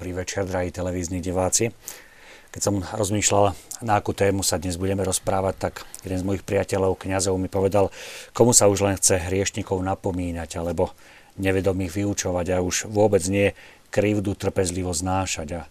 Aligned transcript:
Dobrý 0.00 0.16
večer, 0.16 0.48
drahí 0.48 0.72
televízni 0.72 1.20
diváci. 1.20 1.76
Keď 2.56 2.60
som 2.64 2.80
rozmýšľal, 2.80 3.52
na 3.84 4.00
akú 4.00 4.16
tému 4.16 4.40
sa 4.40 4.56
dnes 4.56 4.80
budeme 4.80 5.04
rozprávať, 5.04 5.54
tak 5.60 5.84
jeden 6.00 6.16
z 6.16 6.24
mojich 6.24 6.40
priateľov, 6.40 6.96
kňazov, 6.96 7.36
mi 7.36 7.52
povedal, 7.52 7.92
komu 8.32 8.56
sa 8.56 8.72
už 8.72 8.88
len 8.88 8.96
chce 8.96 9.20
hriešnikov 9.20 9.76
napomínať 9.84 10.56
alebo 10.56 10.96
nevedomých 11.36 11.92
vyučovať 12.00 12.46
a 12.48 12.64
už 12.64 12.88
vôbec 12.88 13.20
nie 13.28 13.52
krivdu 13.92 14.32
trpezlivo 14.32 14.96
znášať. 14.96 15.60
A 15.60 15.68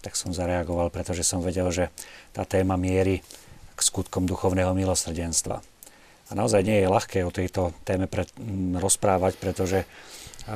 tak 0.00 0.16
som 0.16 0.32
zareagoval, 0.32 0.88
pretože 0.88 1.20
som 1.20 1.44
vedel, 1.44 1.68
že 1.68 1.92
tá 2.32 2.48
téma 2.48 2.80
mierí 2.80 3.20
k 3.76 3.80
skutkom 3.84 4.24
duchovného 4.24 4.72
milosrdenstva. 4.72 5.60
A 5.60 6.30
naozaj 6.32 6.64
nie 6.64 6.80
je 6.80 6.88
ľahké 6.88 7.20
o 7.20 7.28
tejto 7.28 7.76
téme 7.84 8.08
pre, 8.08 8.24
m, 8.40 8.80
rozprávať, 8.80 9.36
pretože 9.36 9.84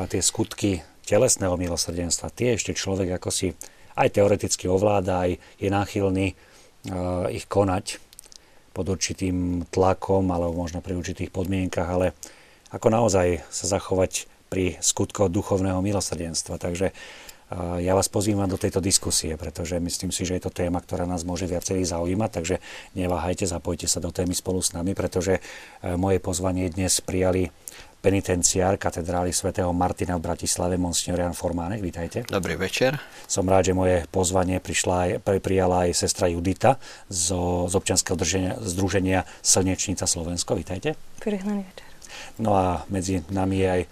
tie 0.08 0.24
skutky 0.24 0.80
telesného 1.06 1.58
milosrdenstva, 1.58 2.34
tie 2.34 2.54
ešte 2.54 2.72
človek 2.72 3.18
ako 3.18 3.30
si 3.30 3.54
aj 3.98 4.08
teoreticky 4.16 4.70
ovláda, 4.70 5.28
aj 5.28 5.36
je 5.60 5.68
náchylný 5.68 6.26
uh, 6.32 7.28
ich 7.28 7.44
konať 7.50 8.00
pod 8.72 8.88
určitým 8.88 9.68
tlakom 9.68 10.32
alebo 10.32 10.56
možno 10.56 10.80
pri 10.80 10.96
určitých 10.96 11.28
podmienkach, 11.28 11.88
ale 11.88 12.16
ako 12.72 12.88
naozaj 12.88 13.44
sa 13.52 13.68
zachovať 13.68 14.30
pri 14.48 14.80
skutkoch 14.80 15.28
duchovného 15.28 15.80
milosrdenstva. 15.84 16.56
Takže 16.56 16.92
uh, 16.92 17.76
ja 17.84 17.92
vás 17.92 18.08
pozývam 18.08 18.48
do 18.48 18.56
tejto 18.56 18.80
diskusie, 18.80 19.36
pretože 19.36 19.76
myslím 19.76 20.08
si, 20.08 20.24
že 20.24 20.40
je 20.40 20.48
to 20.48 20.54
téma, 20.54 20.80
ktorá 20.80 21.04
nás 21.04 21.26
môže 21.28 21.44
viacej 21.44 21.84
zaujímať, 21.84 22.30
takže 22.32 22.56
neváhajte, 22.96 23.44
zapojte 23.44 23.84
sa 23.84 24.00
do 24.00 24.08
témy 24.08 24.32
spolu 24.32 24.64
s 24.64 24.72
nami, 24.72 24.96
pretože 24.96 25.36
uh, 25.40 26.00
moje 26.00 26.16
pozvanie 26.22 26.72
dnes 26.72 27.04
prijali 27.04 27.52
penitenciár 28.02 28.74
katedrály 28.82 29.30
svätého 29.30 29.70
Martina 29.70 30.18
v 30.18 30.26
Bratislave, 30.26 30.74
monsignor 30.74 31.22
Jan 31.22 31.38
Formánek, 31.38 31.78
vítajte. 31.78 32.26
Dobrý 32.26 32.58
večer. 32.58 32.98
Som 33.30 33.46
rád, 33.46 33.70
že 33.70 33.78
moje 33.78 34.02
pozvanie 34.10 34.58
prišla 34.58 35.22
aj, 35.22 35.38
prijala 35.38 35.86
aj 35.86 35.94
sestra 35.94 36.26
Judita 36.26 36.82
zo, 37.06 37.70
z 37.70 37.72
občianskeho 37.78 38.18
drženia, 38.18 38.58
združenia 38.58 39.22
Slnečnica 39.40 40.10
Slovensko, 40.10 40.58
vítajte. 40.58 40.98
Požehnaný 41.22 41.62
večer. 41.62 41.86
No 42.42 42.58
a 42.58 42.82
medzi 42.90 43.22
nami 43.30 43.62
je 43.62 43.68
aj 43.70 43.82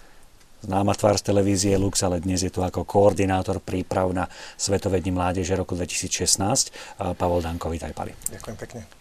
známa 0.66 0.92
tvár 0.92 1.16
z 1.16 1.30
televízie 1.30 1.78
Lux, 1.78 2.02
ale 2.02 2.18
dnes 2.18 2.42
je 2.42 2.50
tu 2.50 2.66
ako 2.66 2.82
koordinátor 2.82 3.62
príprav 3.62 4.10
na 4.10 4.26
Svetové 4.58 4.98
dni 5.00 5.16
mládeže 5.16 5.54
roku 5.54 5.78
2016. 5.78 7.00
Pavol 7.16 7.40
Danko, 7.40 7.70
vítaj, 7.70 7.94
Pali. 7.94 8.12
Ďakujem 8.28 8.58
pekne. 8.58 8.99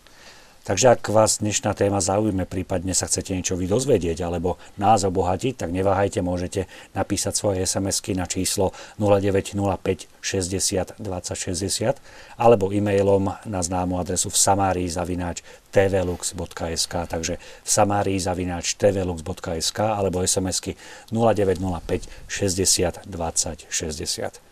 Takže 0.70 1.02
ak 1.02 1.10
vás 1.10 1.42
dnešná 1.42 1.74
téma 1.74 1.98
zaujíme, 1.98 2.46
prípadne 2.46 2.94
sa 2.94 3.10
chcete 3.10 3.34
niečo 3.34 3.58
vy 3.58 3.66
dozvedieť 3.66 4.22
alebo 4.22 4.62
nás 4.78 5.02
obohatiť, 5.02 5.58
tak 5.58 5.74
neváhajte, 5.74 6.22
môžete 6.22 6.70
napísať 6.94 7.34
svoje 7.34 7.66
SMS-ky 7.66 8.14
na 8.14 8.30
číslo 8.30 8.78
0905 9.02 10.06
60 10.22 11.02
20 11.02 11.02
60 11.02 11.98
alebo 12.38 12.70
e-mailom 12.70 13.34
na 13.50 13.66
známu 13.66 13.98
adresu 13.98 14.30
v 14.30 14.38
samárii 14.38 14.86
zavináč 14.86 15.42
tvlux.sk 15.74 16.94
takže 17.10 17.42
v 17.42 17.70
samárii 17.74 18.22
zavináč 18.22 18.78
tvlux.sk 18.78 19.80
alebo 19.82 20.22
SMS-ky 20.22 20.78
0905 21.10 22.30
60 22.30 23.10
20 23.10 23.66
60. 23.74 24.49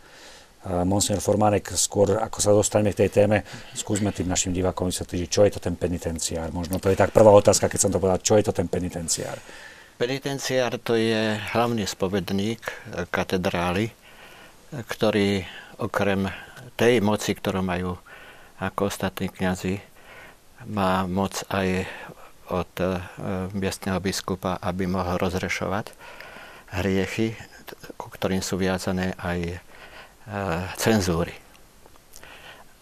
Monsignor 0.84 1.24
Formánek, 1.24 1.72
skôr 1.80 2.20
ako 2.20 2.38
sa 2.44 2.52
dostaneme 2.52 2.92
k 2.92 3.08
tej 3.08 3.24
téme, 3.24 3.48
skúsme 3.72 4.12
tým 4.12 4.28
našim 4.28 4.52
divákom 4.52 4.92
vysvetliť, 4.92 5.30
čo 5.32 5.48
je 5.48 5.52
to 5.56 5.64
ten 5.64 5.80
penitenciár. 5.80 6.52
Možno 6.52 6.82
to 6.82 6.92
je 6.92 7.00
tak 7.00 7.16
prvá 7.16 7.32
otázka, 7.32 7.72
keď 7.72 7.80
som 7.80 7.92
to 7.94 8.02
povedal, 8.04 8.20
čo 8.20 8.36
je 8.36 8.46
to 8.48 8.54
ten 8.54 8.68
penitenciár? 8.68 9.40
Penitenciár 9.98 10.78
to 10.78 10.94
je 10.94 11.40
hlavný 11.56 11.88
spovedník 11.88 12.62
katedrály, 13.10 13.96
ktorý 14.70 15.48
okrem 15.82 16.30
tej 16.78 17.02
moci, 17.02 17.34
ktorú 17.34 17.66
majú 17.66 17.98
ako 18.62 18.90
ostatní 18.90 19.30
kňazi, 19.30 19.82
má 20.70 21.06
moc 21.06 21.46
aj 21.54 21.86
od 22.50 22.72
e, 22.82 22.86
miestneho 23.54 24.02
biskupa, 24.02 24.58
aby 24.58 24.90
mohol 24.90 25.20
rozrešovať 25.22 25.94
hriechy, 26.74 27.36
ku 27.96 28.08
ktorým 28.10 28.42
sú 28.42 28.58
viazané 28.58 29.14
aj 29.20 29.62
cenzúry. 30.76 31.34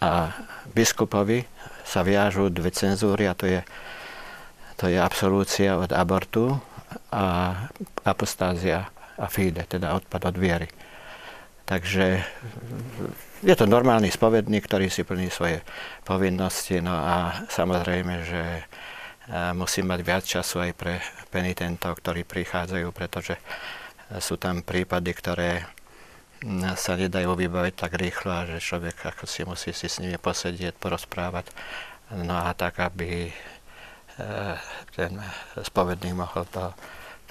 A 0.02 0.34
biskupovi 0.74 1.46
sa 1.86 2.02
viažú 2.02 2.50
dve 2.50 2.74
cenzúry 2.74 3.30
a 3.30 3.38
to 3.38 3.46
je, 3.46 3.62
to 4.76 4.90
je 4.90 4.98
absolúcia 4.98 5.78
od 5.78 5.94
abortu 5.94 6.58
a 7.14 7.54
apostázia 8.04 8.90
a 9.16 9.26
fide, 9.30 9.64
teda 9.70 9.96
odpad 9.96 10.34
od 10.34 10.38
viery. 10.38 10.68
Takže 11.66 12.22
je 13.42 13.56
to 13.58 13.66
normálny 13.66 14.14
spovedník, 14.14 14.70
ktorý 14.70 14.90
si 14.90 15.02
plní 15.02 15.34
svoje 15.34 15.66
povinnosti, 16.06 16.78
no 16.82 16.94
a 16.94 17.46
samozrejme, 17.50 18.16
že 18.22 18.44
musí 19.58 19.82
mať 19.82 20.00
viac 20.06 20.24
času 20.26 20.70
aj 20.70 20.72
pre 20.78 21.02
penitentov, 21.34 21.98
ktorí 21.98 22.22
prichádzajú, 22.22 22.88
pretože 22.94 23.42
sú 24.22 24.38
tam 24.38 24.62
prípady, 24.62 25.12
ktoré 25.18 25.66
sa 26.78 26.94
nedajú 26.94 27.34
vybaviť 27.34 27.74
tak 27.74 27.98
rýchlo 27.98 28.46
že 28.46 28.62
človek 28.62 29.10
ako 29.10 29.26
si 29.26 29.42
musí 29.42 29.74
si 29.74 29.90
s 29.90 29.98
nimi 29.98 30.22
posedieť, 30.22 30.78
porozprávať. 30.78 31.50
No 32.14 32.38
a 32.38 32.54
tak, 32.54 32.78
aby 32.86 33.30
e, 33.30 33.34
ten 34.94 35.18
spovedník 35.58 36.14
mohol 36.14 36.46
to, 36.54 36.70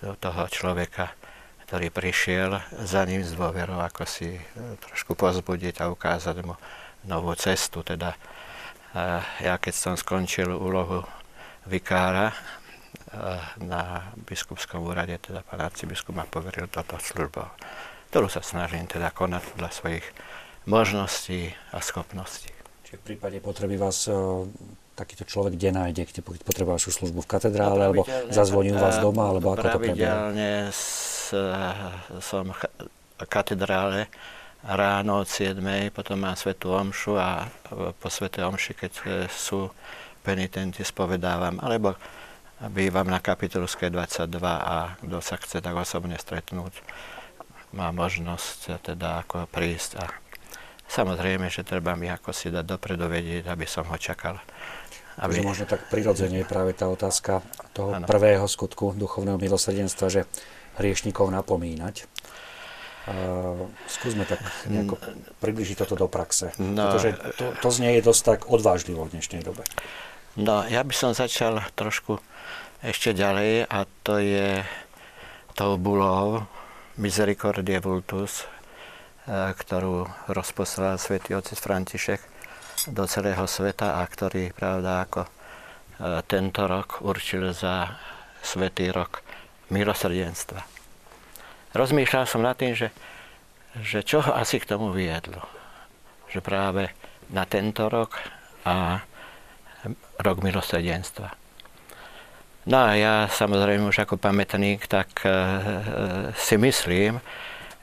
to, 0.03 0.19
toho 0.19 0.51
človeka, 0.51 1.15
ktorý 1.71 1.95
prišiel 1.95 2.59
za 2.83 3.07
ním 3.07 3.23
z 3.23 3.39
dôverou, 3.39 3.79
ako 3.79 4.03
si 4.03 4.35
e, 4.35 4.43
trošku 4.83 5.15
pozbudiť 5.15 5.79
a 5.79 5.95
ukázať 5.95 6.43
mu 6.43 6.59
novú 7.07 7.31
cestu. 7.39 7.87
Teda 7.87 8.19
e, 8.19 9.23
ja 9.47 9.55
keď 9.63 9.75
som 9.79 9.95
skončil 9.95 10.51
úlohu 10.51 11.07
vikára 11.71 12.35
na 13.63 14.11
biskupskom 14.27 14.83
úrade, 14.83 15.15
teda 15.23 15.47
pán 15.47 15.63
arcibiskup 15.63 16.19
ma 16.19 16.27
poveril 16.27 16.67
toto 16.67 16.99
službou 16.99 17.47
ktorú 18.15 18.31
sa 18.31 18.47
snažím 18.47 18.87
teda 18.87 19.11
konať 19.11 19.43
podľa 19.59 19.75
svojich 19.75 20.07
možností 20.71 21.51
a 21.75 21.83
schopností. 21.83 22.47
Čiže 22.87 23.03
v 23.03 23.05
prípade 23.11 23.43
potreby 23.43 23.75
vás 23.75 24.07
o, 24.07 24.47
takýto 24.95 25.27
človek 25.27 25.59
kde 25.59 25.75
nájde, 25.75 26.07
kde 26.07 26.23
potrebuje 26.23 26.79
vašu 26.79 26.95
službu 26.95 27.27
v 27.27 27.29
katedrále, 27.35 27.91
alebo 27.91 28.07
zazvoní 28.31 28.71
u 28.71 28.79
vás 28.79 29.03
doma, 29.03 29.35
alebo 29.35 29.59
ako 29.59 29.67
to 29.67 29.79
prebieha? 29.83 30.31
Pravidelne 30.31 30.71
som 32.23 32.55
v 32.55 33.27
katedrále 33.27 34.07
ráno 34.63 35.27
od 35.27 35.29
7, 35.29 35.59
potom 35.91 36.15
mám 36.15 36.39
svetú 36.39 36.71
omšu 36.71 37.19
a 37.19 37.51
po 37.99 38.09
svetej 38.15 38.47
omši, 38.47 38.79
keď 38.79 38.93
e, 38.95 39.05
sú 39.27 39.75
penitenti, 40.23 40.87
spovedávam, 40.87 41.59
alebo 41.59 41.99
bývam 42.71 43.11
na 43.11 43.19
kapitulskej 43.19 43.91
22 43.91 44.39
a 44.47 44.95
kto 45.03 45.19
sa 45.19 45.35
chce 45.35 45.59
tak 45.59 45.75
osobne 45.75 46.15
stretnúť, 46.15 46.79
má 47.75 47.91
možnosť 47.91 48.81
teda 48.81 49.27
ako 49.27 49.51
prísť 49.51 49.99
a 49.99 50.07
samozrejme, 50.87 51.51
že 51.51 51.67
treba 51.67 51.99
mi 51.99 52.07
ako 52.07 52.31
si 52.31 52.49
dať 52.55 52.65
dopredu 52.65 53.11
vedieť, 53.11 53.51
aby 53.51 53.67
som 53.67 53.85
ho 53.91 53.99
čakal. 53.99 54.39
Aby... 55.19 55.43
Možno 55.47 55.67
tak 55.67 55.91
prirodzene 55.91 56.43
je 56.43 56.47
práve 56.47 56.75
tá 56.75 56.91
otázka 56.91 57.43
toho 57.71 57.95
ano. 57.95 58.07
prvého 58.07 58.47
skutku 58.51 58.99
duchovného 58.99 59.39
milosrdenstva, 59.39 60.07
že 60.11 60.27
hriešnikov 60.79 61.31
napomínať. 61.31 62.11
Uh, 63.05 63.69
skúsme 63.85 64.25
tak 64.25 64.41
nejako 64.65 64.97
približiť 65.39 65.77
toto 65.77 65.95
do 65.95 66.09
praxe. 66.09 66.57
No, 66.57 66.89
pretože 66.89 67.11
to, 67.37 67.53
to 67.61 67.69
znie 67.69 68.01
je 68.01 68.03
dosť 68.03 68.23
tak 68.25 68.41
odvážlivo 68.49 69.05
v 69.05 69.13
dnešnej 69.13 69.45
dobe. 69.45 69.61
No, 70.41 70.65
ja 70.67 70.81
by 70.81 70.95
som 70.97 71.13
začal 71.13 71.63
trošku 71.77 72.19
ešte 72.81 73.13
ďalej 73.13 73.69
a 73.69 73.85
to 74.03 74.19
je 74.19 74.65
tou 75.55 75.79
bulou, 75.79 76.49
Misericordie 76.95 77.83
Vultus, 77.83 78.47
eh, 79.27 79.51
ktorú 79.51 80.07
rozposlal 80.31 80.95
svätý 81.03 81.35
otec 81.35 81.59
František 81.59 82.21
do 82.95 83.03
celého 83.11 83.43
sveta 83.51 83.99
a 83.99 84.07
ktorý, 84.07 84.55
pravda, 84.55 85.03
ako 85.03 85.27
eh, 85.27 86.23
tento 86.31 86.71
rok 86.71 87.03
určil 87.03 87.51
za 87.51 87.99
svätý 88.47 88.95
rok 88.95 89.27
milosrdenstva. 89.75 90.63
Rozmýšľal 91.75 92.25
som 92.31 92.47
nad 92.47 92.55
tým, 92.55 92.79
že, 92.79 92.95
že 93.83 94.07
čo 94.07 94.23
ho 94.23 94.31
asi 94.31 94.63
k 94.63 94.71
tomu 94.71 94.95
viedlo. 94.95 95.43
Že 96.31 96.47
práve 96.47 96.95
na 97.35 97.43
tento 97.43 97.91
rok 97.91 98.15
a 98.63 99.03
rok 100.23 100.37
milosrdenstva. 100.47 101.44
No 102.65 102.81
a 102.81 102.97
ja 102.97 103.15
samozrejme 103.29 103.85
už 103.93 104.09
ako 104.09 104.17
pamätník, 104.17 104.89
tak 104.89 105.21
e, 105.21 105.29
e, 105.29 105.35
si 106.33 106.57
myslím, 106.57 107.21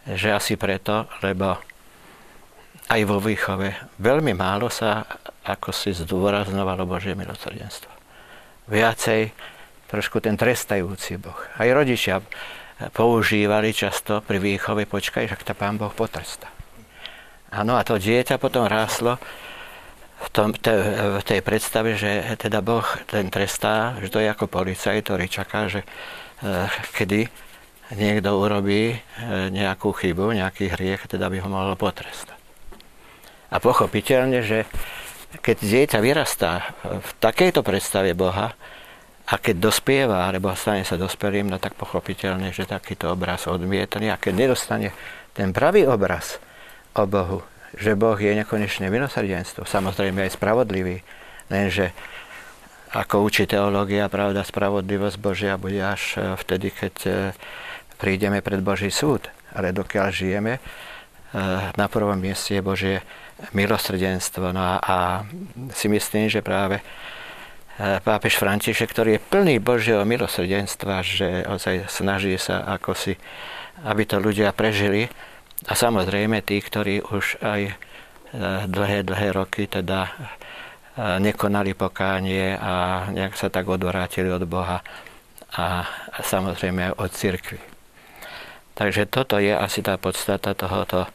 že 0.09 0.33
asi 0.33 0.57
preto, 0.57 1.05
lebo 1.21 1.61
aj 2.89 3.01
vo 3.05 3.21
výchove 3.21 3.97
veľmi 4.01 4.33
málo 4.33 4.73
sa 4.73 5.05
ako 5.45 5.69
si 5.69 5.93
zdôraznovalo 5.93 6.89
Božie 6.89 7.13
milosrdenstvo. 7.13 7.93
Viacej 8.73 9.29
trošku 9.85 10.17
ten 10.17 10.33
trestajúci 10.33 11.21
Boh. 11.21 11.37
Aj 11.61 11.69
rodičia 11.69 12.23
používali 12.89 13.75
často 13.77 14.25
pri 14.25 14.41
výchove, 14.41 14.89
počkaj, 14.89 15.29
že 15.29 15.37
ťa 15.37 15.53
Pán 15.53 15.77
Boh 15.77 15.93
potrestá. 15.93 16.49
Áno, 17.51 17.77
a 17.77 17.85
to 17.85 17.99
dieťa 17.99 18.39
potom 18.41 18.65
ráslo 18.65 19.19
v, 20.21 20.27
tom, 20.29 20.49
te, 20.53 20.73
v 21.17 21.23
tej 21.25 21.41
predstave, 21.41 21.97
že 21.97 22.37
teda 22.37 22.61
Boh 22.61 22.85
ten 23.09 23.27
trestá, 23.33 23.97
že 23.97 24.13
to 24.13 24.21
je 24.21 24.29
ako 24.29 24.45
policaj, 24.45 25.01
ktorý 25.01 25.25
čaká, 25.25 25.65
že 25.65 25.81
e, 25.81 25.87
kedy 26.93 27.25
niekto 27.97 28.29
urobí 28.37 28.95
e, 28.95 28.97
nejakú 29.49 29.91
chybu, 29.91 30.37
nejaký 30.37 30.71
hriech, 30.71 31.09
teda 31.09 31.27
by 31.27 31.37
ho 31.41 31.49
mohol 31.49 31.73
potrestať. 31.73 32.37
A 33.51 33.59
pochopiteľne, 33.59 34.39
že 34.45 34.63
keď 35.43 35.57
dieťa 35.59 35.99
vyrastá 35.99 36.75
v 36.83 37.09
takejto 37.19 37.63
predstave 37.63 38.15
Boha 38.15 38.55
a 39.27 39.33
keď 39.39 39.71
dospieva, 39.71 40.27
alebo 40.27 40.51
stane 40.55 40.83
sa 40.83 40.99
dospelým, 40.99 41.47
no 41.47 41.59
tak 41.59 41.75
pochopiteľne, 41.75 42.51
že 42.51 42.67
takýto 42.67 43.11
obraz 43.11 43.47
odmietne 43.47 44.11
a 44.11 44.19
keď 44.19 44.33
nedostane 44.47 44.91
ten 45.31 45.55
pravý 45.55 45.87
obraz 45.87 46.39
o 46.95 47.07
Bohu, 47.07 47.39
že 47.75 47.95
Boh 47.95 48.19
je 48.19 48.35
nekonečné 48.35 48.91
milosrdenstvo, 48.91 49.63
samozrejme 49.63 50.27
aj 50.27 50.35
spravodlivý, 50.35 50.99
lenže 51.47 51.95
ako 52.91 53.23
učí 53.23 53.47
teológia, 53.47 54.11
pravda, 54.11 54.43
spravodlivosť 54.43 55.15
Božia 55.15 55.55
bude 55.55 55.79
až 55.79 56.19
e, 56.19 56.35
vtedy, 56.35 56.75
keď 56.75 56.95
e, 57.07 57.11
prídeme 57.95 58.43
pred 58.43 58.59
Boží 58.59 58.91
súd. 58.91 59.31
Ale 59.55 59.71
dokiaľ 59.71 60.07
žijeme, 60.11 60.59
e, 60.59 60.61
na 61.71 61.87
prvom 61.87 62.19
mieste 62.19 62.59
je 62.59 62.67
Božie 62.67 62.99
milosrdenstvo. 63.55 64.51
No 64.51 64.59
a, 64.59 64.73
a 64.83 64.97
si 65.71 65.87
myslím, 65.87 66.27
že 66.27 66.43
práve 66.43 66.83
pápež 67.81 68.37
František, 68.37 68.91
ktorý 68.93 69.17
je 69.17 69.25
plný 69.25 69.57
Božieho 69.57 70.05
milosrdenstva, 70.05 71.01
že 71.01 71.47
ozaj 71.47 71.89
snaží 71.89 72.35
sa 72.37 72.61
ako 72.77 72.93
si, 72.93 73.17
aby 73.87 74.05
to 74.05 74.21
ľudia 74.21 74.53
prežili, 74.53 75.09
a 75.67 75.73
samozrejme 75.77 76.41
tí, 76.41 76.57
ktorí 76.57 77.05
už 77.05 77.37
aj 77.45 77.61
e, 77.69 77.73
dlhé, 78.65 79.05
dlhé 79.05 79.29
roky 79.37 79.69
teda 79.69 80.09
e, 80.09 80.11
nekonali 81.21 81.77
pokánie 81.77 82.57
a 82.57 83.05
nejak 83.13 83.37
sa 83.37 83.53
tak 83.53 83.69
odvrátili 83.69 84.33
od 84.33 84.41
Boha 84.49 84.81
a 85.53 85.85
samozrejme 86.23 86.89
aj 86.89 86.93
od 86.97 87.11
cirkvi. 87.13 87.61
Takže 88.73 89.05
toto 89.05 89.37
je 89.37 89.53
asi 89.53 89.85
tá 89.85 89.99
podstata 90.01 90.57
tohoto 90.57 91.05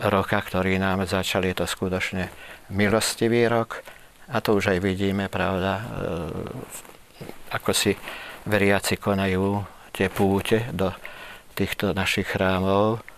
roka, 0.00 0.40
ktorý 0.40 0.80
nám 0.80 1.04
začal. 1.04 1.44
Je 1.44 1.52
to 1.52 1.68
skutočne 1.68 2.32
milostivý 2.72 3.44
rok 3.50 3.84
a 4.30 4.40
to 4.40 4.56
už 4.56 4.72
aj 4.72 4.78
vidíme, 4.80 5.28
pravda, 5.28 5.72
e, 5.76 5.84
ako 7.52 7.70
si 7.76 7.92
veriaci 8.48 8.96
konajú 8.96 9.60
tie 9.92 10.08
púte 10.08 10.64
do 10.72 10.88
týchto 11.52 11.92
našich 11.92 12.32
chrámov 12.32 13.09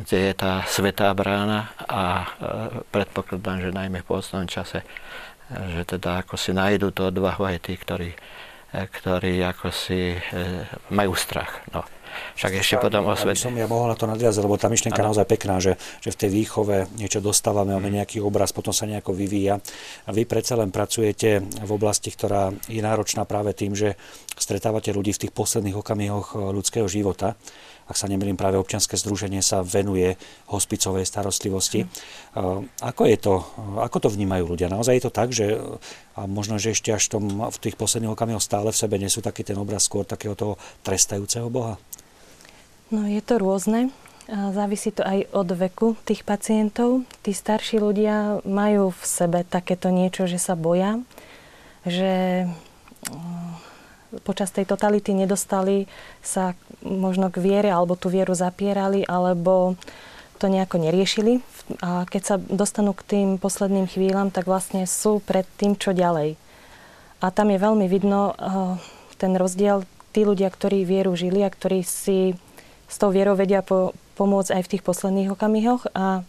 kde 0.00 0.32
je 0.32 0.34
tá 0.34 0.64
svetá 0.64 1.12
brána 1.12 1.68
a 1.84 2.02
e, 2.02 2.26
predpokladám, 2.88 3.68
že 3.68 3.76
najmä 3.76 4.00
v 4.00 4.08
poslednom 4.08 4.48
čase, 4.48 4.80
e, 4.80 4.86
že 5.76 5.82
teda 5.84 6.24
ako 6.24 6.40
si 6.40 6.56
nájdu 6.56 6.88
to 6.90 7.12
odvahu 7.12 7.44
aj 7.44 7.68
tí, 7.68 7.76
ktorí, 7.76 8.10
e, 8.12 8.78
ktorí 8.88 9.44
ako 9.44 9.68
si 9.68 10.16
majú 10.88 11.12
strach. 11.12 11.60
No. 11.76 11.84
Však 12.34 12.58
ešte 12.58 12.76
potom 12.82 13.06
osvet... 13.06 13.38
som 13.38 13.54
ja 13.54 13.70
mohol 13.70 13.86
na 13.86 13.94
to 13.94 14.10
nadviazať, 14.10 14.42
lebo 14.42 14.58
tá 14.58 14.66
myšlienka 14.66 14.98
je 14.98 15.08
naozaj 15.14 15.26
pekná, 15.30 15.62
že, 15.62 15.78
že 16.02 16.10
v 16.10 16.20
tej 16.26 16.30
výchove 16.42 16.76
niečo 16.98 17.22
dostávame, 17.22 17.70
máme 17.70 17.86
nejaký 17.86 18.18
obraz, 18.18 18.50
potom 18.50 18.74
sa 18.74 18.90
nejako 18.90 19.14
vyvíja. 19.14 19.62
A 20.06 20.10
vy 20.10 20.26
predsa 20.26 20.58
len 20.58 20.74
pracujete 20.74 21.38
v 21.38 21.70
oblasti, 21.70 22.10
ktorá 22.10 22.50
je 22.66 22.82
náročná 22.82 23.22
práve 23.30 23.54
tým, 23.54 23.78
že 23.78 23.94
stretávate 24.34 24.90
ľudí 24.90 25.14
v 25.14 25.22
tých 25.26 25.32
posledných 25.34 25.78
okamihoch 25.78 26.34
ľudského 26.34 26.90
života 26.90 27.38
ak 27.90 27.98
sa 27.98 28.06
nemýlim, 28.06 28.38
práve 28.38 28.54
občianske 28.54 28.94
združenie 28.94 29.42
sa 29.42 29.66
venuje 29.66 30.14
hospicovej 30.46 31.02
starostlivosti. 31.02 31.90
Hm. 32.38 32.70
Ako 32.86 33.02
je 33.10 33.18
to, 33.18 33.42
ako 33.82 34.06
to 34.06 34.08
vnímajú 34.14 34.46
ľudia? 34.46 34.70
Naozaj 34.70 34.94
je 34.94 35.04
to 35.04 35.12
tak, 35.12 35.28
že 35.34 35.58
a 36.14 36.30
možno, 36.30 36.62
že 36.62 36.70
ešte 36.70 36.94
až 36.94 37.10
tom, 37.10 37.50
v 37.50 37.58
tých 37.58 37.74
posledných 37.74 38.14
okamihoch 38.14 38.44
stále 38.44 38.70
v 38.70 38.78
sebe 38.78 38.94
nesú 39.02 39.18
taký 39.18 39.42
ten 39.42 39.58
obraz 39.58 39.90
skôr 39.90 40.06
takého 40.06 40.38
toho 40.38 40.54
trestajúceho 40.86 41.50
Boha? 41.50 41.82
No 42.94 43.10
je 43.10 43.18
to 43.18 43.42
rôzne. 43.42 43.90
Závisí 44.30 44.94
to 44.94 45.02
aj 45.02 45.26
od 45.34 45.48
veku 45.58 45.98
tých 46.06 46.22
pacientov. 46.22 47.02
Tí 47.26 47.34
starší 47.34 47.82
ľudia 47.82 48.46
majú 48.46 48.94
v 48.94 49.02
sebe 49.02 49.42
takéto 49.42 49.90
niečo, 49.90 50.30
že 50.30 50.38
sa 50.38 50.54
boja, 50.54 51.02
že 51.82 52.46
počas 54.26 54.50
tej 54.50 54.66
totality 54.66 55.14
nedostali 55.14 55.86
sa 56.20 56.58
možno 56.82 57.30
k 57.30 57.38
viere 57.38 57.70
alebo 57.70 57.94
tú 57.94 58.10
vieru 58.10 58.34
zapierali 58.34 59.06
alebo 59.06 59.78
to 60.40 60.48
nejako 60.48 60.80
neriešili. 60.80 61.44
A 61.84 62.08
keď 62.08 62.22
sa 62.24 62.36
dostanú 62.40 62.96
k 62.96 63.06
tým 63.06 63.28
posledným 63.36 63.86
chvíľam, 63.86 64.32
tak 64.32 64.48
vlastne 64.48 64.88
sú 64.88 65.20
pred 65.22 65.44
tým, 65.60 65.76
čo 65.76 65.92
ďalej. 65.92 66.34
A 67.20 67.28
tam 67.28 67.52
je 67.52 67.60
veľmi 67.60 67.86
vidno 67.86 68.32
uh, 68.32 68.80
ten 69.20 69.36
rozdiel. 69.36 69.84
Tí 70.10 70.24
ľudia, 70.24 70.48
ktorí 70.48 70.82
vieru 70.88 71.12
žili 71.14 71.44
a 71.44 71.52
ktorí 71.52 71.84
si 71.84 72.34
s 72.90 72.96
tou 72.98 73.12
vierou 73.14 73.36
vedia 73.38 73.62
po, 73.62 73.94
pomôcť 74.18 74.56
aj 74.56 74.62
v 74.66 74.70
tých 74.74 74.82
posledných 74.82 75.30
okamihoch 75.30 75.86
a, 75.94 76.24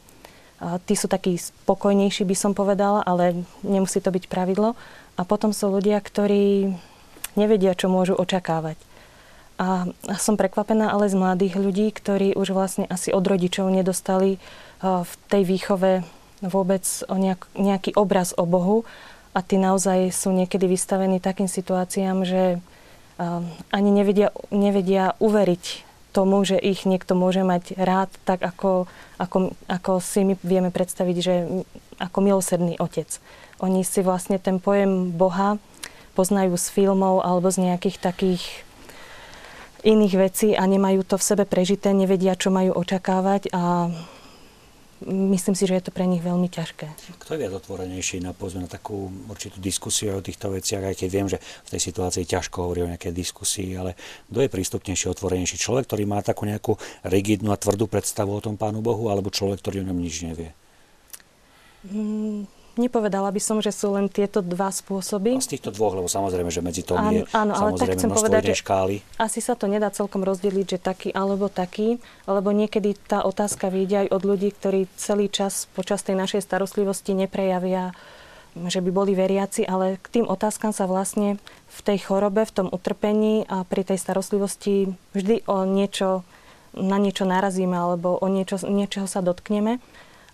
a 0.61 0.77
tí 0.85 0.93
sú 0.93 1.09
takí 1.09 1.39
spokojnejší, 1.39 2.27
by 2.27 2.35
som 2.37 2.51
povedala, 2.53 3.01
ale 3.01 3.47
nemusí 3.65 3.97
to 4.03 4.13
byť 4.13 4.29
pravidlo. 4.29 4.77
A 5.17 5.21
potom 5.25 5.55
sú 5.55 5.71
ľudia, 5.73 5.97
ktorí 5.97 6.75
nevedia, 7.35 7.75
čo 7.75 7.91
môžu 7.91 8.15
očakávať. 8.15 8.79
A 9.61 9.85
som 10.17 10.41
prekvapená 10.41 10.89
ale 10.89 11.05
z 11.05 11.15
mladých 11.15 11.53
ľudí, 11.53 11.93
ktorí 11.93 12.33
už 12.33 12.49
vlastne 12.49 12.89
asi 12.89 13.13
od 13.13 13.21
rodičov 13.21 13.69
nedostali 13.69 14.41
v 14.81 15.13
tej 15.29 15.43
výchove 15.45 16.01
vôbec 16.41 16.81
nejaký 17.53 17.93
obraz 17.93 18.33
o 18.33 18.49
Bohu 18.49 18.81
a 19.37 19.45
tí 19.45 19.61
naozaj 19.61 20.09
sú 20.09 20.33
niekedy 20.33 20.65
vystavení 20.65 21.21
takým 21.21 21.45
situáciám, 21.45 22.25
že 22.25 22.57
ani 23.69 23.89
nevedia, 23.93 24.33
nevedia 24.49 25.13
uveriť 25.21 25.85
tomu, 26.11 26.41
že 26.41 26.57
ich 26.57 26.89
niekto 26.89 27.13
môže 27.13 27.45
mať 27.45 27.77
rád, 27.77 28.09
tak 28.25 28.41
ako, 28.41 28.89
ako, 29.21 29.53
ako 29.69 29.91
si 30.01 30.25
my 30.25 30.33
vieme 30.41 30.73
predstaviť, 30.73 31.17
že 31.21 31.35
ako 32.01 32.17
milosrdný 32.19 32.81
otec. 32.81 33.07
Oni 33.61 33.85
si 33.85 34.01
vlastne 34.01 34.41
ten 34.41 34.57
pojem 34.57 35.13
Boha 35.13 35.61
poznajú 36.13 36.55
z 36.59 36.67
filmov 36.71 37.23
alebo 37.23 37.47
z 37.51 37.71
nejakých 37.71 37.97
takých 37.99 38.43
iných 39.81 40.13
vecí 40.17 40.49
a 40.53 40.63
nemajú 40.69 41.01
to 41.01 41.17
v 41.17 41.27
sebe 41.27 41.43
prežité, 41.49 41.91
nevedia, 41.91 42.37
čo 42.37 42.53
majú 42.53 42.77
očakávať 42.77 43.49
a 43.49 43.89
myslím 45.09 45.57
si, 45.57 45.65
že 45.65 45.81
je 45.81 45.83
to 45.89 45.91
pre 45.91 46.05
nich 46.05 46.21
veľmi 46.21 46.45
ťažké. 46.45 46.85
Kto 47.17 47.33
je 47.33 47.41
viac 47.41 47.53
otvorenejší 47.57 48.21
na, 48.21 48.37
povedzme, 48.37 48.65
na 48.65 48.69
takú 48.69 49.09
určitú 49.25 49.57
diskusiu 49.57 50.13
o 50.13 50.21
týchto 50.21 50.53
veciach, 50.53 50.93
aj 50.93 50.95
keď 51.01 51.09
viem, 51.09 51.27
že 51.27 51.41
v 51.41 51.69
tej 51.73 51.81
situácii 51.81 52.29
ťažko 52.29 52.69
hovorí 52.69 52.85
o 52.85 52.91
nejakej 52.91 53.09
diskusii, 53.09 53.73
ale 53.73 53.97
kto 54.29 54.39
je 54.45 54.53
prístupnejší, 54.53 55.09
otvorenejší? 55.09 55.57
Človek, 55.57 55.89
ktorý 55.89 56.05
má 56.05 56.21
takú 56.21 56.45
nejakú 56.45 56.77
rigidnú 57.01 57.49
a 57.49 57.57
tvrdú 57.57 57.89
predstavu 57.89 58.37
o 58.37 58.43
tom 58.43 58.61
Pánu 58.61 58.85
Bohu, 58.85 59.09
alebo 59.09 59.33
človek, 59.33 59.65
ktorý 59.65 59.81
o 59.81 59.87
ňom 59.89 59.97
nič 59.97 60.21
nevie? 60.21 60.53
Mm, 61.89 62.45
Nepovedala 62.79 63.27
by 63.35 63.41
som, 63.43 63.59
že 63.59 63.75
sú 63.75 63.91
len 63.99 64.07
tieto 64.07 64.39
dva 64.39 64.71
spôsoby. 64.71 65.35
A 65.35 65.43
z 65.43 65.59
týchto 65.59 65.75
dvoch, 65.75 65.91
lebo 65.91 66.07
samozrejme, 66.07 66.47
že 66.47 66.63
medzi 66.63 66.87
tom 66.87 67.03
áno, 67.03 67.11
je 67.11 67.21
áno, 67.35 67.51
ale 67.51 67.75
tak 67.75 67.99
chcem 67.99 68.07
povedať, 68.07 68.55
že 68.55 68.63
škály. 68.63 69.03
asi 69.19 69.43
sa 69.43 69.59
to 69.59 69.67
nedá 69.67 69.91
celkom 69.91 70.23
rozdeliť, 70.23 70.65
že 70.65 70.79
taký 70.79 71.09
alebo 71.11 71.51
taký, 71.51 71.99
lebo 72.31 72.55
niekedy 72.55 72.95
tá 72.95 73.27
otázka 73.27 73.67
vyjde 73.67 74.07
aj 74.07 74.15
od 74.15 74.21
ľudí, 74.23 74.49
ktorí 74.55 74.87
celý 74.95 75.27
čas 75.27 75.67
počas 75.75 75.99
tej 75.99 76.15
našej 76.15 76.47
starostlivosti 76.47 77.11
neprejavia, 77.11 77.91
že 78.55 78.79
by 78.79 78.89
boli 78.91 79.15
veriaci, 79.15 79.67
ale 79.67 79.99
k 79.99 80.19
tým 80.19 80.25
otázkam 80.27 80.71
sa 80.71 80.87
vlastne 80.87 81.39
v 81.71 81.79
tej 81.83 82.07
chorobe, 82.07 82.43
v 82.47 82.55
tom 82.55 82.67
utrpení 82.71 83.47
a 83.47 83.63
pri 83.63 83.83
tej 83.83 83.99
starostlivosti 83.99 84.95
vždy 85.15 85.47
o 85.47 85.63
niečo, 85.63 86.23
na 86.75 86.95
niečo 86.99 87.27
narazíme 87.27 87.75
alebo 87.75 88.15
o 88.15 88.27
niečo, 88.27 88.59
niečoho 88.63 89.07
sa 89.07 89.19
dotkneme. 89.19 89.79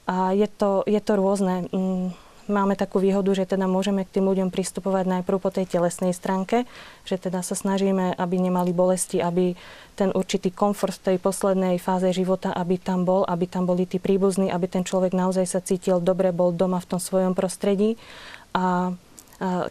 A 0.07 0.31
je 0.33 0.47
to, 0.47 0.87
je 0.87 1.01
to 1.03 1.13
rôzne 1.19 1.67
mm, 1.69 2.26
máme 2.49 2.79
takú 2.79 2.99
výhodu, 2.99 3.29
že 3.35 3.45
teda 3.47 3.67
môžeme 3.69 4.03
k 4.03 4.19
tým 4.19 4.25
ľuďom 4.27 4.49
pristupovať 4.49 5.05
najprv 5.07 5.37
po 5.39 5.51
tej 5.53 5.67
telesnej 5.67 6.11
stránke, 6.11 6.67
že 7.03 7.19
teda 7.19 7.45
sa 7.45 7.55
snažíme, 7.55 8.15
aby 8.15 8.35
nemali 8.39 8.75
bolesti, 8.75 9.21
aby 9.21 9.55
ten 9.95 10.09
určitý 10.11 10.49
komfort 10.51 10.97
v 10.97 11.13
tej 11.13 11.17
poslednej 11.21 11.75
fáze 11.77 12.09
života, 12.13 12.53
aby 12.53 12.79
tam 12.81 13.03
bol, 13.03 13.23
aby 13.25 13.45
tam 13.45 13.67
boli 13.67 13.85
tí 13.85 13.97
príbuzní, 13.97 14.49
aby 14.49 14.65
ten 14.69 14.83
človek 14.85 15.15
naozaj 15.15 15.45
sa 15.45 15.59
cítil 15.59 15.99
dobre, 15.99 16.35
bol 16.35 16.53
doma 16.53 16.77
v 16.81 16.89
tom 16.95 16.99
svojom 17.01 17.33
prostredí. 17.33 17.99
A 18.53 18.93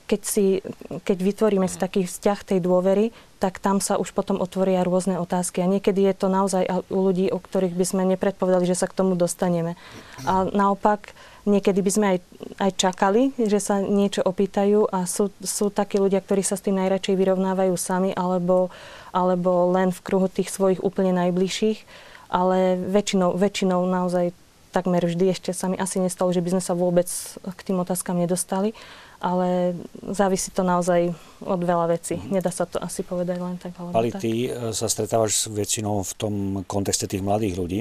keď, 0.07 0.21
si, 0.23 0.63
keď 1.03 1.19
vytvoríme 1.19 1.67
si 1.67 1.75
taký 1.75 2.07
vzťah 2.07 2.39
tej 2.47 2.63
dôvery, 2.63 3.11
tak 3.43 3.59
tam 3.59 3.83
sa 3.83 3.99
už 3.99 4.15
potom 4.15 4.39
otvoria 4.39 4.87
rôzne 4.87 5.19
otázky. 5.19 5.59
A 5.59 5.67
niekedy 5.67 6.07
je 6.07 6.15
to 6.15 6.31
naozaj 6.31 6.63
u 6.87 6.99
ľudí, 7.03 7.35
o 7.35 7.43
ktorých 7.43 7.75
by 7.75 7.85
sme 7.85 8.03
nepredpovedali, 8.15 8.63
že 8.63 8.79
sa 8.79 8.87
k 8.87 8.95
tomu 8.95 9.19
dostaneme. 9.19 9.75
A 10.23 10.47
naopak, 10.47 11.11
Niekedy 11.47 11.79
by 11.79 11.91
sme 11.95 12.07
aj, 12.11 12.19
aj 12.59 12.71
čakali, 12.75 13.31
že 13.39 13.63
sa 13.63 13.79
niečo 13.79 14.27
opýtajú 14.27 14.91
a 14.91 15.07
sú, 15.07 15.31
sú 15.39 15.71
takí 15.71 16.03
ľudia, 16.03 16.19
ktorí 16.19 16.43
sa 16.43 16.59
s 16.59 16.67
tým 16.67 16.75
najradšej 16.75 17.15
vyrovnávajú 17.15 17.75
sami 17.79 18.11
alebo, 18.11 18.75
alebo 19.15 19.71
len 19.71 19.95
v 19.95 20.03
kruhu 20.03 20.27
tých 20.27 20.51
svojich 20.51 20.83
úplne 20.83 21.15
najbližších. 21.15 21.87
Ale 22.27 22.75
väčšinou, 22.91 23.39
väčšinou 23.39 23.87
naozaj 23.87 24.35
takmer 24.75 25.07
vždy. 25.07 25.31
Ešte 25.31 25.55
sa 25.55 25.71
mi 25.71 25.79
asi 25.79 26.03
nestalo, 26.03 26.35
že 26.35 26.43
by 26.43 26.59
sme 26.59 26.63
sa 26.67 26.75
vôbec 26.75 27.07
k 27.41 27.61
tým 27.63 27.79
otázkam 27.79 28.19
nedostali 28.19 28.75
ale 29.21 29.75
závisí 30.13 30.53
to 30.53 30.63
naozaj 30.63 31.13
od 31.45 31.61
veľa 31.61 31.93
vecí. 31.93 32.17
Mhm. 32.17 32.41
Nedá 32.41 32.51
sa 32.53 32.65
to 32.65 32.81
asi 32.81 33.05
povedať 33.05 33.37
len 33.41 33.57
tak. 33.61 33.77
Ale 33.81 34.13
ty 34.17 34.49
e, 34.49 34.73
sa 34.73 34.89
stretávaš 34.89 35.53
väčšinou 35.53 36.01
v 36.05 36.13
tom 36.17 36.35
kontexte 36.65 37.09
tých 37.09 37.25
mladých 37.25 37.55
ľudí. 37.57 37.79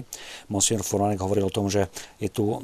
Monsignor 0.51 0.83
Furmanek 0.83 1.23
hovoril 1.23 1.47
o 1.47 1.53
tom, 1.53 1.71
že 1.71 1.87
je 2.19 2.27
tu 2.27 2.59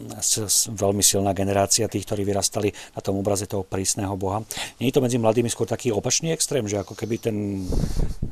veľmi 0.71 1.03
silná 1.03 1.31
generácia 1.31 1.87
tých, 1.87 2.03
ktorí 2.07 2.27
vyrastali 2.27 2.71
na 2.95 3.01
tom 3.03 3.19
obraze 3.19 3.47
toho 3.47 3.63
prísneho 3.63 4.15
Boha. 4.19 4.43
Nie 4.79 4.91
je 4.91 4.95
to 4.99 5.05
medzi 5.05 5.17
mladými 5.19 5.47
skôr 5.47 5.67
taký 5.67 5.95
opačný 5.95 6.35
extrém, 6.35 6.67
že 6.67 6.79
ako 6.79 6.95
keby 6.95 7.15
ten 7.19 7.37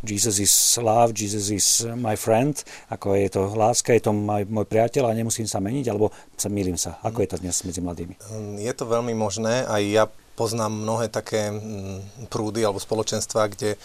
Jesus 0.04 0.40
is 0.40 0.54
love, 0.82 1.14
Jesus 1.14 1.52
is 1.52 1.68
my 1.86 2.16
friend, 2.16 2.64
ako 2.90 3.14
je 3.14 3.30
to 3.30 3.42
láska, 3.54 3.94
je 3.94 4.10
to 4.10 4.12
môj, 4.16 4.48
môj 4.48 4.66
priateľ 4.66 5.12
a 5.12 5.18
nemusím 5.18 5.46
sa 5.46 5.62
meniť, 5.62 5.86
alebo 5.92 6.10
sa 6.34 6.50
milím 6.50 6.80
sa. 6.80 6.98
Ako 7.06 7.22
je 7.22 7.30
to 7.30 7.38
dnes 7.38 7.56
medzi 7.68 7.84
mladými? 7.84 8.16
Je 8.58 8.74
to 8.74 8.90
veľmi 8.90 9.14
možné. 9.14 9.68
Aj 9.68 9.84
ja 9.84 10.08
poznám 10.40 10.72
mnohé 10.72 11.12
také 11.12 11.52
mm, 11.52 12.32
prúdy 12.32 12.64
alebo 12.64 12.80
spoločenstva, 12.80 13.52
kde 13.52 13.76
e, 13.76 13.78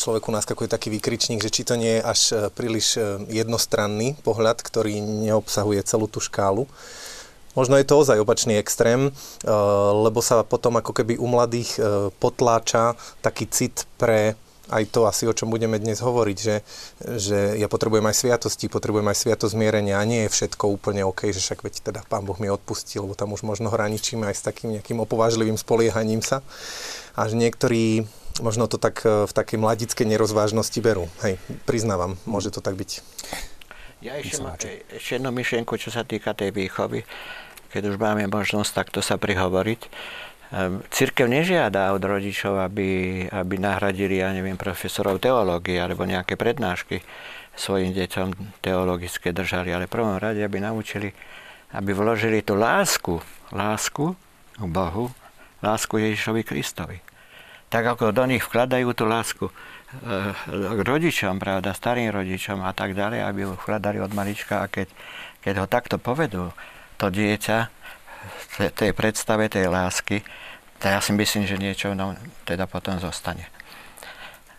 človeku 0.00 0.32
naskakuje 0.32 0.64
taký 0.64 0.88
výkričník, 0.88 1.44
že 1.44 1.52
či 1.52 1.68
to 1.68 1.76
nie 1.76 2.00
je 2.00 2.02
až 2.02 2.20
e, 2.32 2.34
príliš 2.48 2.96
e, 2.96 3.28
jednostranný 3.28 4.16
pohľad, 4.24 4.64
ktorý 4.64 5.04
neobsahuje 5.04 5.84
celú 5.84 6.08
tú 6.08 6.24
škálu. 6.24 6.64
Možno 7.52 7.76
je 7.76 7.84
to 7.84 8.00
ozaj 8.00 8.22
opačný 8.22 8.54
extrém, 8.54 9.10
lebo 9.90 10.22
sa 10.22 10.46
potom 10.46 10.78
ako 10.78 10.94
keby 10.94 11.18
u 11.18 11.26
mladých 11.26 11.74
potláča 12.22 12.94
taký 13.18 13.50
cit 13.50 13.82
pre 13.98 14.38
aj 14.68 14.84
to 14.92 15.08
asi, 15.08 15.24
o 15.24 15.34
čom 15.36 15.48
budeme 15.48 15.80
dnes 15.80 16.00
hovoriť, 16.00 16.38
že, 16.38 16.56
že 17.18 17.38
ja 17.56 17.66
potrebujem 17.66 18.04
aj 18.04 18.16
sviatosti, 18.16 18.68
potrebujem 18.68 19.08
aj 19.08 19.18
sviatosť 19.24 19.56
zmierenia 19.56 19.96
a 20.00 20.08
nie 20.08 20.28
je 20.28 20.32
všetko 20.32 20.64
úplne 20.68 21.04
OK, 21.08 21.32
že 21.32 21.40
však 21.40 21.64
veď 21.64 21.74
teda 21.92 22.00
Pán 22.06 22.28
Boh 22.28 22.36
mi 22.36 22.52
odpustil, 22.52 23.08
lebo 23.08 23.16
tam 23.16 23.32
už 23.32 23.42
možno 23.44 23.72
hraničíme 23.72 24.28
aj 24.28 24.36
s 24.36 24.42
takým 24.44 24.76
nejakým 24.76 25.00
opovážlivým 25.00 25.56
spoliehaním 25.56 26.20
sa. 26.20 26.44
A 27.16 27.26
že 27.26 27.34
niektorí 27.34 28.06
možno 28.40 28.70
to 28.70 28.78
tak 28.78 29.02
e, 29.02 29.26
v 29.26 29.32
takej 29.32 29.58
mladickej 29.58 30.06
nerozvážnosti 30.06 30.78
berú. 30.78 31.10
Hej, 31.24 31.40
priznávam, 31.66 32.14
môže 32.22 32.54
to 32.54 32.62
tak 32.62 32.78
byť. 32.78 33.02
Ja 33.98 34.14
ešte, 34.14 34.38
mám 34.38 34.54
ešte 34.54 35.18
jednu 35.18 35.34
myšlienku, 35.34 35.74
čo 35.74 35.90
sa 35.90 36.06
týka 36.06 36.30
tej 36.30 36.54
výchovy, 36.54 37.02
keď 37.74 37.82
už 37.90 37.96
máme 37.98 38.30
možnosť 38.30 38.70
takto 38.70 39.00
sa 39.02 39.18
prihovoriť 39.18 39.80
Ehm, 40.48 40.80
Cirkev 40.88 41.28
nežiada 41.28 41.92
od 41.92 42.00
rodičov, 42.00 42.56
aby, 42.56 43.24
aby 43.28 43.54
nahradili, 43.60 44.24
ja 44.24 44.32
neviem, 44.32 44.56
profesorov 44.56 45.20
teológie 45.20 45.76
alebo 45.76 46.08
nejaké 46.08 46.40
prednášky 46.40 47.04
svojim 47.52 47.92
deťom 47.92 48.60
teologické 48.64 49.36
držali, 49.36 49.74
ale 49.74 49.90
prvom 49.90 50.16
rade, 50.16 50.40
aby 50.40 50.56
naučili, 50.62 51.12
aby 51.76 51.90
vložili 51.92 52.40
tú 52.40 52.56
lásku, 52.56 53.20
lásku 53.52 54.16
k 54.56 54.64
Bohu, 54.64 55.12
lásku 55.60 56.00
Ježišovi 56.00 56.40
Kristovi. 56.46 56.98
Tak 57.68 57.84
ako 57.84 58.16
do 58.16 58.24
nich 58.24 58.40
vkladajú 58.40 58.88
tú 58.96 59.04
lásku 59.04 59.52
eh, 59.52 60.32
k 60.48 60.80
rodičom, 60.80 61.36
pravda, 61.36 61.76
starým 61.76 62.08
rodičom 62.08 62.64
a 62.64 62.72
tak 62.72 62.96
ďalej, 62.96 63.20
aby 63.20 63.40
ho 63.44 63.52
vkladali 63.52 64.00
od 64.00 64.16
malička 64.16 64.64
a 64.64 64.70
keď, 64.72 64.88
keď 65.44 65.54
ho 65.60 65.66
takto 65.68 66.00
povedú, 66.00 66.56
to 66.96 67.12
dieťa 67.12 67.68
tej 68.56 68.90
predstave 68.94 69.50
tej 69.50 69.68
lásky, 69.68 70.22
tak 70.78 70.90
ja 70.94 71.00
si 71.02 71.12
myslím, 71.14 71.44
že 71.44 71.56
niečo 71.58 71.92
no, 71.92 72.14
teda 72.46 72.70
potom 72.70 72.96
zostane. 73.02 73.50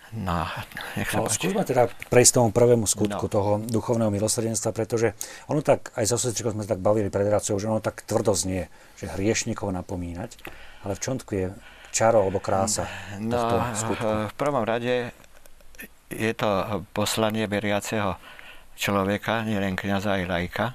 No, 0.09 0.49
nech 0.97 1.05
sa 1.13 1.21
no, 1.21 1.29
skúsme 1.29 1.61
teda 1.61 1.85
prejsť 2.09 2.41
tomu 2.41 2.49
prvému 2.49 2.89
skutku 2.89 3.29
no. 3.29 3.31
toho 3.31 3.51
duchovného 3.61 4.09
milosrdenstva, 4.09 4.73
pretože 4.73 5.13
ono 5.45 5.61
tak, 5.61 5.93
aj 5.93 6.05
so 6.09 6.17
sestričkou 6.17 6.49
sme 6.49 6.65
tak 6.65 6.81
bavili 6.81 7.13
pred 7.13 7.29
reláciou, 7.29 7.61
že 7.61 7.69
ono 7.69 7.77
tak 7.77 8.01
tvrdo 8.09 8.33
znie, 8.33 8.73
že 8.97 9.05
hriešnikov 9.05 9.69
napomínať, 9.69 10.41
ale 10.81 10.97
v 10.97 11.01
čom 11.05 11.21
je 11.21 11.53
čaro 11.93 12.25
alebo 12.25 12.41
krása 12.41 12.89
no, 13.21 13.61
skutku? 13.77 14.33
V 14.33 14.35
prvom 14.37 14.65
rade 14.65 15.13
je 16.09 16.31
to 16.33 16.81
poslanie 16.89 17.45
veriaceho 17.45 18.17
človeka, 18.73 19.45
nielen 19.45 19.77
kniaza 19.77 20.17
aj 20.17 20.25
lajka, 20.25 20.65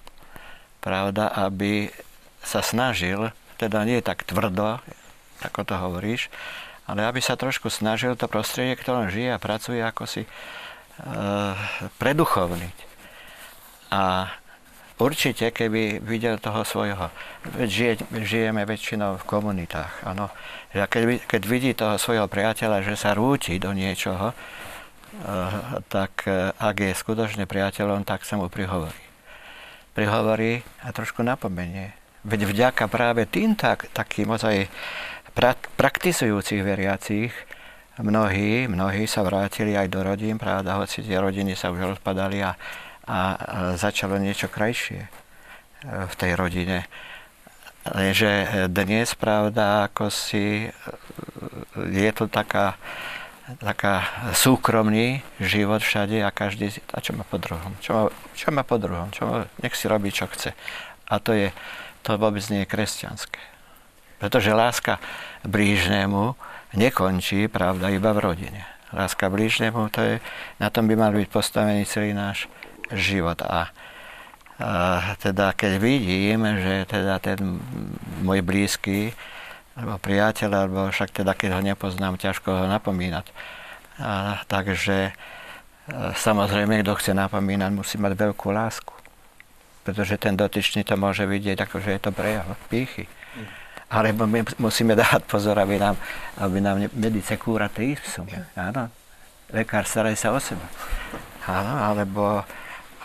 pravda, 0.79 1.35
aby 1.35 1.91
sa 2.45 2.61
snažil, 2.61 3.33
teda 3.57 3.83
nie 3.89 4.05
tak 4.05 4.23
tvrdo, 4.29 4.79
ako 5.41 5.61
to 5.65 5.75
hovoríš, 5.75 6.29
ale 6.85 7.09
aby 7.09 7.21
sa 7.25 7.35
trošku 7.35 7.73
snažil 7.73 8.13
to 8.15 8.29
prostredie, 8.29 8.77
ktorom 8.77 9.09
žije 9.09 9.35
a 9.35 9.43
pracuje, 9.43 9.81
ako 9.81 10.05
si 10.05 10.23
e, 10.25 10.31
preduchovniť. 11.97 12.77
A 13.89 14.29
určite, 15.01 15.49
keby 15.49 16.05
videl 16.05 16.37
toho 16.37 16.61
svojho, 16.63 17.09
žije, 17.65 18.05
žijeme 18.21 18.69
väčšinou 18.69 19.17
v 19.17 19.25
komunitách, 19.25 20.05
áno, 20.05 20.29
že 20.77 20.85
keď, 20.85 21.03
keď 21.25 21.43
vidí 21.49 21.71
toho 21.73 21.97
svojho 21.97 22.29
priateľa, 22.29 22.85
že 22.85 23.01
sa 23.01 23.17
rúti 23.17 23.57
do 23.57 23.73
niečoho, 23.73 24.33
e, 24.33 24.35
tak 25.89 26.29
e, 26.29 26.53
ak 26.53 26.77
je 26.85 26.93
skutočne 26.93 27.49
priateľom, 27.49 28.05
tak 28.05 28.29
sa 28.29 28.37
mu 28.37 28.53
prihovorí. 28.53 29.01
Prihovorí 29.97 30.61
a 30.85 30.93
trošku 30.93 31.25
napomenie 31.25 32.04
Veď 32.25 32.49
vďaka 32.49 32.89
práve 32.89 33.29
tým 33.29 33.53
tak, 33.53 33.93
takým 33.93 34.33
ozaj 34.33 34.73
praktizujúcich 35.77 36.65
veriacich 36.65 37.33
mnohí, 38.01 38.67
mnohí 38.67 39.07
sa 39.07 39.23
vrátili 39.23 39.79
aj 39.79 39.87
do 39.93 40.01
rodín, 40.03 40.41
pravda, 40.41 40.81
hoci 40.81 41.05
tie 41.05 41.21
rodiny 41.21 41.55
sa 41.55 41.71
už 41.71 41.95
rozpadali 41.95 42.43
a, 42.43 42.57
a 43.07 43.19
začalo 43.79 44.19
niečo 44.19 44.51
krajšie 44.51 45.07
e, 45.07 45.09
v 45.85 46.15
tej 46.19 46.33
rodine. 46.35 46.91
Lenže 47.85 48.65
dnes, 48.73 49.13
pravda, 49.15 49.87
ako 49.93 50.11
si 50.11 50.67
e, 50.67 50.69
je 51.77 52.11
to 52.17 52.27
taká, 52.27 52.81
taká 53.63 54.09
súkromný 54.35 55.23
život 55.39 55.85
všade 55.85 56.25
a 56.25 56.35
každý, 56.35 56.75
a 56.91 56.99
čo 56.99 57.15
má 57.15 57.23
po 57.23 57.39
druhom, 57.39 57.77
čo 57.79 57.91
má, 57.93 58.03
čo 58.35 58.49
má 58.51 58.63
po 58.67 58.81
druhom, 58.81 59.13
čo 59.15 59.23
má, 59.29 59.47
nech 59.63 59.77
si 59.77 59.87
robí, 59.87 60.11
čo 60.11 60.27
chce. 60.27 60.57
A 61.07 61.21
to 61.21 61.37
je, 61.37 61.53
to 62.05 62.21
vôbec 62.21 62.45
nie 62.53 62.63
je 62.63 62.69
kresťanské. 62.69 63.41
Pretože 64.21 64.53
láska 64.53 65.01
blížnemu 65.43 66.37
nekončí, 66.77 67.49
pravda, 67.49 67.89
iba 67.89 68.13
v 68.13 68.21
rodine. 68.21 68.63
Láska 68.93 69.33
blížnemu, 69.33 69.91
to 69.91 70.01
je, 70.05 70.15
na 70.61 70.69
tom 70.71 70.87
by 70.87 70.95
mal 70.95 71.11
byť 71.17 71.29
postavený 71.33 71.83
celý 71.89 72.15
náš 72.15 72.47
život. 72.93 73.41
A, 73.43 73.73
a 74.61 74.71
teda 75.19 75.57
keď 75.57 75.83
vidím, 75.83 76.47
že 76.47 76.87
teda 76.87 77.19
ten 77.19 77.59
môj 78.23 78.45
blízky, 78.45 79.17
alebo 79.75 79.99
priateľ, 79.99 80.51
alebo 80.55 80.81
však 80.95 81.11
teda 81.11 81.35
keď 81.35 81.59
ho 81.59 81.63
nepoznám, 81.65 82.21
ťažko 82.21 82.65
ho 82.65 82.67
napomínať. 82.71 83.35
A, 83.99 84.45
takže 84.47 85.11
a, 85.11 86.15
samozrejme, 86.15 86.81
kto 86.87 86.95
chce 86.95 87.13
napomínať, 87.19 87.71
musí 87.75 87.99
mať 87.99 88.15
veľkú 88.15 88.55
lásku 88.55 89.04
pretože 89.85 90.17
ten 90.17 90.35
dotyčný 90.35 90.83
to 90.83 90.97
môže 90.97 91.29
vidieť, 91.29 91.69
ako 91.69 91.85
že 91.85 91.91
je 91.95 92.01
to 92.01 92.11
prejav 92.11 92.49
pýchy. 92.73 93.05
Alebo 93.93 94.25
my 94.25 94.43
musíme 94.59 94.97
dávať 94.97 95.23
pozor, 95.29 95.61
aby 95.61 95.77
nám, 95.77 95.95
aby 96.41 96.59
nám 96.59 96.89
medice 96.97 97.37
kúra 97.37 97.69
ipsum. 97.69 98.27
Áno. 98.57 98.89
Lekár, 99.53 99.85
staraj 99.85 100.17
sa 100.19 100.33
o 100.33 100.41
seba. 100.41 100.65
Áno, 101.45 101.79
alebo, 101.79 102.43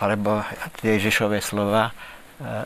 alebo 0.00 0.40
tie 0.80 0.96
Ježišové 0.96 1.44
slova, 1.44 1.92
e, 2.40 2.64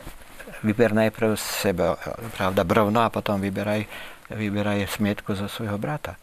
vyber 0.63 0.95
najprv 0.95 1.35
seba, 1.35 1.99
pravda, 2.39 2.63
brovno 2.63 3.03
a 3.03 3.11
potom 3.11 3.37
vyberaj, 3.37 3.83
vyberaj 4.31 4.87
smietku 4.89 5.35
zo 5.35 5.51
svojho 5.51 5.75
brata. 5.75 6.15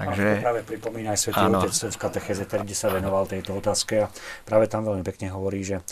Takže... 0.00 0.24
A 0.24 0.40
to 0.40 0.46
práve 0.48 0.62
pripomína 0.64 1.12
aj 1.12 1.18
Svetý 1.20 1.44
Otec 1.44 1.74
v 1.92 1.98
katechéze, 2.00 2.42
kde 2.48 2.76
sa 2.78 2.88
venoval 2.88 3.28
tejto 3.28 3.52
otázke 3.52 3.94
a 4.00 4.06
práve 4.48 4.64
tam 4.70 4.88
veľmi 4.88 5.04
pekne 5.04 5.28
hovorí, 5.28 5.60
že 5.60 5.84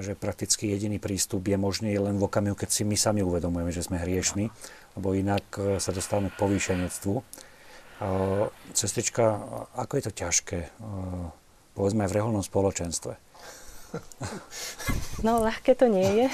že 0.00 0.16
prakticky 0.16 0.72
jediný 0.72 0.96
prístup 0.96 1.44
je 1.44 1.60
možný 1.60 1.92
len 2.00 2.16
v 2.16 2.24
okamihu, 2.24 2.56
keď 2.56 2.70
si 2.72 2.82
my 2.88 2.96
sami 2.96 3.20
uvedomujeme, 3.20 3.68
že 3.68 3.84
sme 3.84 4.00
hriešni, 4.00 4.48
lebo 4.96 5.12
inak 5.12 5.44
e, 5.60 5.76
sa 5.76 5.92
dostávame 5.92 6.32
k 6.32 6.40
povýšenectvu. 6.40 7.20
Cestrička, 8.74 9.38
ako 9.78 9.92
je 9.94 10.02
to 10.08 10.12
ťažké, 10.12 10.58
e, 10.58 10.68
povedzme 11.76 12.02
aj 12.02 12.10
v 12.10 12.16
reholnom 12.16 12.42
spoločenstve? 12.42 13.14
No, 15.20 15.38
ľahké 15.38 15.76
to 15.76 15.86
nie 15.86 16.24
je. 16.24 16.26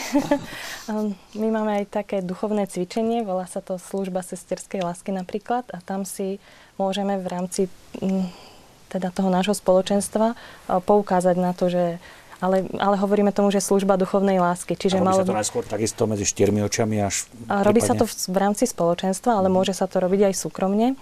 My 1.43 1.49
máme 1.51 1.83
aj 1.83 1.91
také 1.91 2.17
duchovné 2.23 2.71
cvičenie, 2.71 3.27
volá 3.27 3.45
sa 3.51 3.59
to 3.59 3.77
služba 3.77 4.23
sesterskej 4.23 4.87
lásky 4.87 5.11
napríklad 5.11 5.67
a 5.75 5.83
tam 5.83 6.07
si 6.07 6.39
môžeme 6.79 7.19
v 7.19 7.27
rámci 7.27 7.63
teda 8.89 9.13
toho 9.13 9.29
nášho 9.29 9.53
spoločenstva 9.53 10.33
e, 10.33 10.37
poukázať 10.81 11.37
na 11.37 11.53
to, 11.53 11.69
že 11.69 11.85
ale, 12.39 12.71
ale 12.79 12.97
hovoríme 12.99 13.35
tomu, 13.35 13.51
že 13.51 13.59
služba 13.59 13.99
duchovnej 13.99 14.39
lásky. 14.39 14.79
Čiže 14.79 14.99
a 14.99 15.01
robí 15.03 15.11
malo... 15.11 15.21
sa 15.23 15.31
to 15.31 15.39
najskôr 15.39 15.65
takisto 15.67 16.07
medzi 16.07 16.23
štyrmi 16.27 16.63
očami 16.63 17.03
až... 17.03 17.27
A 17.51 17.67
robí 17.67 17.83
prípadne... 17.83 17.99
sa 17.99 18.01
to 18.01 18.05
v, 18.07 18.15
v 18.15 18.37
rámci 18.39 18.65
spoločenstva, 18.71 19.39
ale 19.43 19.51
mm. 19.51 19.55
môže 19.55 19.75
sa 19.75 19.91
to 19.91 19.99
robiť 19.99 20.31
aj 20.31 20.35
súkromne. 20.39 20.95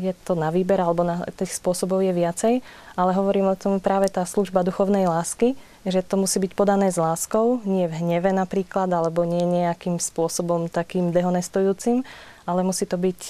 je 0.00 0.12
to 0.24 0.32
na 0.38 0.48
výber 0.48 0.80
alebo 0.80 1.04
na 1.04 1.24
tých 1.36 1.52
spôsobov 1.52 2.00
je 2.00 2.12
viacej, 2.14 2.54
ale 2.96 3.10
hovorím 3.12 3.52
o 3.52 3.58
tom 3.58 3.80
práve 3.80 4.08
tá 4.08 4.24
služba 4.24 4.64
duchovnej 4.64 5.04
lásky, 5.04 5.56
že 5.84 6.04
to 6.04 6.20
musí 6.20 6.40
byť 6.40 6.52
podané 6.56 6.92
s 6.92 7.00
láskou, 7.00 7.60
nie 7.64 7.88
v 7.88 8.00
hneve 8.00 8.32
napríklad, 8.32 8.88
alebo 8.88 9.24
nie 9.24 9.44
nejakým 9.44 10.00
spôsobom 10.00 10.68
takým 10.68 11.12
dehonestujúcim, 11.12 12.04
ale 12.48 12.60
musí 12.64 12.88
to 12.88 12.96
byť, 12.96 13.20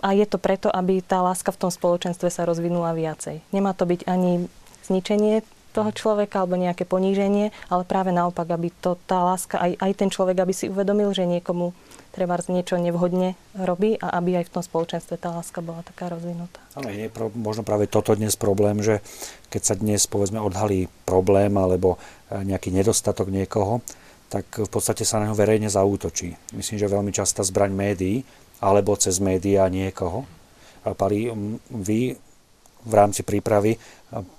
a 0.00 0.08
je 0.16 0.26
to 0.26 0.40
preto, 0.40 0.68
aby 0.72 1.04
tá 1.04 1.20
láska 1.20 1.52
v 1.52 1.68
tom 1.68 1.70
spoločenstve 1.72 2.28
sa 2.32 2.48
rozvinula 2.48 2.96
viacej. 2.96 3.44
Nemá 3.52 3.76
to 3.76 3.84
byť 3.84 4.08
ani 4.08 4.48
zničenie 4.86 5.44
toho 5.76 5.92
človeka 5.92 6.40
alebo 6.40 6.56
nejaké 6.56 6.88
poníženie, 6.88 7.52
ale 7.68 7.82
práve 7.84 8.16
naopak, 8.16 8.48
aby 8.48 8.72
to, 8.80 8.96
tá 9.04 9.20
láska, 9.20 9.60
aj, 9.60 9.76
aj 9.76 9.92
ten 9.92 10.08
človek, 10.08 10.40
aby 10.40 10.56
si 10.56 10.72
uvedomil, 10.72 11.12
že 11.12 11.28
niekomu 11.28 11.76
treba 12.16 12.40
niečo 12.48 12.80
nevhodne 12.80 13.36
robí 13.52 14.00
a 14.00 14.16
aby 14.16 14.40
aj 14.40 14.48
v 14.48 14.54
tom 14.56 14.64
spoločenstve 14.64 15.20
tá 15.20 15.36
láska 15.36 15.60
bola 15.60 15.84
taká 15.84 16.08
rozvinutá. 16.08 16.64
Ale 16.72 16.96
je 16.96 17.12
pro, 17.12 17.28
možno 17.36 17.60
práve 17.60 17.84
toto 17.92 18.16
dnes 18.16 18.40
problém, 18.40 18.80
že 18.80 19.04
keď 19.52 19.62
sa 19.62 19.74
dnes 19.76 20.08
povedzme 20.08 20.40
odhalí 20.40 20.88
problém 21.04 21.52
alebo 21.60 22.00
e, 22.32 22.40
nejaký 22.40 22.72
nedostatok 22.72 23.28
niekoho, 23.28 23.84
tak 24.32 24.48
v 24.48 24.70
podstate 24.72 25.04
sa 25.04 25.20
na 25.20 25.28
neho 25.28 25.36
verejne 25.36 25.68
zaútočí. 25.68 26.34
Myslím, 26.56 26.80
že 26.80 26.88
veľmi 26.88 27.12
častá 27.12 27.44
zbraň 27.44 27.76
médií 27.76 28.24
alebo 28.64 28.96
cez 28.96 29.20
médiá 29.20 29.68
niekoho. 29.68 30.24
Pali, 30.96 31.28
vy 31.68 32.16
v 32.86 32.92
rámci 32.94 33.26
prípravy 33.26 33.74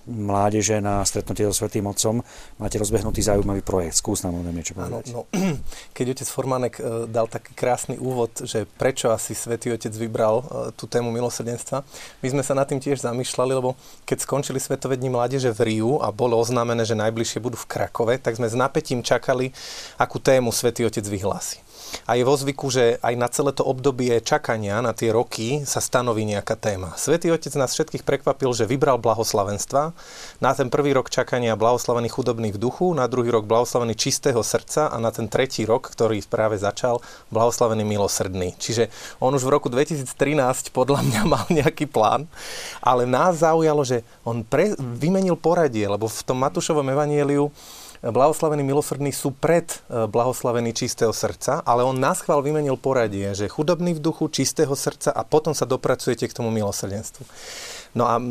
mládeže 0.08 0.80
na 0.80 1.04
stretnutie 1.04 1.44
so 1.44 1.51
Svetým 1.51 1.84
Otcom 1.92 2.24
máte 2.56 2.80
rozbehnutý 2.80 3.20
zaujímavý 3.20 3.60
projekt. 3.60 4.00
Skús 4.00 4.24
nám 4.24 4.39
o 4.39 4.42
niečo 4.48 4.72
povedať. 4.72 5.12
Áno, 5.12 5.27
no, 5.27 5.60
keď 5.98 6.16
otec 6.16 6.27
Formánek 6.32 6.80
e, 6.80 7.12
dal 7.12 7.27
taký 7.27 7.51
krásny 7.51 8.00
úvod, 8.00 8.32
že 8.48 8.63
prečo 8.80 9.12
asi 9.12 9.36
Svetý 9.36 9.75
Otec 9.75 9.92
vybral 9.92 10.39
e, 10.39 10.46
tú 10.72 10.88
tému 10.88 11.12
milosrdenstva, 11.12 11.84
my 12.24 12.27
sme 12.32 12.44
sa 12.48 12.56
nad 12.56 12.63
tým 12.63 12.80
tiež 12.80 13.04
zamýšľali, 13.04 13.51
lebo 13.51 13.75
keď 14.08 14.24
skončili 14.24 14.63
Svetovední 14.63 15.12
mládeže 15.12 15.51
v 15.51 15.60
Riu 15.68 16.00
a 16.00 16.16
bolo 16.16 16.39
oznámené, 16.39 16.88
že 16.88 16.96
najbližšie 16.96 17.44
budú 17.44 17.60
v 17.60 17.68
Krakove, 17.68 18.16
tak 18.24 18.39
sme 18.39 18.48
s 18.48 18.56
napätím 18.56 19.04
čakali, 19.04 19.51
akú 20.00 20.24
tému 20.24 20.56
Svetý 20.56 20.88
Otec 20.88 21.04
vyhlási. 21.04 21.66
A 22.08 22.15
je 22.15 22.24
vo 22.24 22.36
zvyku, 22.36 22.72
že 22.72 23.00
aj 23.03 23.13
na 23.20 23.27
celé 23.27 23.51
to 23.51 23.67
obdobie 23.67 24.15
čakania, 24.24 24.79
na 24.79 24.96
tie 24.96 25.12
roky, 25.12 25.63
sa 25.67 25.84
stanoví 25.84 26.24
nejaká 26.24 26.56
téma. 26.56 26.96
Svetý 26.96 27.32
Otec 27.32 27.51
nás 27.60 27.75
všetkých 27.75 28.08
prekvapil, 28.08 28.51
že 28.56 28.70
vybral 28.70 29.00
blahoslavenstva. 29.00 29.91
Na 30.39 30.51
ten 30.56 30.72
prvý 30.72 30.96
rok 30.96 31.12
čakania 31.12 31.60
blahoslavený 31.60 32.08
chudobný 32.08 32.56
v 32.56 32.62
duchu, 32.62 32.91
na 32.96 33.08
druhý 33.12 33.32
rok 33.32 33.48
blahoslavený 33.50 33.96
čistého 33.96 34.39
srdca 34.39 34.88
a 34.88 34.98
na 35.00 35.12
ten 35.12 35.27
tretí 35.27 35.67
rok, 35.67 35.91
ktorý 35.91 36.20
práve 36.27 36.60
začal, 36.60 37.03
blahoslavený 37.32 37.84
milosrdný. 37.84 38.56
Čiže 38.56 38.91
on 39.20 39.36
už 39.36 39.44
v 39.44 39.53
roku 39.53 39.67
2013 39.67 40.08
podľa 40.72 41.03
mňa 41.03 41.22
mal 41.27 41.46
nejaký 41.51 41.88
plán, 41.88 42.27
ale 42.79 43.03
nás 43.08 43.44
zaujalo, 43.44 43.84
že 43.84 44.03
on 44.24 44.44
pre, 44.44 44.75
vymenil 44.77 45.36
poradie, 45.39 45.88
lebo 45.88 46.08
v 46.08 46.22
tom 46.24 46.39
Matúšovom 46.39 46.88
evanieliu 46.88 47.51
blahoslavení 48.01 48.62
milosrdní 48.62 49.10
sú 49.10 49.34
pred 49.34 49.66
e, 49.89 50.06
blahoslavení 50.06 50.74
čistého 50.74 51.10
srdca, 51.13 51.66
ale 51.66 51.82
on 51.82 51.98
nás 51.98 52.22
chval 52.22 52.46
vymenil 52.46 52.77
poradie, 52.77 53.34
že 53.34 53.50
chudobný 53.50 53.98
v 53.98 54.04
duchu, 54.04 54.30
čistého 54.30 54.74
srdca 54.78 55.10
a 55.13 55.26
potom 55.26 55.58
sa 55.58 55.65
dopracujete 55.65 56.30
k 56.30 56.36
tomu 56.38 56.54
milosrdenstvu. 56.54 57.26
No 57.98 58.06
a 58.06 58.21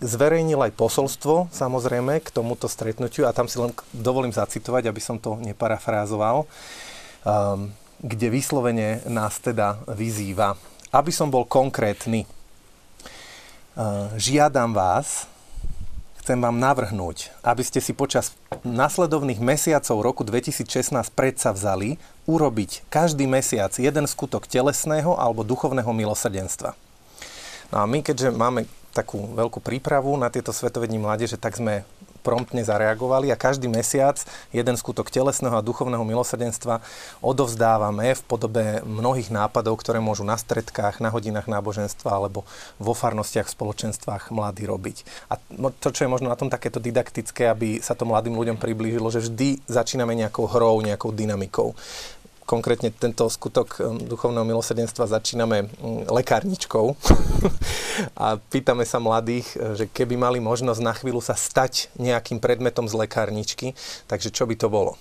zverejnil 0.00 0.56
aj 0.56 0.72
posolstvo, 0.72 1.52
samozrejme, 1.52 2.24
k 2.24 2.32
tomuto 2.32 2.64
stretnutiu 2.64 3.28
a 3.28 3.36
tam 3.36 3.44
si 3.44 3.60
len 3.60 3.74
dovolím 3.92 4.32
zacitovať, 4.32 4.88
aby 4.88 5.00
som 5.04 5.20
to 5.20 5.36
neparafrázoval, 5.36 6.48
um, 6.48 7.68
kde 8.00 8.26
vyslovene 8.32 9.04
nás 9.04 9.36
teda 9.36 9.84
vyzýva. 9.84 10.56
Aby 10.96 11.12
som 11.12 11.28
bol 11.28 11.44
konkrétny, 11.44 12.24
uh, 12.24 14.08
žiadam 14.16 14.72
vás, 14.72 15.28
chcem 16.22 16.38
vám 16.38 16.54
navrhnúť, 16.62 17.34
aby 17.42 17.66
ste 17.66 17.82
si 17.82 17.90
počas 17.90 18.38
nasledovných 18.62 19.42
mesiacov 19.42 20.06
roku 20.06 20.22
2016 20.22 20.94
predsa 21.18 21.50
vzali 21.50 21.98
urobiť 22.30 22.86
každý 22.86 23.26
mesiac 23.26 23.74
jeden 23.74 24.06
skutok 24.06 24.46
telesného 24.46 25.18
alebo 25.18 25.42
duchovného 25.42 25.90
milosrdenstva. 25.90 26.78
No 27.74 27.76
a 27.82 27.84
my, 27.90 28.06
keďže 28.06 28.30
máme 28.30 28.70
takú 28.94 29.34
veľkú 29.34 29.58
prípravu 29.58 30.14
na 30.14 30.30
tieto 30.30 30.54
svetovední 30.54 31.02
mládeže, 31.02 31.42
tak 31.42 31.58
sme 31.58 31.82
promptne 32.22 32.62
zareagovali 32.62 33.28
a 33.28 33.36
každý 33.36 33.66
mesiac 33.66 34.22
jeden 34.54 34.78
skutok 34.78 35.10
telesného 35.10 35.58
a 35.58 35.66
duchovného 35.66 36.06
milosrdenstva 36.06 36.80
odovzdávame 37.20 38.14
v 38.14 38.22
podobe 38.24 38.64
mnohých 38.86 39.34
nápadov, 39.34 39.82
ktoré 39.82 39.98
môžu 39.98 40.22
na 40.22 40.38
stredkách, 40.38 41.02
na 41.02 41.10
hodinách 41.10 41.50
náboženstva 41.50 42.08
alebo 42.08 42.46
vo 42.78 42.94
farnostiach, 42.94 43.50
v 43.50 43.56
spoločenstvách 43.58 44.30
mladí 44.30 44.64
robiť. 44.64 45.28
A 45.28 45.36
to, 45.82 45.88
čo 45.90 46.06
je 46.06 46.12
možno 46.12 46.30
na 46.30 46.38
tom 46.38 46.48
takéto 46.48 46.78
didaktické, 46.78 47.50
aby 47.50 47.82
sa 47.82 47.98
to 47.98 48.06
mladým 48.06 48.38
ľuďom 48.38 48.56
priblížilo, 48.56 49.10
že 49.10 49.26
vždy 49.26 49.66
začíname 49.66 50.14
nejakou 50.14 50.46
hrou, 50.46 50.78
nejakou 50.80 51.10
dynamikou 51.10 51.74
konkrétne 52.44 52.90
tento 52.90 53.26
skutok 53.30 53.78
um, 53.78 53.98
duchovného 53.98 54.44
milosrdenstva 54.44 55.08
začíname 55.08 55.70
um, 55.78 56.04
lekárničkou 56.10 56.94
a 58.22 58.36
pýtame 58.38 58.82
sa 58.82 58.98
mladých, 58.98 59.46
uh, 59.56 59.78
že 59.78 59.88
keby 59.88 60.18
mali 60.18 60.38
možnosť 60.42 60.80
na 60.82 60.92
chvíľu 60.92 61.22
sa 61.22 61.38
stať 61.38 61.92
nejakým 61.96 62.42
predmetom 62.42 62.86
z 62.90 62.94
lekárničky, 62.98 63.78
takže 64.10 64.34
čo 64.34 64.44
by 64.44 64.54
to 64.58 64.68
bolo. 64.68 64.98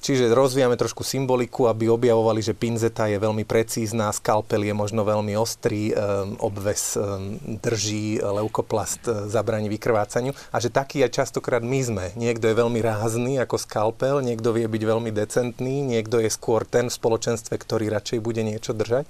Čiže 0.00 0.32
rozvíjame 0.32 0.80
trošku 0.80 1.04
symboliku, 1.04 1.68
aby 1.68 1.92
objavovali, 1.92 2.40
že 2.40 2.56
pinzeta 2.56 3.04
je 3.04 3.20
veľmi 3.20 3.44
precízna, 3.44 4.08
skalpel 4.16 4.64
je 4.64 4.72
možno 4.72 5.04
veľmi 5.04 5.36
ostrý, 5.36 5.92
um, 5.92 6.40
obves 6.40 6.96
um, 6.96 7.36
drží, 7.60 8.16
leukoplast 8.16 9.04
uh, 9.04 9.28
zabraní 9.28 9.68
vykrvácaniu 9.68 10.32
a 10.48 10.56
že 10.56 10.72
taký 10.72 11.04
aj 11.04 11.20
častokrát 11.20 11.60
my 11.60 11.80
sme. 11.84 12.04
Niekto 12.16 12.48
je 12.48 12.56
veľmi 12.56 12.80
rázny 12.80 13.36
ako 13.44 13.60
skalpel, 13.60 14.24
niekto 14.24 14.56
vie 14.56 14.64
byť 14.64 14.82
veľmi 14.88 15.12
decentný, 15.12 15.84
niekto 15.84 16.16
je 16.16 16.32
skôr 16.32 16.64
ten 16.64 16.88
v 16.88 16.96
spoločenstve, 16.96 17.52
ktorý 17.60 17.92
radšej 17.92 18.24
bude 18.24 18.40
niečo 18.40 18.72
držať. 18.72 19.04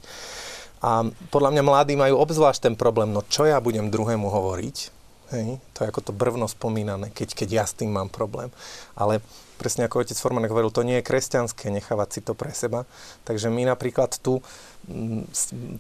A 0.83 1.07
podľa 1.31 1.55
mňa 1.55 1.63
mladí 1.63 1.95
majú 1.95 2.19
obzvlášť 2.19 2.67
ten 2.67 2.75
problém, 2.75 3.15
no 3.15 3.23
čo 3.31 3.47
ja 3.47 3.63
budem 3.63 3.95
druhému 3.95 4.27
hovoriť, 4.27 4.99
Hej, 5.31 5.63
to 5.79 5.87
je 5.87 5.91
ako 5.95 6.11
to 6.11 6.13
brvno 6.13 6.51
spomínané, 6.51 7.15
keď, 7.15 7.39
keď 7.39 7.49
ja 7.63 7.65
s 7.65 7.79
tým 7.79 7.95
mám 7.95 8.11
problém. 8.11 8.51
Ale 8.99 9.23
presne 9.61 9.85
ako 9.85 10.01
otec 10.01 10.17
Forman 10.17 10.49
hovoril, 10.49 10.73
to 10.73 10.81
nie 10.81 10.97
je 10.97 11.05
kresťanské 11.05 11.69
nechávať 11.69 12.09
si 12.09 12.21
to 12.25 12.33
pre 12.33 12.49
seba. 12.57 12.89
Takže 13.29 13.53
my 13.53 13.69
napríklad 13.69 14.17
tu 14.17 14.41
mm, 14.89 15.29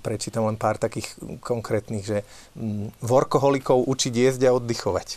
prečítam 0.05 0.45
len 0.45 0.61
pár 0.61 0.77
takých 0.77 1.17
konkrétnych, 1.41 2.05
že 2.05 2.19
mm, 2.53 3.01
vorkoholikov 3.01 3.89
učiť 3.89 4.13
jesť 4.13 4.53
a 4.53 4.55
oddychovať. 4.61 5.09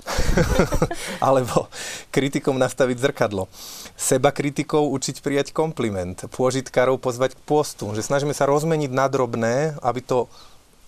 Alebo 1.27 1.67
kritikom 2.15 2.55
nastaviť 2.55 3.03
zrkadlo. 3.03 3.51
Seba 3.99 4.31
kritikov 4.31 4.87
učiť 4.95 5.19
prijať 5.19 5.51
kompliment. 5.51 6.15
Pôžitkárov 6.31 7.03
pozvať 7.03 7.35
k 7.35 7.43
postu. 7.43 7.91
Že 7.91 8.07
snažíme 8.07 8.31
sa 8.31 8.47
rozmeniť 8.47 8.91
na 8.95 9.11
drobné, 9.11 9.75
aby 9.83 9.99
to 9.99 10.31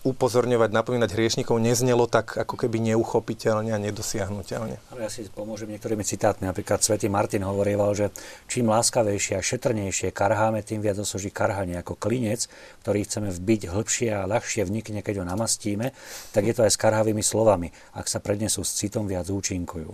upozorňovať, 0.05 0.69
napomínať 0.69 1.17
hriešnikov 1.17 1.57
neznelo 1.57 2.05
tak 2.05 2.37
ako 2.37 2.53
keby 2.61 2.93
neuchopiteľne 2.93 3.73
a 3.73 3.81
nedosiahnutelne. 3.81 4.77
Ale 4.93 4.99
ja 5.01 5.09
si 5.09 5.25
pomôžem 5.33 5.73
niektorými 5.73 6.05
citátmi. 6.05 6.45
Napríklad 6.45 6.85
svätý 6.85 7.09
Martin 7.09 7.41
hovorieval, 7.41 7.97
že 7.97 8.13
čím 8.45 8.69
láskavejšie 8.69 9.33
a 9.35 9.41
šetrnejšie 9.41 10.13
karháme, 10.13 10.61
tým 10.61 10.85
viac 10.85 11.01
osoží 11.01 11.33
karhanie 11.33 11.81
ako 11.81 11.97
klinec, 11.97 12.45
ktorý 12.85 13.01
chceme 13.01 13.33
vbiť 13.33 13.73
hĺbšie 13.73 14.09
a 14.13 14.29
ľahšie 14.29 14.61
vnikne, 14.69 15.01
keď 15.01 15.19
ho 15.19 15.25
namastíme, 15.25 15.89
tak 16.29 16.45
je 16.45 16.53
to 16.53 16.61
aj 16.61 16.71
s 16.71 16.77
karhavými 16.77 17.25
slovami. 17.25 17.73
Ak 17.97 18.05
sa 18.05 18.21
prednesú 18.21 18.61
s 18.61 18.77
citom, 18.77 19.09
viac 19.09 19.25
účinkujú. 19.25 19.89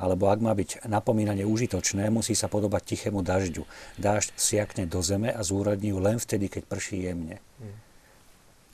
Alebo 0.00 0.32
ak 0.32 0.40
má 0.40 0.56
byť 0.56 0.88
napomínanie 0.88 1.44
užitočné, 1.44 2.08
musí 2.08 2.32
sa 2.32 2.48
podobať 2.48 2.96
tichému 2.96 3.20
dažďu. 3.20 3.68
Dážď 4.00 4.32
siakne 4.40 4.88
do 4.88 5.04
zeme 5.04 5.28
a 5.28 5.44
zúradní 5.44 5.92
ju 5.92 6.00
len 6.00 6.16
vtedy, 6.16 6.48
keď 6.48 6.64
prší 6.64 7.12
jemne. 7.12 7.44
Hmm. 7.60 7.89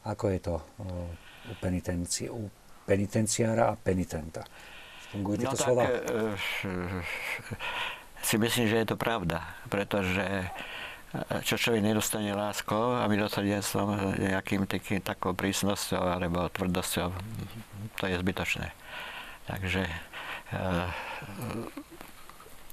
Ako 0.06 0.30
je 0.30 0.38
to 0.38 0.54
u, 1.50 1.54
penitenci- 1.58 2.30
u 2.30 2.46
penitenciára 2.86 3.74
a 3.74 3.78
penitenta? 3.78 4.46
Fungujú 5.10 5.42
tieto 5.42 5.58
no, 5.58 5.62
slova? 5.62 5.82
Tak, 5.86 5.94
e, 6.14 6.30
si 8.22 8.36
myslím, 8.38 8.66
že 8.70 8.76
je 8.82 8.86
to 8.86 8.96
pravda, 8.98 9.42
pretože 9.66 10.22
e, 10.22 10.46
čo 11.42 11.58
človek 11.58 11.82
nedostane 11.82 12.30
láskou 12.34 12.98
a 12.98 13.06
my 13.10 13.14
dosadenstvom 13.18 14.18
nejakým 14.18 14.66
takým, 14.70 15.02
takou 15.02 15.34
prísnosťou 15.34 16.02
alebo 16.02 16.46
tvrdosťou, 16.50 17.08
to 17.98 18.04
je 18.06 18.16
zbytočné. 18.18 18.70
Takže 19.46 19.82
e, 19.86 20.58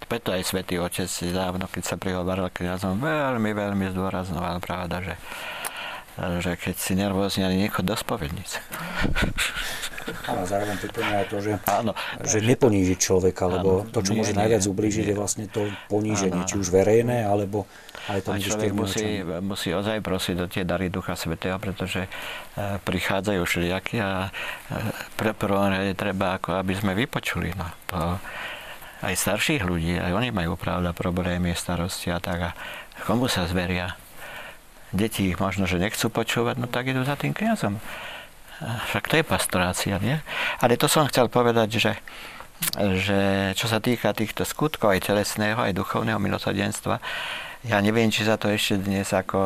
preto 0.05 0.29
aj 0.29 0.45
Svetý 0.45 0.77
Otec 0.77 1.09
dávno, 1.33 1.65
keď 1.65 1.83
sa 1.85 1.95
prihovoril 1.97 2.49
kniazom, 2.53 3.01
veľmi, 3.01 3.51
veľmi 3.53 3.85
zdôraznoval 3.93 4.61
pravda, 4.61 5.01
že 5.01 5.15
že 6.17 6.51
keď 6.57 6.75
si 6.77 6.93
nervózny, 6.93 7.41
ani 7.41 7.57
nechod 7.65 7.85
do 7.85 7.97
spovednice. 7.97 8.61
Áno, 10.27 10.43
zároveň 10.43 10.75
pripomína 10.83 11.23
to, 11.31 11.39
že, 11.39 11.55
áno, 11.63 11.95
že 12.27 12.43
neponížiť 12.43 12.99
človeka, 12.99 13.47
lebo 13.47 13.87
áno, 13.87 13.91
to, 13.91 14.03
čo 14.03 14.11
nie, 14.11 14.19
môže 14.19 14.35
najviac 14.35 14.63
ublížiť, 14.67 15.05
je 15.09 15.15
vlastne 15.15 15.45
to 15.47 15.63
poníženie, 15.87 16.43
áno, 16.43 16.49
či 16.49 16.59
už 16.59 16.67
verejné, 16.75 17.23
alebo 17.23 17.63
aj 18.11 18.19
to 18.27 18.35
človek 18.35 18.75
musí, 18.75 19.23
musí 19.23 19.71
ozaj 19.71 20.03
prosiť 20.03 20.35
do 20.35 20.45
tie 20.51 20.67
dary 20.67 20.91
Ducha 20.91 21.15
Svetého, 21.15 21.55
pretože 21.55 22.03
e, 22.03 22.09
prichádzajú 22.83 23.41
všelijakí 23.47 24.03
a 24.03 24.27
e, 24.27 24.31
pre 25.15 25.31
prvom 25.31 25.71
rade 25.71 25.95
treba, 25.95 26.35
ako 26.35 26.59
aby 26.59 26.73
sme 26.75 26.91
vypočuli. 26.99 27.55
No, 27.55 27.71
to, 27.87 28.19
aj 29.03 29.13
starších 29.15 29.63
ľudí, 29.63 29.99
aj 29.99 30.11
oni 30.15 30.35
majú 30.35 30.59
pravda 30.59 30.91
problémy, 30.91 31.55
starosti 31.55 32.11
a 32.11 32.19
tak. 32.19 32.39
A 32.43 32.51
komu 33.07 33.31
sa 33.31 33.47
zveria? 33.47 33.95
Deti 34.93 35.33
ich 35.33 35.41
možno, 35.41 35.65
že 35.65 35.81
nechcú 35.81 36.13
počúvať, 36.13 36.61
no 36.61 36.69
tak 36.69 36.87
idú 36.93 37.01
za 37.01 37.17
tým 37.17 37.33
kniazom. 37.33 37.81
Však 38.61 39.09
to 39.09 39.17
je 39.19 39.25
pastorácia, 39.25 39.97
nie? 39.97 40.21
Ale 40.61 40.77
to 40.77 40.85
som 40.85 41.09
chcel 41.09 41.27
povedať, 41.27 41.81
že, 41.81 41.93
že 43.01 43.19
čo 43.57 43.65
sa 43.65 43.81
týka 43.81 44.13
týchto 44.13 44.45
skutkov, 44.45 44.93
aj 44.93 45.09
telesného, 45.09 45.59
aj 45.59 45.73
duchovného 45.73 46.21
milosrdenstva, 46.21 47.01
ja 47.63 47.79
neviem, 47.79 48.11
či 48.11 48.27
sa 48.27 48.35
to 48.35 48.51
ešte 48.51 48.75
dnes, 48.75 49.07
ako, 49.15 49.39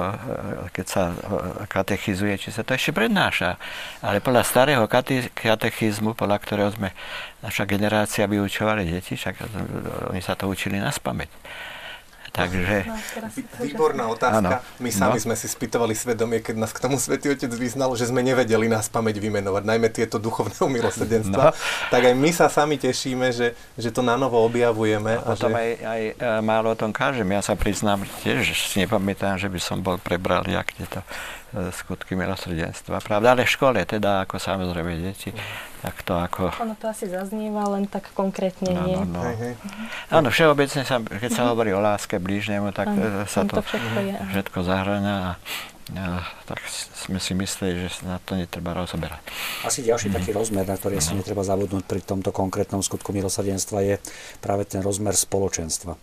keď 0.74 0.86
sa 0.90 1.14
katechizuje, 1.70 2.34
či 2.42 2.50
sa 2.50 2.66
to 2.66 2.74
ešte 2.74 2.90
prednáša. 2.90 3.62
Ale 4.02 4.26
podľa 4.26 4.42
starého 4.42 4.84
katechizmu, 5.38 6.18
podľa 6.18 6.38
ktorého 6.42 6.74
sme 6.74 6.98
naša 7.46 7.70
generácia 7.70 8.26
vyučovali 8.26 8.90
deti, 8.90 9.14
však 9.14 9.38
oni 10.10 10.22
sa 10.26 10.34
to 10.34 10.50
učili 10.50 10.82
na 10.82 10.90
spameť. 10.90 11.30
Takže... 12.38 12.86
Výborná 13.58 14.06
otázka. 14.14 14.62
Ano. 14.62 14.78
My 14.78 14.94
sami 14.94 15.18
no. 15.18 15.24
sme 15.26 15.36
si 15.36 15.50
spýtovali 15.50 15.98
svedomie, 15.98 16.46
keď 16.46 16.56
nás 16.62 16.70
k 16.70 16.86
tomu 16.86 17.02
Svetý 17.02 17.34
Otec 17.34 17.50
vyznal, 17.50 17.98
že 17.98 18.06
sme 18.06 18.22
nevedeli 18.22 18.70
nás 18.70 18.86
pamäť 18.94 19.18
vymenovať, 19.18 19.64
najmä 19.66 19.90
tieto 19.90 20.22
duchovné 20.22 20.54
milosrdenstva. 20.78 21.44
No. 21.50 21.58
Tak 21.90 22.02
aj 22.12 22.14
my 22.14 22.30
sa 22.30 22.46
sami 22.52 22.78
tešíme, 22.78 23.34
že, 23.34 23.58
že 23.74 23.90
to 23.90 24.06
na 24.06 24.14
novo 24.14 24.38
objavujeme. 24.46 25.18
A, 25.18 25.26
a 25.26 25.28
potom 25.34 25.50
že... 25.50 25.58
aj, 25.58 25.70
aj 25.82 26.02
e, 26.14 26.42
málo 26.46 26.68
o 26.74 26.78
tom 26.78 26.94
kážem. 26.94 27.26
Ja 27.34 27.42
sa 27.42 27.58
priznám 27.58 28.06
tiež, 28.22 28.46
že 28.46 28.54
si 28.54 28.86
nepamätám, 28.86 29.42
že 29.42 29.50
by 29.50 29.58
som 29.58 29.82
bol 29.82 29.98
prebral 29.98 30.46
jak 30.46 30.70
tieto 30.78 31.02
e, 31.02 31.47
skutky 31.74 32.16
milosrdenstva. 32.16 33.02
Pravda, 33.04 33.34
ale 33.34 33.44
v 33.44 33.52
škole, 33.52 33.80
teda 33.84 34.26
ako 34.26 34.40
samozrejme 34.40 34.98
deti. 35.00 35.34
Tak 35.82 35.96
to 36.02 36.14
ako... 36.18 36.42
Ono 36.64 36.74
to 36.74 36.90
asi 36.90 37.06
zaznieva, 37.06 37.70
len 37.70 37.86
tak 37.86 38.10
konkrétne 38.18 38.74
no, 38.74 38.82
nie. 38.86 38.98
No, 38.98 39.22
no. 39.22 39.22
Áno, 40.10 40.28
všeobecne 40.34 40.82
sa, 40.84 40.98
keď 41.00 41.32
sa 41.32 41.44
hovorí 41.54 41.72
o 41.74 41.82
láske 41.82 42.18
blížnemu, 42.18 42.74
tak 42.74 42.90
ano, 42.90 43.26
sa 43.30 43.46
to, 43.46 43.60
to 43.60 43.62
všetko, 43.62 44.00
je, 44.02 44.14
všetko 44.34 44.58
zahrania 44.66 45.16
a, 45.16 45.32
a 45.94 46.06
tak 46.50 46.60
sme 47.08 47.22
si 47.22 47.38
mysleli, 47.38 47.88
že 47.88 48.04
na 48.04 48.18
to 48.20 48.36
netreba 48.36 48.74
rozoberať. 48.74 49.22
Asi 49.64 49.86
ďalší 49.86 50.10
mm. 50.12 50.16
taký 50.18 50.30
rozmer, 50.34 50.66
na 50.66 50.76
ktorý 50.76 50.98
si 50.98 51.14
netreba 51.14 51.46
zabudnúť 51.46 51.86
pri 51.86 52.02
tomto 52.02 52.34
konkrétnom 52.34 52.82
skutku 52.82 53.14
milosrdenstva 53.14 53.86
je 53.86 53.96
práve 54.42 54.66
ten 54.66 54.82
rozmer 54.82 55.14
spoločenstva 55.14 55.94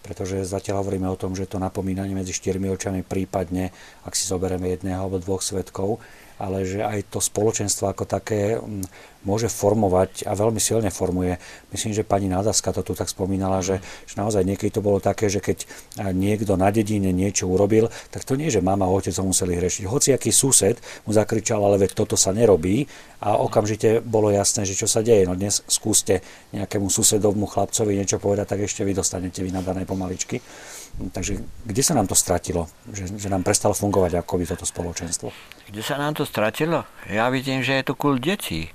pretože 0.00 0.48
zatiaľ 0.48 0.84
hovoríme 0.84 1.08
o 1.08 1.20
tom, 1.20 1.36
že 1.36 1.46
to 1.46 1.60
napomínanie 1.60 2.16
medzi 2.16 2.32
štyrmi 2.32 2.72
očami, 2.72 3.04
prípadne, 3.04 3.70
ak 4.04 4.16
si 4.16 4.24
zoberieme 4.24 4.72
jedného 4.72 5.06
alebo 5.06 5.20
dvoch 5.20 5.44
svetkov, 5.44 6.00
ale 6.40 6.64
že 6.64 6.80
aj 6.80 7.12
to 7.12 7.20
spoločenstvo 7.20 7.92
ako 7.92 8.04
také 8.08 8.56
mm, 8.56 9.09
môže 9.20 9.52
formovať 9.52 10.24
a 10.24 10.32
veľmi 10.32 10.56
silne 10.56 10.88
formuje. 10.88 11.36
Myslím, 11.70 11.92
že 11.92 12.08
pani 12.08 12.28
Nádaska 12.32 12.72
to 12.72 12.80
tu 12.80 12.96
tak 12.96 13.12
spomínala, 13.12 13.60
že, 13.60 13.84
že 14.08 14.16
naozaj 14.16 14.42
niekedy 14.48 14.72
to 14.72 14.80
bolo 14.80 14.96
také, 14.96 15.28
že 15.28 15.44
keď 15.44 15.68
niekto 16.16 16.56
na 16.56 16.72
dedine 16.72 17.12
niečo 17.12 17.44
urobil, 17.44 17.92
tak 18.08 18.24
to 18.24 18.34
nie, 18.34 18.48
že 18.48 18.64
mama 18.64 18.88
a 18.88 18.92
otec 18.92 19.12
ho 19.12 19.24
museli 19.28 19.60
hrešiť. 19.60 19.84
Hoci 19.84 20.16
aký 20.16 20.32
sused 20.32 20.80
mu 21.04 21.12
zakričal, 21.12 21.60
ale 21.60 21.76
veď 21.84 22.00
toto 22.00 22.16
sa 22.16 22.32
nerobí 22.32 22.88
a 23.20 23.36
okamžite 23.36 24.00
bolo 24.00 24.32
jasné, 24.32 24.64
že 24.64 24.72
čo 24.72 24.88
sa 24.88 25.04
deje. 25.04 25.28
No 25.28 25.36
dnes 25.36 25.60
skúste 25.68 26.24
nejakému 26.56 26.88
susedovmu 26.88 27.44
chlapcovi 27.44 28.00
niečo 28.00 28.16
povedať, 28.16 28.56
tak 28.56 28.64
ešte 28.64 28.88
vy 28.88 28.96
dostanete 28.96 29.44
vynadané 29.44 29.84
pomaličky. 29.84 30.40
Takže 31.00 31.38
kde 31.64 31.82
sa 31.86 31.94
nám 31.94 32.10
to 32.10 32.18
stratilo? 32.18 32.66
Že, 32.90 33.16
že 33.16 33.28
nám 33.30 33.46
prestalo 33.46 33.72
fungovať 33.72 34.20
ako 34.20 34.42
by 34.42 34.44
toto 34.48 34.66
spoločenstvo? 34.66 35.28
Kde 35.70 35.82
sa 35.86 35.96
nám 35.96 36.18
to 36.18 36.26
stratilo? 36.26 36.82
Ja 37.06 37.30
vidím, 37.30 37.62
že 37.62 37.78
je 37.78 37.84
to 37.86 37.94
kult 37.94 38.20
detí. 38.20 38.74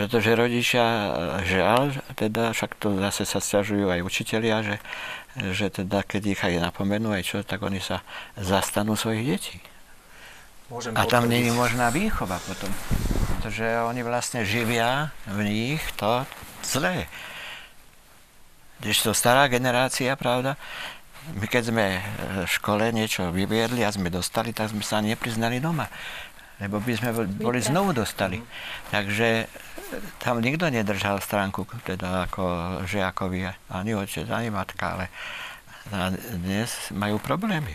Pretože 0.00 0.32
rodičia, 0.32 1.12
žiaľ, 1.44 1.92
teda 2.16 2.56
však 2.56 2.72
to 2.80 2.96
zase 2.96 3.28
sa 3.28 3.36
stiažujú 3.36 3.92
aj 3.92 4.00
učitelia, 4.00 4.64
že, 4.64 4.76
že 5.52 5.68
teda 5.68 6.00
keď 6.08 6.22
ich 6.24 6.40
aj 6.40 6.56
napomenú 6.56 7.12
aj 7.12 7.20
čo, 7.28 7.38
tak 7.44 7.60
oni 7.60 7.84
sa 7.84 8.00
zastanú 8.40 8.96
svojich 8.96 9.28
detí. 9.28 9.60
Môžem 10.72 10.96
a 10.96 11.04
tam 11.04 11.28
nie 11.28 11.44
je 11.44 11.52
možná 11.52 11.92
výchova 11.92 12.40
potom. 12.48 12.72
Pretože 13.36 13.84
oni 13.84 14.00
vlastne 14.00 14.40
živia 14.40 15.12
v 15.28 15.44
nich 15.44 15.84
to 16.00 16.24
zlé. 16.64 17.04
to 18.80 19.12
stará 19.12 19.52
generácia, 19.52 20.16
pravda, 20.16 20.56
my 21.36 21.44
keď 21.44 21.62
sme 21.68 22.00
v 22.24 22.48
škole 22.48 22.88
niečo 22.88 23.28
vyviedli 23.28 23.84
a 23.84 23.92
sme 23.92 24.08
dostali, 24.08 24.56
tak 24.56 24.72
sme 24.72 24.80
sa 24.80 25.04
nepriznali 25.04 25.60
doma. 25.60 25.92
Lebo 26.60 26.76
by 26.78 26.92
sme 26.92 27.10
boli 27.40 27.60
znovu 27.64 27.96
dostali. 27.96 28.36
Takže 28.92 29.48
tam 30.20 30.44
nikto 30.44 30.68
nedržal 30.68 31.18
stránku, 31.18 31.64
teda 31.82 32.28
ako 32.28 32.44
žiakovi, 32.84 33.48
ani 33.72 33.96
otec, 33.96 34.28
ani 34.28 34.52
matka, 34.52 34.94
ale 34.94 35.06
dnes 36.44 36.92
majú 36.92 37.18
problémy. 37.18 37.74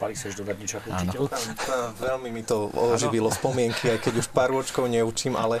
Pali 0.00 0.16
sa 0.16 0.32
dodať 0.32 0.56
niečo 0.56 0.76
ako 0.80 0.88
učiteľ? 0.96 1.20
Veľmi 2.00 2.32
mi 2.32 2.40
to 2.40 2.72
oživilo 2.72 3.28
spomienky, 3.28 3.92
aj 3.92 4.00
keď 4.00 4.24
už 4.24 4.32
pár 4.32 4.48
ročkov 4.48 4.88
neučím, 4.88 5.36
ale 5.36 5.60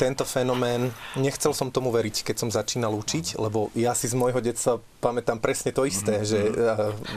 tento 0.00 0.24
fenomén, 0.24 0.88
nechcel 1.20 1.52
som 1.52 1.68
tomu 1.68 1.92
veriť, 1.92 2.24
keď 2.24 2.36
som 2.40 2.48
začínal 2.48 2.96
učiť, 2.96 3.36
lebo 3.36 3.68
ja 3.76 3.92
si 3.92 4.08
z 4.08 4.16
môjho 4.16 4.40
detstva 4.40 4.80
pamätám 5.04 5.36
presne 5.36 5.76
to 5.76 5.84
isté, 5.84 6.24
mm-hmm. 6.24 6.30
že 6.32 6.38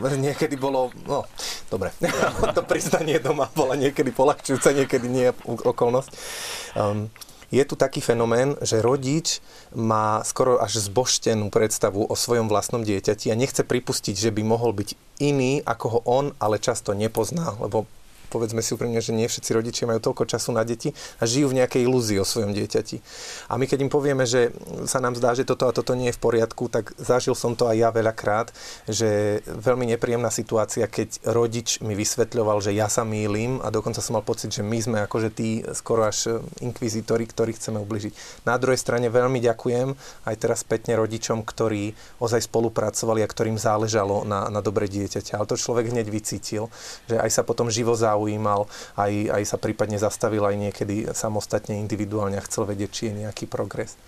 uh, 0.03 0.15
niekedy 0.19 0.59
bolo, 0.59 0.91
no, 1.07 1.23
dobre, 1.71 1.95
to 2.57 2.61
priznanie 2.67 3.23
doma 3.23 3.47
bola 3.55 3.79
niekedy 3.79 4.11
polahčujúca, 4.11 4.75
niekedy 4.75 5.07
nie 5.07 5.31
okolnosť. 5.47 6.11
Um, 6.75 7.07
je 7.53 7.63
tu 7.69 7.77
taký 7.77 8.01
fenomén, 8.01 8.57
že 8.65 8.81
rodič 8.81 9.37
má 9.77 10.25
skoro 10.25 10.57
až 10.57 10.81
zboštenú 10.89 11.53
predstavu 11.53 12.01
o 12.01 12.15
svojom 12.17 12.49
vlastnom 12.49 12.81
dieťati 12.81 13.29
a 13.29 13.37
nechce 13.37 13.61
pripustiť, 13.61 14.17
že 14.17 14.33
by 14.33 14.41
mohol 14.41 14.73
byť 14.73 15.21
iný, 15.21 15.61
ako 15.61 15.85
ho 15.87 15.99
on, 16.03 16.25
ale 16.41 16.57
často 16.57 16.97
nepozná, 16.97 17.53
lebo 17.61 17.85
povedzme 18.33 18.65
si 18.65 18.73
úprimne, 18.73 18.97
že 18.97 19.13
nie 19.13 19.29
všetci 19.29 19.53
rodičia 19.53 19.85
majú 19.85 20.01
toľko 20.01 20.25
času 20.25 20.49
na 20.57 20.65
deti 20.65 20.89
a 21.21 21.29
žijú 21.29 21.53
v 21.53 21.61
nejakej 21.61 21.85
ilúzii 21.85 22.17
o 22.17 22.25
svojom 22.25 22.49
dieťati. 22.57 22.97
A 23.53 23.61
my 23.61 23.69
keď 23.69 23.85
im 23.85 23.93
povieme, 23.93 24.25
že 24.25 24.49
sa 24.89 24.97
nám 24.97 25.13
zdá, 25.13 25.37
že 25.37 25.45
toto 25.45 25.69
a 25.69 25.75
toto 25.75 25.93
nie 25.93 26.09
je 26.09 26.17
v 26.17 26.23
poriadku, 26.25 26.73
tak 26.73 26.97
zažil 26.97 27.37
som 27.37 27.53
to 27.53 27.69
aj 27.69 27.77
ja 27.77 27.89
veľakrát, 27.93 28.49
že 28.89 29.39
veľmi 29.45 29.93
nepríjemná 29.93 30.33
situácia, 30.33 30.89
keď 30.89 31.21
rodič 31.29 31.77
mi 31.85 31.93
vysvetľoval, 31.93 32.57
že 32.65 32.73
ja 32.73 32.89
sa 32.89 33.05
mýlim 33.05 33.61
a 33.61 33.69
dokonca 33.69 34.01
som 34.01 34.17
mal 34.17 34.25
pocit, 34.25 34.49
že 34.49 34.65
my 34.65 34.79
sme 34.81 34.97
akože 35.05 35.29
tí 35.29 35.61
skoro 35.77 36.09
až 36.09 36.41
inkvizitori, 36.65 37.29
ktorí 37.29 37.53
chceme 37.53 37.77
ubližiť. 37.77 38.43
Na 38.49 38.57
druhej 38.57 38.81
strane 38.81 39.13
veľmi 39.13 39.37
ďakujem 39.37 39.93
aj 40.25 40.35
teraz 40.41 40.65
spätne 40.65 40.97
rodičom, 40.97 41.45
ktorí 41.45 41.93
ozaj 42.17 42.49
spolupracovali 42.49 43.21
a 43.21 43.29
ktorým 43.29 43.61
záležalo 43.61 44.25
na, 44.25 44.49
na 44.49 44.65
dobre 44.65 44.89
dieťaťa. 44.89 45.37
Ale 45.37 45.45
to 45.45 45.59
človek 45.59 45.93
hneď 45.93 46.07
vycítil, 46.09 46.73
že 47.05 47.19
aj 47.19 47.29
sa 47.29 47.43
potom 47.45 47.69
živo 47.69 47.93
zaujíma 47.93 48.22
zaujímal, 48.23 48.71
aj, 48.95 49.11
aj 49.35 49.43
sa 49.43 49.57
prípadne 49.59 49.99
zastavil 49.99 50.47
aj 50.47 50.55
niekedy 50.55 51.11
samostatne 51.11 51.75
individuálne 51.75 52.39
a 52.39 52.47
chcel 52.47 52.63
vedieť, 52.63 52.89
či 52.89 53.03
je 53.11 53.27
nejaký 53.27 53.51
progres. 53.51 53.99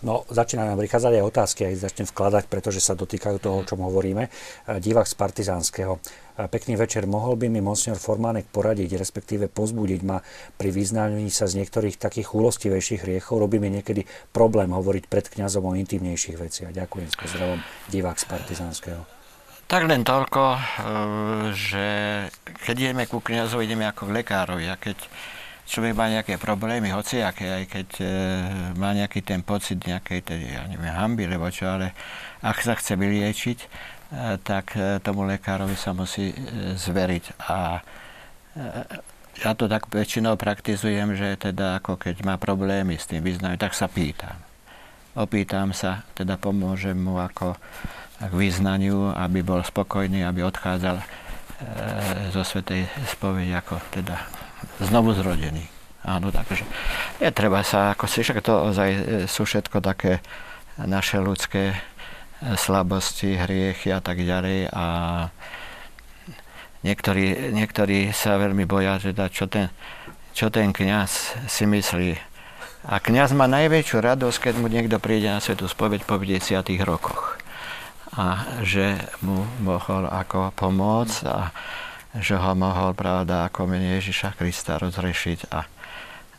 No, 0.00 0.24
začínajú 0.32 0.72
nám 0.72 0.80
prichádzať 0.80 1.12
aj 1.12 1.28
otázky, 1.28 1.60
aj 1.68 1.84
začnem 1.84 2.08
vkladať, 2.08 2.48
pretože 2.48 2.80
sa 2.80 2.96
dotýkajú 2.96 3.36
toho, 3.36 3.60
o 3.60 3.66
čom 3.68 3.84
hovoríme. 3.84 4.28
E, 4.28 4.80
divák 4.80 5.04
z 5.04 5.12
Partizánskeho. 5.12 6.00
E, 6.00 6.48
pekný 6.48 6.80
večer. 6.80 7.04
Mohol 7.04 7.36
by 7.36 7.46
mi 7.52 7.60
monsignor 7.60 8.00
Formánek 8.00 8.48
poradiť, 8.48 8.96
respektíve 8.96 9.52
pozbudiť 9.52 10.00
ma 10.00 10.24
pri 10.56 10.72
vyznaní 10.72 11.28
sa 11.28 11.44
z 11.44 11.60
niektorých 11.60 12.00
takých 12.00 12.32
úlostivejších 12.32 13.04
hriechov. 13.04 13.44
Robí 13.44 13.60
mi 13.60 13.68
niekedy 13.68 14.08
problém 14.32 14.72
hovoriť 14.72 15.04
pred 15.04 15.28
kňazom 15.28 15.68
o 15.68 15.76
intimnejších 15.76 16.40
veciach. 16.40 16.72
Ďakujem 16.72 17.08
s 17.12 17.16
pozdravom. 17.20 17.60
Divák 17.92 18.16
z 18.16 18.24
Partizánskeho. 18.24 19.19
Tak 19.70 19.86
len 19.86 20.02
toľko, 20.02 20.42
eh, 20.50 20.60
že 21.54 21.86
keď 22.66 22.74
ideme 22.90 23.06
ku 23.06 23.22
kniazovi, 23.22 23.70
ideme 23.70 23.86
ako 23.86 24.10
k 24.10 24.14
lekárovi 24.18 24.66
a 24.66 24.74
keď 24.74 24.98
človek 25.70 25.94
má 25.94 26.10
nejaké 26.10 26.34
problémy, 26.34 26.90
hociaké, 26.90 27.46
aj 27.62 27.64
keď 27.70 27.88
e, 28.02 28.06
má 28.74 28.90
nejaký 28.90 29.22
ten 29.22 29.46
pocit 29.46 29.78
nejakej, 29.86 30.26
tedy, 30.26 30.50
ja 30.50 30.66
neviem, 30.66 30.90
hamby, 30.90 31.30
lebo 31.30 31.46
čo, 31.46 31.70
ale 31.70 31.94
ak 32.42 32.58
sa 32.58 32.74
chce 32.74 32.98
vyliečiť, 32.98 33.58
e, 33.62 33.68
tak 34.42 34.74
e, 34.74 34.98
tomu 34.98 35.22
lekárovi 35.30 35.78
sa 35.78 35.94
musí 35.94 36.34
e, 36.34 36.74
zveriť. 36.74 37.24
A 37.46 37.78
e, 37.78 37.80
ja 39.46 39.54
to 39.54 39.70
tak 39.70 39.86
väčšinou 39.86 40.34
praktizujem, 40.34 41.14
že 41.14 41.38
teda 41.38 41.78
ako 41.78 42.02
keď 42.02 42.26
má 42.26 42.34
problémy 42.34 42.98
s 42.98 43.06
tým 43.06 43.22
vyznaním, 43.22 43.62
tak 43.62 43.78
sa 43.78 43.86
pýtam. 43.86 44.34
Opýtam 45.14 45.70
sa, 45.70 46.02
teda 46.18 46.34
pomôžem 46.34 46.98
mu 46.98 47.22
ako 47.22 47.54
k 48.20 48.32
význaniu, 48.36 49.16
aby 49.16 49.40
bol 49.40 49.64
spokojný, 49.64 50.28
aby 50.28 50.44
odchádzal 50.44 51.00
e, 51.00 51.04
zo 52.28 52.42
Svetej 52.44 52.84
spovede 53.08 53.56
ako 53.56 53.80
teda 53.88 54.28
znovu 54.84 55.16
zrodený. 55.16 55.64
Áno, 56.04 56.28
takže 56.32 56.64
je 57.20 57.28
treba 57.32 57.64
sa, 57.64 57.92
ako 57.96 58.04
si 58.08 58.20
však 58.20 58.44
to 58.44 58.72
ozaj 58.72 58.90
e, 58.92 59.00
sú 59.24 59.48
všetko 59.48 59.80
také 59.80 60.20
naše 60.76 61.16
ľudské 61.16 61.72
e, 61.72 61.76
slabosti, 62.60 63.40
hriechy 63.40 63.88
a 63.92 64.04
tak 64.04 64.20
ďalej 64.20 64.68
a 64.68 64.84
niektorí, 66.84 67.56
niektorí 67.56 68.12
sa 68.12 68.36
veľmi 68.36 68.68
boja, 68.68 69.00
že 69.00 69.16
da, 69.16 69.32
čo 69.32 69.48
ten, 69.48 69.72
čo 70.36 70.52
ten 70.52 70.72
kniaz 70.76 71.36
si 71.48 71.64
myslí. 71.64 72.16
A 72.88 72.96
kniaz 72.96 73.36
má 73.36 73.44
najväčšiu 73.44 74.00
radosť, 74.00 74.38
keď 74.48 74.54
mu 74.56 74.72
niekto 74.72 74.96
príde 74.96 75.28
na 75.28 75.40
svetu 75.40 75.68
spoveď 75.68 76.08
po 76.08 76.16
50 76.16 76.64
rokoch. 76.80 77.36
A 78.18 78.58
že 78.66 78.98
mu 79.22 79.46
mohol 79.62 80.10
ako 80.10 80.50
pomôcť 80.58 81.18
a 81.30 81.54
že 82.18 82.34
ho 82.34 82.52
mohol, 82.58 82.90
pravda, 82.98 83.46
ako 83.46 83.70
mene 83.70 83.94
Ježiša 84.02 84.34
Krista 84.34 84.82
rozrešiť 84.82 85.54
a 85.54 85.62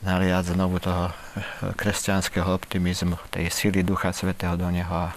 naliať 0.04 0.58
znovu 0.58 0.82
toho 0.84 1.16
kresťanského 1.80 2.50
optimizmu, 2.50 3.16
tej 3.32 3.48
sily 3.54 3.86
Ducha 3.86 4.12
Svetého 4.12 4.58
do 4.60 4.68
neho 4.68 4.92
a, 4.92 5.16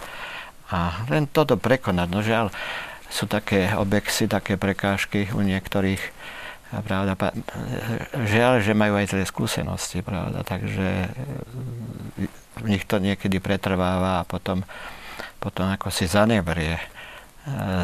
a 0.71 0.79
len 1.11 1.27
toto 1.27 1.59
prekonať. 1.59 2.09
No 2.13 2.21
žiaľ, 2.23 2.55
sú 3.11 3.27
také 3.27 3.73
obexy, 3.75 4.31
také 4.31 4.55
prekážky 4.55 5.31
u 5.35 5.41
niektorých, 5.43 6.03
pravda, 6.87 7.15
žiaľ, 8.27 8.63
že 8.63 8.75
majú 8.75 8.99
aj 8.99 9.11
zlé 9.11 9.23
skúsenosti, 9.27 10.03
pravda, 10.03 10.43
takže 10.43 11.11
v 12.63 12.67
nich 12.67 12.83
to 12.87 12.99
niekedy 12.99 13.39
pretrváva 13.39 14.23
a 14.23 14.27
potom, 14.27 14.67
potom 15.45 15.69
ako 15.69 15.93
si 15.93 16.09
zanebrie 16.09 16.81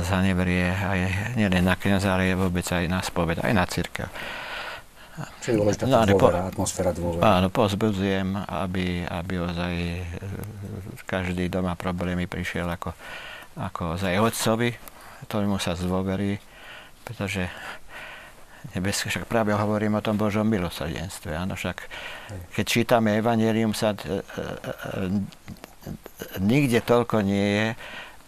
zanebrie 0.09 0.73
aj 0.73 1.01
nielen 1.37 1.69
na 1.69 1.77
kniaza, 1.77 2.17
ale 2.17 2.33
vôbec 2.33 2.65
aj 2.65 2.89
na 2.89 3.05
spoved, 3.05 3.45
aj 3.45 3.53
na 3.53 3.65
církev. 3.69 4.09
Čiže 5.45 5.61
dôležitá 5.61 5.85
no, 5.85 6.01
dôvera, 6.09 6.17
po, 6.17 6.49
atmosféra 6.49 6.91
dôvera. 6.97 7.21
Áno, 7.21 7.53
pozbudzujem, 7.53 8.41
aby, 8.41 9.05
aby 9.05 9.35
ozaj 9.37 9.75
e, 9.77 10.01
každý 11.05 11.53
doma 11.53 11.77
problémy 11.77 12.25
prišiel 12.25 12.65
ako, 12.73 12.97
ako 13.61 14.01
ozaj 14.01 14.17
otcovi, 14.17 14.73
ktorému 15.29 15.61
sa 15.61 15.77
zdôverí, 15.77 16.41
pretože 17.05 17.53
nebeské, 18.73 19.13
však 19.13 19.29
práve 19.29 19.53
hovorím 19.53 20.01
o 20.01 20.05
tom 20.05 20.17
Božom 20.17 20.49
milosrdenstve. 20.49 21.37
Áno, 21.37 21.53
však 21.53 21.85
keď 22.57 22.65
čítame 22.65 23.21
Evangelium, 23.21 23.77
sa 23.77 23.93
e, 23.93 24.01
e, 24.01 24.17
nikde 26.41 26.81
toľko 26.85 27.25
nie 27.25 27.47
je 27.57 27.67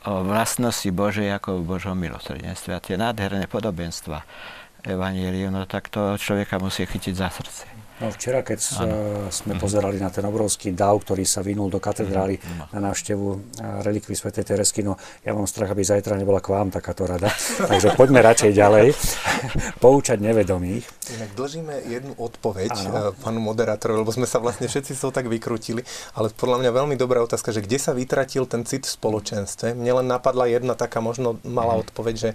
o 0.02 0.26
vlastnosti 0.26 0.88
Božej 0.90 1.30
ako 1.38 1.62
v 1.62 1.68
Božom 1.78 1.94
milosrdenstve. 1.94 2.74
A 2.74 2.82
tie 2.82 2.98
nádherné 2.98 3.46
podobenstva 3.46 4.26
Evangelium, 4.82 5.54
no 5.54 5.62
tak 5.66 5.86
to 5.92 6.18
človeka 6.18 6.58
musí 6.58 6.82
chytiť 6.86 7.14
za 7.14 7.30
srdce. 7.30 7.81
No 8.02 8.10
včera, 8.10 8.42
keď 8.42 8.58
ano. 8.82 9.30
sme 9.30 9.54
mhm. 9.54 9.60
pozerali 9.62 10.02
na 10.02 10.10
ten 10.10 10.26
obrovský 10.26 10.74
dav, 10.74 10.98
ktorý 11.06 11.22
sa 11.22 11.40
vynul 11.40 11.70
do 11.70 11.78
katedrály 11.78 12.42
ano. 12.42 12.66
Mhm. 12.66 12.70
na 12.74 12.78
návštevu 12.90 13.26
relikvy 13.86 14.18
Sv. 14.18 14.34
Teresky, 14.34 14.82
no 14.82 14.98
ja 15.22 15.30
mám 15.32 15.46
strach, 15.46 15.70
aby 15.70 15.86
zajtra 15.86 16.18
nebola 16.18 16.42
k 16.42 16.50
vám 16.50 16.74
takáto 16.74 17.06
rada. 17.06 17.30
Takže 17.70 17.94
poďme 17.94 18.18
radšej 18.26 18.50
ďalej. 18.58 18.86
Poučať 19.78 20.18
nevedomých. 20.18 20.82
Inak 21.14 21.30
dlžíme 21.38 21.74
jednu 21.86 22.12
odpoveď 22.18 22.70
ano. 22.74 22.90
Eh, 22.90 23.10
pánu 23.22 23.38
moderátorovi, 23.38 24.02
lebo 24.02 24.10
sme 24.10 24.26
sa 24.26 24.42
vlastne 24.42 24.66
všetci 24.66 24.98
z 24.98 25.00
toho 25.00 25.12
tak 25.14 25.30
vykrutili, 25.30 25.86
ale 26.18 26.34
podľa 26.34 26.66
mňa 26.66 26.70
veľmi 26.74 26.94
dobrá 26.98 27.22
otázka, 27.22 27.54
že 27.54 27.62
kde 27.62 27.78
sa 27.78 27.94
vytratil 27.94 28.50
ten 28.50 28.66
cit 28.66 28.82
v 28.82 28.94
spoločenstve. 28.98 29.78
Mne 29.78 30.02
len 30.02 30.06
napadla 30.10 30.50
jedna 30.50 30.74
taká 30.74 30.98
možno 30.98 31.38
malá 31.46 31.78
mhm. 31.78 31.82
odpoveď, 31.86 32.14
že 32.18 32.30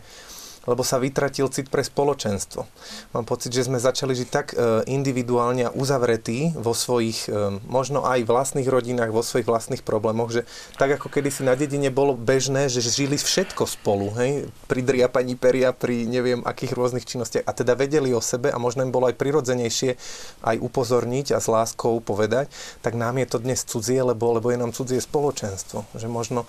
lebo 0.67 0.83
sa 0.83 0.99
vytratil 0.99 1.47
cit 1.47 1.71
pre 1.71 1.81
spoločenstvo. 1.81 2.67
Mám 3.15 3.25
pocit, 3.25 3.55
že 3.55 3.65
sme 3.65 3.79
začali 3.79 4.11
žiť 4.13 4.29
tak 4.29 4.53
e, 4.53 4.83
individuálne 4.91 5.71
a 5.71 5.73
uzavretí 5.73 6.51
vo 6.53 6.75
svojich, 6.75 7.31
e, 7.31 7.63
možno 7.65 8.03
aj 8.03 8.27
vlastných 8.27 8.67
rodinách, 8.67 9.15
vo 9.15 9.23
svojich 9.23 9.47
vlastných 9.47 9.81
problémoch, 9.81 10.29
že 10.29 10.43
tak 10.75 10.99
ako 10.99 11.07
kedysi 11.07 11.47
na 11.47 11.55
dedine 11.55 11.87
bolo 11.87 12.19
bežné, 12.19 12.67
že 12.67 12.83
žili 12.83 13.15
všetko 13.15 13.63
spolu, 13.63 14.11
hej, 14.19 14.51
pri 14.67 14.83
driapaní 14.83 15.39
peria, 15.39 15.71
pri 15.71 16.03
neviem 16.03 16.43
akých 16.43 16.75
rôznych 16.75 17.07
činnostiach 17.07 17.47
a 17.47 17.51
teda 17.55 17.79
vedeli 17.79 18.11
o 18.11 18.19
sebe 18.19 18.51
a 18.51 18.59
možno 18.59 18.83
im 18.83 18.91
bolo 18.91 19.07
aj 19.07 19.15
prirodzenejšie 19.15 19.95
aj 20.43 20.57
upozorniť 20.59 21.31
a 21.31 21.39
s 21.39 21.47
láskou 21.47 22.03
povedať, 22.03 22.51
tak 22.83 22.99
nám 22.99 23.15
je 23.23 23.27
to 23.31 23.37
dnes 23.39 23.63
cudzie, 23.63 24.03
lebo, 24.03 24.35
lebo 24.35 24.51
je 24.51 24.59
nám 24.59 24.75
cudzie 24.75 24.99
spoločenstvo. 24.99 25.87
Že 25.95 26.07
možno 26.11 26.43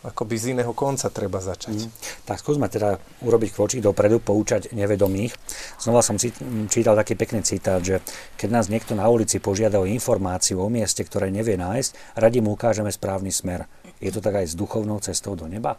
akoby 0.00 0.34
z 0.40 0.44
iného 0.56 0.72
konca 0.72 1.12
treba 1.12 1.44
začať. 1.44 1.76
Mm. 1.84 1.90
Tak 2.24 2.40
skúsme 2.40 2.66
teda 2.72 2.96
urobiť 3.20 3.50
kvočík 3.52 3.80
dopredu, 3.84 4.16
poučať 4.20 4.72
nevedomých. 4.72 5.36
Znova 5.76 6.00
som 6.00 6.16
čítal 6.72 6.96
taký 6.96 7.20
pekný 7.20 7.44
citát, 7.44 7.84
že 7.84 8.00
keď 8.40 8.48
nás 8.48 8.66
niekto 8.72 8.96
na 8.96 9.04
ulici 9.12 9.36
požiada 9.36 9.76
o 9.76 9.88
informáciu 9.88 10.60
o 10.60 10.72
mieste, 10.72 11.04
ktoré 11.04 11.28
nevie 11.28 11.60
nájsť, 11.60 12.16
radi 12.16 12.40
mu 12.40 12.56
ukážeme 12.56 12.88
správny 12.88 13.28
smer. 13.28 13.68
Je 14.00 14.08
to 14.08 14.24
tak 14.24 14.40
aj 14.40 14.48
s 14.48 14.54
duchovnou 14.56 14.96
cestou 15.04 15.36
do 15.36 15.44
neba? 15.44 15.76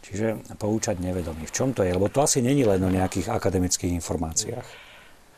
Čiže 0.00 0.56
poučať 0.56 0.96
nevedomých. 0.96 1.52
V 1.52 1.56
čom 1.60 1.68
to 1.76 1.84
je? 1.84 1.92
Lebo 1.92 2.08
to 2.08 2.24
asi 2.24 2.40
není 2.40 2.64
len 2.64 2.80
o 2.80 2.88
nejakých 2.88 3.28
akademických 3.28 3.92
informáciách. 4.00 4.88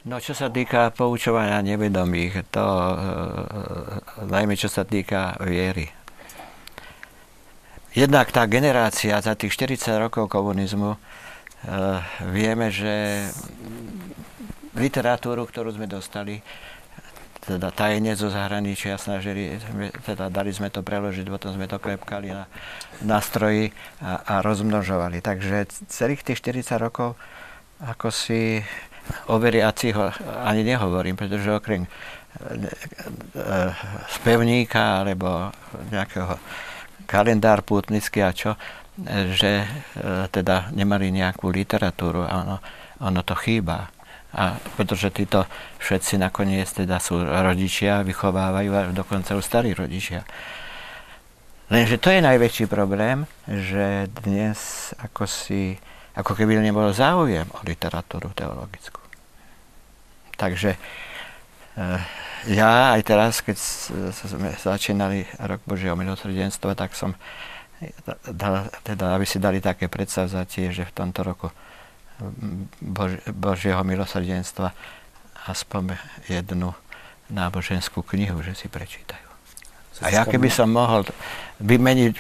No 0.06 0.18
čo 0.22 0.34
sa 0.34 0.50
týka 0.50 0.94
poučovania 0.94 1.62
nevedomých, 1.62 2.50
to 2.50 2.62
e, 2.62 2.94
najmä 4.26 4.58
čo 4.58 4.66
sa 4.66 4.82
týka 4.82 5.38
viery 5.42 6.01
Jednak 7.92 8.32
tá 8.32 8.48
generácia 8.48 9.20
za 9.20 9.36
tých 9.36 9.52
40 9.52 10.08
rokov 10.08 10.32
komunizmu, 10.32 10.96
e, 10.96 10.98
vieme, 12.32 12.72
že 12.72 13.28
literatúru, 14.72 15.44
ktorú 15.44 15.76
sme 15.76 15.84
dostali, 15.84 16.40
teda 17.44 17.68
tajne 17.68 18.16
zo 18.16 18.32
zahraničia 18.32 18.96
snažili, 18.96 19.60
teda 20.08 20.32
dali 20.32 20.54
sme 20.56 20.72
to 20.72 20.80
preložiť, 20.80 21.28
potom 21.28 21.52
sme 21.52 21.68
to 21.68 21.76
klepkali 21.76 22.32
na 22.32 22.48
nástroji 23.04 23.76
a, 24.00 24.24
a 24.24 24.34
rozmnožovali. 24.40 25.20
Takže 25.20 25.68
celých 25.92 26.24
tých 26.24 26.40
40 26.64 26.80
rokov 26.80 27.20
ako 27.82 28.08
si 28.08 28.64
o 29.28 29.36
veriacich 29.36 29.92
ani 30.40 30.64
nehovorím, 30.64 31.20
pretože 31.20 31.50
okrem 31.52 31.84
e, 31.84 31.88
e, 31.90 33.50
spevníka 34.16 35.04
alebo 35.04 35.52
nejakého 35.92 36.40
kalendár 37.12 37.60
pútnický 37.60 38.24
a 38.24 38.32
čo, 38.32 38.56
že 39.36 39.52
e, 39.60 39.66
teda 40.32 40.72
nemali 40.72 41.12
nejakú 41.12 41.52
literatúru 41.52 42.24
a 42.24 42.32
ono, 42.40 42.56
ono 43.04 43.20
to 43.20 43.36
chýba. 43.36 43.92
A 44.32 44.56
pretože 44.80 45.12
títo 45.12 45.44
všetci 45.76 46.16
nakoniec 46.16 46.64
teda 46.72 46.96
sú 46.96 47.20
rodičia, 47.20 48.00
vychovávajú 48.00 48.70
a 48.72 48.80
dokonca 48.96 49.36
už 49.36 49.44
starí 49.44 49.76
rodičia. 49.76 50.24
Lenže 51.68 52.00
to 52.00 52.12
je 52.12 52.24
najväčší 52.24 52.64
problém, 52.68 53.28
že 53.48 54.08
dnes 54.24 54.92
ako 55.00 55.28
si, 55.28 55.76
ako 56.16 56.32
keby 56.32 56.60
nebolo 56.60 56.92
záujem 56.92 57.48
o 57.48 57.60
literatúru 57.64 58.32
teologickú. 58.32 59.00
Takže 60.36 60.76
e, 60.76 60.78
ja 62.50 62.98
aj 62.98 63.02
teraz, 63.06 63.42
keď 63.44 63.56
sme 64.12 64.50
začínali 64.58 65.26
rok 65.38 65.62
Božieho 65.66 65.94
milosrdenstva, 65.94 66.74
tak 66.74 66.94
som 66.94 67.14
dal, 68.26 68.70
teda, 68.82 69.14
aby 69.14 69.26
si 69.26 69.42
dali 69.42 69.58
také 69.58 69.86
predsavzatie, 69.86 70.70
že 70.70 70.86
v 70.86 70.94
tomto 70.94 71.20
roku 71.22 71.48
Bož, 72.78 73.18
Božieho 73.34 73.82
milosrdenstva 73.82 74.70
aspoň 75.50 75.98
jednu 76.30 76.70
náboženskú 77.30 78.06
knihu, 78.14 78.38
že 78.46 78.54
si 78.54 78.66
prečítajú. 78.70 79.26
A 80.02 80.10
ja 80.10 80.22
keby 80.26 80.50
som 80.50 80.70
mohol 80.70 81.06
vymeniť 81.62 82.14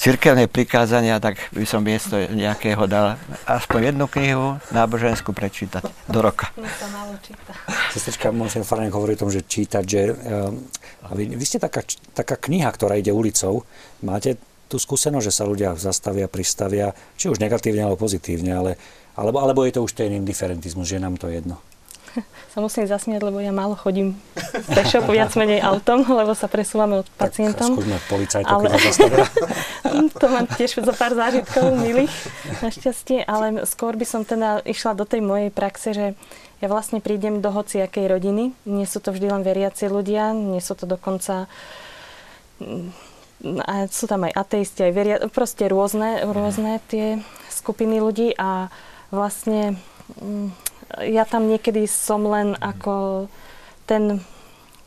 cirkevné 0.00 0.48
prikázania, 0.48 1.20
tak 1.20 1.36
by 1.52 1.68
som 1.68 1.84
miesto 1.84 2.16
nejakého 2.16 2.88
dal 2.88 3.20
aspoň 3.44 3.92
jednu 3.92 4.08
knihu 4.08 4.56
náboženskú 4.72 5.36
prečítať 5.36 5.84
do 6.08 6.18
roka. 6.24 6.48
Sestrička 7.92 8.32
Monsignor 8.32 8.64
Farnek 8.64 8.96
hovorí 8.96 9.20
o 9.20 9.28
tom, 9.28 9.28
že 9.28 9.44
čítať, 9.44 9.84
že 9.84 10.00
uh, 10.08 10.48
vy, 11.12 11.36
vy 11.36 11.44
ste 11.44 11.60
taká, 11.60 11.84
taká 12.16 12.40
kniha, 12.40 12.72
ktorá 12.72 12.96
ide 12.96 13.12
ulicou. 13.12 13.68
Máte 14.00 14.40
tú 14.72 14.80
skúsenosť, 14.80 15.26
že 15.28 15.36
sa 15.36 15.44
ľudia 15.44 15.76
zastavia, 15.76 16.32
pristavia, 16.32 16.96
či 17.20 17.28
už 17.28 17.36
negatívne 17.36 17.84
alebo 17.84 18.00
pozitívne, 18.00 18.56
ale, 18.56 18.72
alebo, 19.20 19.44
alebo 19.44 19.68
je 19.68 19.76
to 19.76 19.84
už 19.84 19.92
ten 19.92 20.16
indiferentizmus, 20.16 20.88
že 20.88 21.02
nám 21.02 21.20
to 21.20 21.28
jedno? 21.28 21.60
sa 22.52 22.58
musím 22.58 22.86
zasmiať, 22.86 23.20
lebo 23.22 23.38
ja 23.38 23.54
málo 23.54 23.78
chodím 23.78 24.18
pešo, 24.70 25.02
viac 25.06 25.34
menej 25.38 25.62
autom, 25.62 26.02
lebo 26.20 26.34
sa 26.34 26.50
presúvame 26.50 27.00
od 27.00 27.08
pacientom. 27.16 27.74
Tak 27.74 27.80
skúsme 27.80 27.98
policajtov, 28.10 28.50
ale... 28.50 28.66
to 30.20 30.26
mám 30.30 30.46
tiež 30.50 30.82
zo 30.82 30.94
pár 30.94 31.14
zážitkov 31.14 31.76
milých, 31.78 32.12
našťastie, 32.60 33.24
ale 33.24 33.64
skôr 33.66 33.94
by 33.94 34.06
som 34.06 34.22
teda 34.26 34.62
išla 34.66 34.98
do 34.98 35.04
tej 35.06 35.22
mojej 35.22 35.50
praxe, 35.50 35.94
že 35.94 36.06
ja 36.60 36.68
vlastne 36.68 37.00
prídem 37.00 37.40
do 37.40 37.48
hociakej 37.48 38.04
rodiny. 38.04 38.52
Nie 38.68 38.84
sú 38.84 39.00
to 39.00 39.16
vždy 39.16 39.32
len 39.32 39.40
veriaci 39.40 39.88
ľudia, 39.88 40.36
nie 40.36 40.60
sú 40.60 40.76
to 40.76 40.84
dokonca 40.84 41.48
a 43.40 43.88
sú 43.88 44.04
tam 44.04 44.28
aj 44.28 44.36
ateisti, 44.36 44.84
aj 44.84 44.92
veria, 44.92 45.16
proste 45.32 45.64
rôzne, 45.64 46.28
rôzne 46.28 46.76
tie 46.92 47.24
skupiny 47.48 47.96
ľudí 47.96 48.36
a 48.36 48.68
vlastne 49.08 49.80
mm, 50.20 50.52
ja 50.98 51.22
tam 51.28 51.46
niekedy 51.46 51.86
som 51.86 52.26
len 52.26 52.58
ako 52.58 53.26
ten 53.86 54.22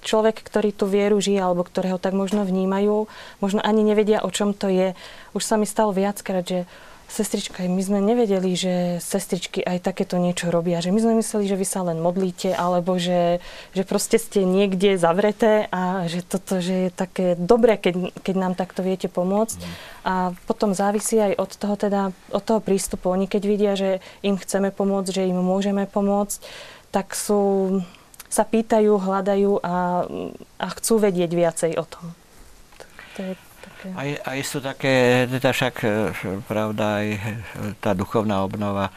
človek, 0.04 0.44
ktorý 0.44 0.76
tú 0.76 0.86
vieru 0.86 1.18
žije, 1.24 1.40
alebo 1.40 1.64
ktorého 1.64 1.96
tak 1.96 2.12
možno 2.12 2.44
vnímajú, 2.44 3.08
možno 3.40 3.60
ani 3.64 3.88
nevedia, 3.88 4.22
o 4.22 4.30
čom 4.30 4.52
to 4.52 4.68
je. 4.68 4.92
Už 5.32 5.44
sa 5.44 5.56
mi 5.56 5.64
stalo 5.64 5.96
viackrát, 5.96 6.44
že 6.44 6.68
sestrička, 7.14 7.62
my 7.70 7.84
sme 7.86 8.02
nevedeli, 8.02 8.58
že 8.58 8.98
sestričky 8.98 9.62
aj 9.62 9.86
takéto 9.86 10.18
niečo 10.18 10.50
robia. 10.50 10.82
Že 10.82 10.90
my 10.90 11.00
sme 11.06 11.14
mysleli, 11.22 11.46
že 11.46 11.60
vy 11.62 11.68
sa 11.70 11.86
len 11.86 12.02
modlíte, 12.02 12.58
alebo 12.58 12.98
že, 12.98 13.38
že 13.78 13.86
proste 13.86 14.18
ste 14.18 14.42
niekde 14.42 14.98
zavreté 14.98 15.70
a 15.70 16.10
že 16.10 16.26
toto 16.26 16.58
že 16.58 16.90
je 16.90 16.90
také 16.90 17.38
dobré, 17.38 17.78
keď, 17.78 18.10
keď 18.26 18.36
nám 18.36 18.54
takto 18.58 18.82
viete 18.82 19.06
pomôcť. 19.14 19.62
Mm. 19.62 19.74
A 20.04 20.14
potom 20.50 20.74
závisí 20.74 21.22
aj 21.22 21.38
od 21.38 21.52
toho, 21.54 21.76
teda, 21.78 22.02
od 22.34 22.42
toho 22.42 22.58
prístupu. 22.58 23.14
Oni 23.14 23.30
keď 23.30 23.44
vidia, 23.46 23.74
že 23.78 24.02
im 24.26 24.34
chceme 24.34 24.74
pomôcť, 24.74 25.14
že 25.14 25.30
im 25.30 25.38
môžeme 25.38 25.86
pomôcť, 25.86 26.42
tak 26.90 27.14
sú, 27.14 27.82
sa 28.26 28.42
pýtajú, 28.42 28.98
hľadajú 28.98 29.62
a, 29.62 30.10
a 30.58 30.68
chcú 30.82 30.98
vedieť 30.98 31.30
viacej 31.30 31.72
o 31.78 31.86
tom. 31.86 32.18
To 33.14 33.20
je 33.22 33.53
také. 33.84 34.00
Aj, 34.00 34.10
aj 34.24 34.40
sú 34.48 34.58
také, 34.64 35.28
teda 35.28 35.52
však 35.52 35.76
e, 35.84 35.88
pravda, 36.48 37.04
aj 37.04 37.08
tá 37.84 37.92
duchovná 37.92 38.40
obnova. 38.40 38.90
E, 38.90 38.94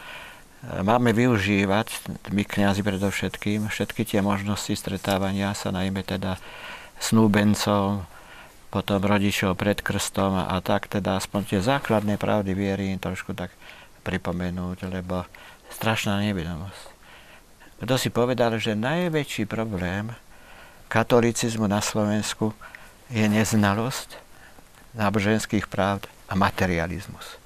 máme 0.86 1.10
využívať, 1.10 2.06
my 2.30 2.46
kňazi 2.46 2.86
predovšetkým, 2.86 3.66
všetky 3.66 4.06
tie 4.06 4.22
možnosti 4.22 4.70
stretávania 4.78 5.50
sa, 5.58 5.74
najmä 5.74 6.06
teda 6.06 6.38
snúbencov, 7.02 8.06
potom 8.70 9.00
rodičov 9.02 9.58
pred 9.58 9.82
krstom 9.82 10.46
a 10.46 10.56
tak, 10.62 10.86
teda 10.86 11.18
aspoň 11.18 11.40
tie 11.50 11.60
základné 11.62 12.20
pravdy 12.20 12.52
viery 12.54 12.94
im 12.94 13.00
trošku 13.02 13.34
tak 13.34 13.50
pripomenúť, 14.06 14.86
lebo 14.86 15.26
strašná 15.72 16.22
nevedomosť. 16.22 16.94
Kto 17.76 17.94
si 18.00 18.08
povedal, 18.08 18.56
že 18.56 18.72
najväčší 18.72 19.44
problém 19.44 20.16
katolicizmu 20.88 21.68
na 21.68 21.84
Slovensku 21.84 22.56
je 23.12 23.26
neznalosť 23.26 24.25
náboženských 24.96 25.68
práv 25.68 26.02
a 26.26 26.34
materializmus. 26.34 27.38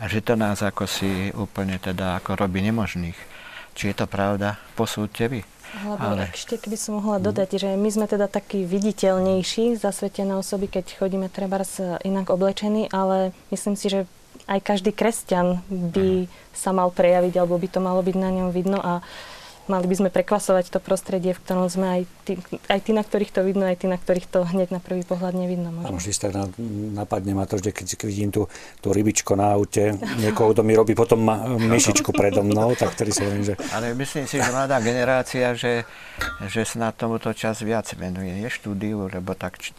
A 0.00 0.08
že 0.08 0.24
to 0.24 0.38
nás 0.38 0.64
ako 0.64 0.88
si 0.88 1.28
úplne 1.36 1.76
teda 1.76 2.16
ako 2.22 2.38
robí 2.38 2.64
nemožných. 2.64 3.18
Či 3.76 3.92
je 3.92 3.94
to 4.00 4.06
pravda, 4.08 4.56
posúďte 4.74 5.24
vy. 5.28 5.40
Alebo 5.70 6.02
Ale... 6.02 6.22
ešte 6.34 6.58
keby 6.58 6.74
som 6.74 6.98
mohla 6.98 7.22
dodať, 7.22 7.62
že 7.62 7.70
my 7.78 7.90
sme 7.92 8.06
teda 8.10 8.26
takí 8.26 8.66
viditeľnejší, 8.66 9.78
zasvetené 9.78 10.34
osoby, 10.34 10.66
keď 10.66 10.98
chodíme 10.98 11.30
treba 11.30 11.62
inak 12.02 12.26
oblečení, 12.26 12.90
ale 12.90 13.30
myslím 13.54 13.78
si, 13.78 13.86
že 13.86 14.00
aj 14.50 14.66
každý 14.66 14.90
kresťan 14.90 15.62
by 15.70 16.26
sa 16.50 16.74
mal 16.74 16.90
prejaviť, 16.90 17.38
alebo 17.38 17.54
by 17.54 17.68
to 17.70 17.78
malo 17.78 18.02
byť 18.02 18.16
na 18.18 18.30
ňom 18.34 18.48
vidno 18.50 18.82
a 18.82 18.98
mali 19.70 19.86
by 19.86 19.96
sme 20.02 20.10
prekvasovať 20.10 20.74
to 20.74 20.82
prostredie, 20.82 21.30
v 21.30 21.40
ktorom 21.46 21.70
sme 21.70 21.86
aj 21.86 22.02
tí, 22.26 22.34
aj 22.66 22.80
tí, 22.82 22.90
na 22.90 23.06
ktorých 23.06 23.30
to 23.30 23.46
vidno, 23.46 23.64
aj 23.70 23.78
tí, 23.78 23.86
na 23.86 23.94
ktorých 23.94 24.26
to 24.26 24.42
hneď 24.42 24.74
na 24.74 24.82
prvý 24.82 25.06
pohľad 25.06 25.38
nevidno. 25.38 25.70
Možno. 25.70 25.94
Áno, 25.94 26.02
tak 26.02 26.34
napadne 26.92 27.32
ma 27.38 27.46
to, 27.46 27.62
že 27.62 27.70
keď 27.70 27.86
vidím 28.02 28.34
tú, 28.34 28.50
tú 28.82 28.90
rybičko 28.90 29.38
na 29.38 29.54
aute, 29.54 29.94
niekoho, 30.18 30.50
kto 30.50 30.66
mi 30.66 30.74
robí 30.74 30.98
potom 30.98 31.22
ma, 31.22 31.46
myšičku 31.46 32.10
predo 32.10 32.42
mnou, 32.42 32.74
tak 32.74 32.98
ktorý 32.98 33.10
sa 33.14 33.24
viem, 33.30 33.42
že... 33.46 33.54
Ale 33.70 33.94
myslím 33.94 34.26
si, 34.26 34.42
že 34.42 34.50
mladá 34.50 34.82
generácia, 34.82 35.54
že, 35.54 35.86
že 36.50 36.66
sa 36.66 36.76
na 36.80 36.90
tomuto 36.90 37.30
čas 37.30 37.62
viac 37.62 37.86
venuje, 37.94 38.34
nie 38.34 38.50
štúdiu, 38.50 39.06
lebo 39.06 39.38
tak 39.38 39.62
č- 39.62 39.76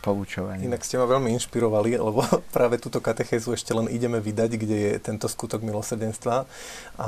poučovanie. 0.00 0.64
Inak 0.64 0.86
ste 0.86 0.96
ma 0.96 1.04
veľmi 1.04 1.34
inšpirovali, 1.36 1.98
lebo 1.98 2.24
práve 2.56 2.80
túto 2.80 3.02
katechézu 3.02 3.52
ešte 3.52 3.74
len 3.74 3.90
ideme 3.90 4.22
vydať, 4.22 4.50
kde 4.54 4.76
je 4.76 4.92
tento 5.02 5.26
skutok 5.26 5.60
milosrdenstva. 5.66 6.46
A 6.96 7.06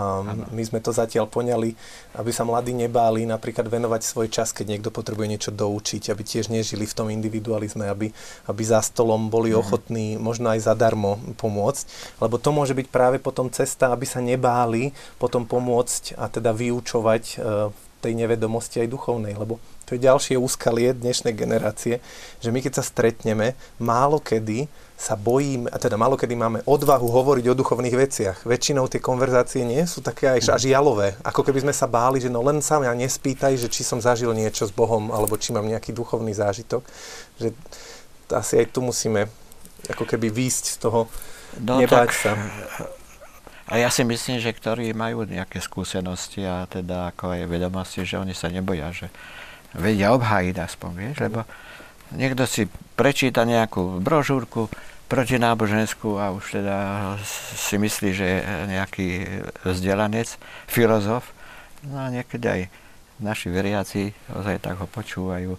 my 0.51 0.63
sme 0.67 0.83
to 0.83 0.91
zatiaľ 0.91 1.31
poňali, 1.31 1.73
aby 2.19 2.26
sa 2.33 2.47
mladí 2.47 2.73
nebáli 2.73 3.27
napríklad 3.27 3.67
venovať 3.67 4.03
svoj 4.07 4.29
čas, 4.31 4.55
keď 4.55 4.79
niekto 4.79 4.91
potrebuje 4.95 5.27
niečo 5.27 5.51
doučiť, 5.53 6.11
aby 6.11 6.23
tiež 6.23 6.49
nežili 6.49 6.87
v 6.87 6.97
tom 6.97 7.11
individualizme, 7.11 7.87
aby, 7.91 8.15
aby 8.47 8.63
za 8.63 8.81
stolom 8.81 9.29
boli 9.29 9.53
mm. 9.53 9.59
ochotní 9.59 10.07
možno 10.17 10.55
aj 10.55 10.67
zadarmo 10.67 11.19
pomôcť, 11.37 12.17
lebo 12.23 12.39
to 12.39 12.51
môže 12.55 12.73
byť 12.73 12.87
práve 12.89 13.17
potom 13.19 13.51
cesta, 13.51 13.91
aby 13.93 14.07
sa 14.07 14.23
nebáli 14.23 14.95
potom 15.21 15.45
pomôcť 15.45 16.17
a 16.17 16.31
teda 16.31 16.55
vyučovať 16.55 17.25
e, 17.27 17.37
tej 18.01 18.13
nevedomosti 18.15 18.85
aj 18.85 18.93
duchovnej, 18.93 19.35
lebo 19.35 19.59
to 19.87 19.95
je 19.95 20.07
ďalšie 20.07 20.35
úskalie 20.39 20.95
dnešnej 20.95 21.35
generácie, 21.35 22.03
že 22.43 22.51
my 22.51 22.63
keď 22.63 22.79
sa 22.79 22.85
stretneme, 22.87 23.59
málo 23.83 24.23
kedy 24.23 24.71
sa 24.97 25.13
bojím, 25.13 25.69
a 25.69 25.77
teda 25.77 26.01
malo 26.01 26.17
kedy 26.17 26.33
máme 26.33 26.65
odvahu 26.65 27.05
hovoriť 27.05 27.53
o 27.53 27.59
duchovných 27.61 27.97
veciach. 28.01 28.37
Väčšinou 28.49 28.89
tie 28.89 28.97
konverzácie 28.97 29.61
nie 29.61 29.85
sú 29.85 30.01
také 30.01 30.41
až, 30.41 30.57
až 30.57 30.73
jalové. 30.73 31.13
Ako 31.21 31.45
keby 31.45 31.69
sme 31.69 31.75
sa 31.77 31.85
báli, 31.85 32.17
že 32.17 32.33
no 32.33 32.41
len 32.41 32.65
sa 32.65 32.81
mňa 32.81 32.97
nespýtaj, 33.05 33.61
že 33.61 33.69
či 33.69 33.85
som 33.85 34.01
zažil 34.01 34.33
niečo 34.33 34.65
s 34.65 34.73
Bohom, 34.73 35.13
alebo 35.13 35.37
či 35.37 35.53
mám 35.53 35.69
nejaký 35.69 35.93
duchovný 35.93 36.33
zážitok. 36.33 36.81
Že 37.37 37.53
asi 38.33 38.65
aj 38.65 38.73
tu 38.73 38.81
musíme 38.81 39.29
ako 39.93 40.09
keby 40.09 40.33
výjsť 40.33 40.65
z 40.65 40.77
toho, 40.81 41.13
no, 41.61 41.77
nebáť 41.77 42.09
tak, 42.09 42.17
sa. 42.17 42.33
A 43.69 43.77
ja 43.77 43.93
si 43.93 44.01
myslím, 44.01 44.41
že 44.41 44.49
ktorí 44.49 44.97
majú 44.97 45.29
nejaké 45.29 45.61
skúsenosti 45.61 46.41
a 46.47 46.65
teda 46.65 47.13
ako 47.13 47.37
aj 47.37 47.51
vedomosti, 47.51 48.01
že 48.07 48.17
oni 48.17 48.33
sa 48.33 48.49
neboja, 48.49 48.95
že 48.97 49.13
vedia 49.77 50.17
obhájiť 50.17 50.57
aspoň, 50.57 50.91
vieš, 50.97 51.17
lebo 51.21 51.45
niekto 52.15 52.47
si 52.47 52.71
prečíta 52.95 53.43
nejakú 53.43 53.99
brožúrku 53.99 54.71
protináboženskú 55.07 56.19
a 56.19 56.35
už 56.35 56.63
teda 56.63 56.77
si 57.55 57.79
myslí, 57.79 58.11
že 58.11 58.27
je 58.27 58.39
nejaký 58.71 59.09
vzdelanec, 59.63 60.35
filozof. 60.67 61.31
No 61.87 62.03
a 62.03 62.11
niekedy 62.11 62.47
aj 62.47 62.61
naši 63.23 63.49
veriaci 63.49 64.11
ozaj 64.35 64.59
tak 64.61 64.83
ho 64.83 64.87
počúvajú 64.91 65.55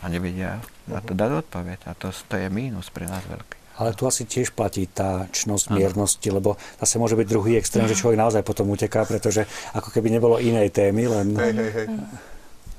a 0.00 0.04
nevedia 0.08 0.64
na 0.88 1.04
to 1.04 1.12
dať 1.12 1.44
odpoveď. 1.44 1.78
A 1.86 1.92
to, 1.92 2.08
to 2.08 2.34
je 2.40 2.48
mínus 2.48 2.88
pre 2.88 3.04
nás 3.04 3.20
veľký. 3.28 3.60
Ale 3.80 3.96
tu 3.96 4.04
asi 4.04 4.28
tiež 4.28 4.52
platí 4.52 4.84
tá 4.88 5.24
čnosť 5.32 5.72
miernosti, 5.72 6.28
lebo 6.28 6.60
zase 6.76 7.00
môže 7.00 7.16
byť 7.16 7.28
druhý 7.28 7.56
extrém, 7.56 7.88
že 7.88 7.96
človek 7.96 8.20
naozaj 8.20 8.44
potom 8.44 8.68
uteká, 8.68 9.08
pretože 9.08 9.48
ako 9.72 9.88
keby 9.88 10.12
nebolo 10.12 10.36
inej 10.36 10.68
témy, 10.68 11.08
len... 11.08 11.32
Hej, 11.32 11.52
hej, 11.56 11.72
hej. 11.72 11.86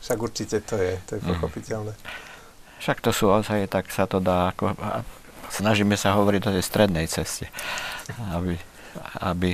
Však 0.01 0.17
určite 0.17 0.61
to 0.61 0.77
je, 0.77 0.93
to 1.09 1.17
je 1.17 1.21
mhm. 1.21 1.29
pochopiteľné. 1.37 1.93
Však 2.81 2.97
to 2.99 3.13
sú 3.13 3.29
ozaj, 3.29 3.69
tak 3.69 3.93
sa 3.93 4.09
to 4.09 4.17
dá, 4.17 4.51
ako, 4.51 4.73
snažíme 5.53 5.93
sa 5.93 6.17
hovoriť 6.17 6.41
o 6.49 6.53
tej 6.57 6.65
strednej 6.65 7.05
ceste, 7.05 7.45
aby, 8.33 8.57
aby 9.21 9.53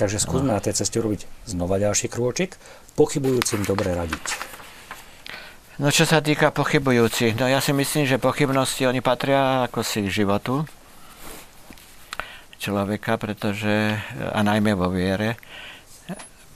Takže 0.00 0.16
skúsme 0.16 0.48
no. 0.48 0.56
na 0.56 0.64
tej 0.64 0.80
ceste 0.80 0.96
urobiť 0.96 1.28
znova 1.44 1.76
ďalší 1.76 2.08
krôčik, 2.08 2.56
pochybujúcim 2.96 3.68
dobre 3.68 3.92
radiť. 3.92 4.24
No 5.76 5.92
čo 5.92 6.08
sa 6.08 6.24
týka 6.24 6.48
pochybujúcich, 6.52 7.36
no 7.36 7.44
ja 7.44 7.60
si 7.60 7.76
myslím, 7.76 8.08
že 8.08 8.16
pochybnosti 8.16 8.88
oni 8.88 9.04
patria 9.04 9.68
ako 9.68 9.84
si 9.84 10.04
k 10.04 10.24
životu 10.24 10.64
človeka, 12.60 13.16
pretože, 13.16 13.96
a 14.32 14.40
najmä 14.40 14.76
vo 14.76 14.92
viere, 14.92 15.40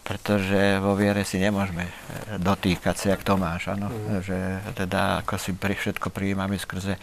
pretože 0.05 0.79
vo 0.85 0.93
viere 0.93 1.25
si 1.25 1.41
nemôžeme 1.41 1.89
eh, 1.89 1.93
dotýkať 2.37 2.95
sa, 2.95 3.07
jak 3.17 3.25
Tomáš, 3.25 3.73
áno, 3.73 3.89
mm. 3.89 4.21
že 4.21 4.39
teda 4.77 5.25
ako 5.25 5.41
si 5.41 5.57
pri 5.57 5.75
všetko 5.75 6.13
prijímame 6.13 6.61
skrze, 6.61 7.01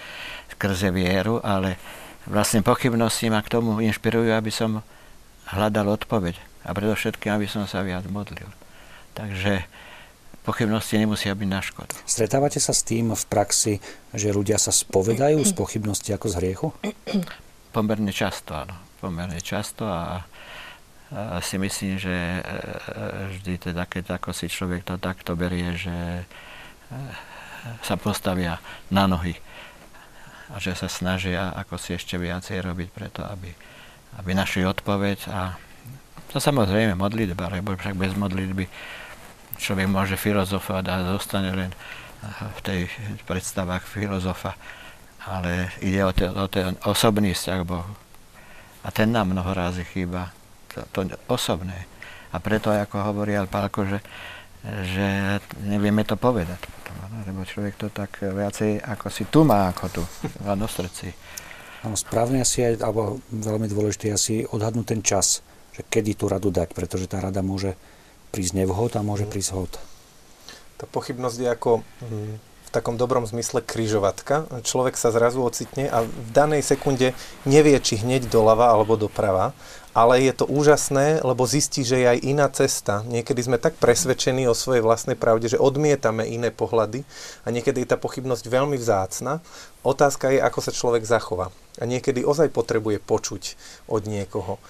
skrze 0.54 0.94
vieru, 0.94 1.42
ale 1.42 1.82
vlastne 2.30 2.62
pochybnosti 2.62 3.34
ma 3.34 3.42
k 3.42 3.58
tomu 3.58 3.82
inšpirujú, 3.82 4.30
aby 4.32 4.54
som 4.54 4.86
hľadal 5.50 5.98
odpoveď 5.98 6.38
a 6.64 6.78
predovšetkým, 6.78 7.34
aby 7.34 7.50
som 7.50 7.66
sa 7.66 7.82
viac 7.82 8.06
modlil. 8.06 8.48
Takže 9.18 9.66
pochybnosti 10.46 10.98
nemusia 11.02 11.34
byť 11.34 11.50
na 11.50 11.62
škodu. 11.62 11.94
Stretávate 12.06 12.62
sa 12.62 12.74
s 12.74 12.86
tým 12.86 13.14
v 13.14 13.24
praxi, 13.26 13.74
že 14.14 14.30
ľudia 14.30 14.62
sa 14.62 14.70
spovedajú 14.70 15.42
z 15.42 15.54
pochybnosti 15.58 16.14
ako 16.14 16.28
z 16.30 16.36
hriechu? 16.38 16.68
Pomerne 17.74 18.14
často, 18.14 18.54
áno. 18.54 18.78
Pomerne 19.02 19.42
často 19.42 19.90
a 19.90 20.22
si 21.44 21.60
myslím, 21.60 22.00
že 22.00 22.16
e, 22.16 22.40
e, 22.40 22.44
vždy 23.36 23.54
teda, 23.72 23.84
keď 23.84 24.16
ako 24.16 24.32
si 24.32 24.48
človek 24.48 24.88
to 24.88 24.96
takto 24.96 25.36
berie, 25.36 25.76
že 25.76 25.92
e, 25.92 26.24
sa 27.84 28.00
postavia 28.00 28.64
na 28.88 29.12
nohy 29.12 29.36
a 30.52 30.60
že 30.60 30.72
sa 30.72 30.88
snažia 30.88 31.52
ako 31.52 31.76
si 31.76 32.00
ešte 32.00 32.16
viacej 32.16 32.64
robiť 32.64 32.90
preto, 32.96 33.28
aby, 33.28 33.52
aby 34.24 34.32
našli 34.32 34.64
odpoveď. 34.64 35.20
A 35.36 35.60
to 36.32 36.40
samozrejme 36.40 36.96
modlitba, 36.96 37.52
lebo 37.52 37.76
však 37.76 37.96
bez 38.00 38.16
modlitby 38.16 38.68
človek 39.60 39.88
môže 39.92 40.16
filozofovať 40.16 40.86
a 40.88 41.12
zostane 41.20 41.52
len 41.52 41.72
v 42.56 42.60
tej 42.64 42.80
predstavách 43.28 43.84
filozofa, 43.84 44.56
ale 45.28 45.76
ide 45.84 46.08
o 46.08 46.12
ten, 46.16 46.32
o 46.32 46.48
ten 46.48 46.78
osobný 46.88 47.36
vzťah 47.36 47.62
Bohu. 47.68 47.94
A 48.82 48.90
ten 48.96 49.12
nám 49.12 49.36
mnoho 49.36 49.52
razy 49.52 49.84
chýba 49.86 50.32
to, 50.72 50.82
to 50.92 51.00
osobné. 51.28 51.88
A 52.32 52.40
preto, 52.40 52.72
ako 52.72 53.12
hovorí 53.12 53.36
Pálko, 53.48 53.84
že, 53.84 54.00
že 54.64 55.08
nevieme 55.68 56.08
to 56.08 56.16
povedať. 56.16 56.60
Lebo 57.28 57.44
človek 57.44 57.76
to 57.76 57.88
tak 57.92 58.24
viacej 58.24 58.80
ako 58.80 59.08
si 59.12 59.28
tu 59.28 59.44
má, 59.44 59.68
ako 59.72 59.86
tu, 59.92 60.04
na 60.48 60.56
srdci. 60.56 61.12
Áno, 61.82 61.98
správne 61.98 62.46
asi 62.46 62.62
aj, 62.62 62.74
alebo 62.80 63.20
veľmi 63.34 63.66
dôležité 63.66 64.14
asi 64.14 64.46
odhadnúť 64.46 64.86
ten 64.86 65.02
čas, 65.02 65.42
že 65.74 65.82
kedy 65.82 66.14
tú 66.14 66.30
radu 66.30 66.54
dať, 66.54 66.78
pretože 66.78 67.10
tá 67.10 67.20
rada 67.20 67.42
môže 67.42 67.74
prísť 68.32 68.64
nevhod 68.64 68.96
a 68.96 69.02
môže 69.04 69.28
prísť 69.28 69.52
hod. 69.58 69.74
Tá 70.78 70.86
pochybnosť 70.88 71.38
je 71.42 71.50
ako 71.52 71.72
hm, 72.72 72.74
takom 72.74 72.96
dobrom 72.96 73.28
zmysle 73.28 73.60
kryžovatka. 73.60 74.48
Človek 74.64 74.96
sa 74.96 75.12
zrazu 75.12 75.44
ocitne 75.44 75.92
a 75.92 76.08
v 76.08 76.30
danej 76.32 76.64
sekunde 76.64 77.12
nevie, 77.44 77.76
či 77.84 78.00
hneď 78.00 78.32
doľava 78.32 78.72
alebo 78.72 78.96
doprava, 78.96 79.52
ale 79.92 80.24
je 80.24 80.32
to 80.32 80.48
úžasné, 80.48 81.20
lebo 81.20 81.44
zistí, 81.44 81.84
že 81.84 82.00
je 82.00 82.08
aj 82.08 82.20
iná 82.24 82.48
cesta. 82.48 83.04
Niekedy 83.04 83.44
sme 83.44 83.58
tak 83.60 83.76
presvedčení 83.76 84.48
o 84.48 84.56
svojej 84.56 84.80
vlastnej 84.80 85.20
pravde, 85.20 85.52
že 85.52 85.60
odmietame 85.60 86.24
iné 86.32 86.48
pohľady 86.48 87.04
a 87.44 87.52
niekedy 87.52 87.84
je 87.84 87.92
tá 87.92 87.98
pochybnosť 88.00 88.48
veľmi 88.48 88.80
vzácna. 88.80 89.44
Otázka 89.84 90.32
je, 90.32 90.40
ako 90.40 90.60
sa 90.64 90.72
človek 90.72 91.04
zachová. 91.04 91.52
A 91.76 91.84
niekedy 91.84 92.24
ozaj 92.24 92.56
potrebuje 92.56 93.04
počuť 93.04 93.60
od 93.92 94.08
niekoho. 94.08 94.64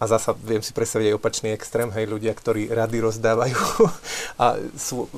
A 0.00 0.08
zasa 0.08 0.32
viem 0.32 0.64
si 0.64 0.72
predstaviť 0.72 1.12
aj 1.12 1.18
opačný 1.20 1.52
extrém, 1.52 1.92
hej, 1.92 2.08
ľudia, 2.08 2.32
ktorí 2.32 2.72
rady 2.72 3.04
rozdávajú 3.04 3.60
a 4.42 4.56
sú 4.72 5.12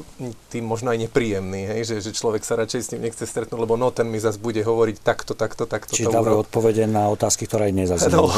tým 0.51 0.67
možno 0.67 0.91
aj 0.91 1.07
nepríjemní, 1.07 1.71
hej, 1.71 1.87
že, 1.87 1.97
že 2.03 2.19
človek 2.19 2.43
sa 2.43 2.59
radšej 2.59 2.81
s 2.83 2.91
ním 2.91 3.07
nechce 3.07 3.23
stretnúť, 3.23 3.63
lebo 3.63 3.79
no 3.79 3.95
ten 3.95 4.11
mi 4.11 4.19
zase 4.19 4.43
bude 4.43 4.59
hovoriť 4.59 4.97
takto, 4.99 5.39
takto, 5.39 5.71
takto. 5.71 5.95
Čiže 5.95 6.11
dávajú 6.11 6.43
odpovede 6.43 6.91
na 6.91 7.07
otázky, 7.15 7.47
ktoré 7.47 7.71
aj 7.71 7.75
nezaznú. 7.79 8.27
No. 8.27 8.29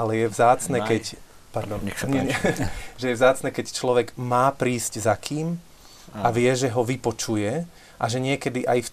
Ale 0.00 0.16
je 0.16 0.26
vzácne, 0.32 0.80
keď... 0.80 1.20
Pardon. 1.52 1.80
Nech 1.84 1.96
sa 1.96 2.08
nie, 2.08 2.24
nie, 2.24 2.36
že 3.00 3.12
je 3.12 3.16
vzácne, 3.16 3.52
keď 3.52 3.72
človek 3.72 4.16
má 4.16 4.48
prísť 4.52 5.04
za 5.04 5.16
kým 5.16 5.60
a 6.16 6.28
vie, 6.32 6.48
že 6.56 6.72
ho 6.72 6.84
vypočuje 6.84 7.68
a 8.00 8.04
že 8.08 8.18
niekedy 8.20 8.64
aj 8.64 8.88
v 8.88 8.90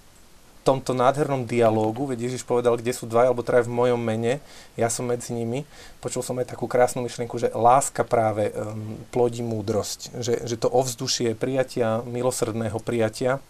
tomto 0.63 0.95
nádhernom 0.95 1.43
dialógu, 1.43 2.07
veď 2.07 2.31
Ježiš 2.31 2.47
povedal, 2.47 2.79
kde 2.79 2.95
sú 2.95 3.03
dva 3.03 3.27
alebo 3.27 3.43
traja 3.43 3.67
v 3.67 3.75
mojom 3.75 3.99
mene, 3.99 4.39
ja 4.79 4.87
som 4.87 5.05
medzi 5.05 5.35
nimi. 5.35 5.67
Počul 5.99 6.23
som 6.23 6.39
aj 6.39 6.55
takú 6.55 6.71
krásnu 6.71 7.03
myšlienku, 7.03 7.35
že 7.35 7.51
láska 7.51 8.07
práve 8.07 8.49
um, 8.55 8.97
plodí 9.11 9.43
múdrosť. 9.43 10.15
Že, 10.23 10.33
že 10.47 10.55
to 10.55 10.71
ovzdušie 10.71 11.35
prijatia, 11.35 11.99
milosrdného 12.07 12.79
prijatia, 12.79 13.43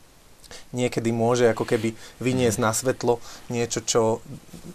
niekedy 0.73 1.09
môže 1.13 1.49
ako 1.49 1.65
keby 1.65 1.93
vyniesť 2.21 2.59
na 2.61 2.71
svetlo 2.73 3.21
niečo, 3.49 3.81
čo, 3.85 4.01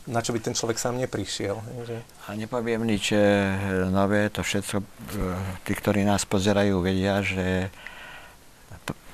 na 0.07 0.22
čo 0.22 0.32
by 0.34 0.41
ten 0.43 0.55
človek 0.55 0.78
sám 0.78 0.99
neprišiel. 0.99 1.59
Že... 1.86 1.97
A 2.26 2.39
nepoviem 2.39 2.82
nič 2.86 3.14
e, 3.14 3.20
nové, 3.91 4.30
to 4.30 4.43
všetko, 4.43 4.78
e, 4.78 4.84
tí, 5.66 5.72
ktorí 5.74 6.03
nás 6.03 6.26
pozerajú, 6.26 6.82
vedia, 6.82 7.20
že 7.22 7.70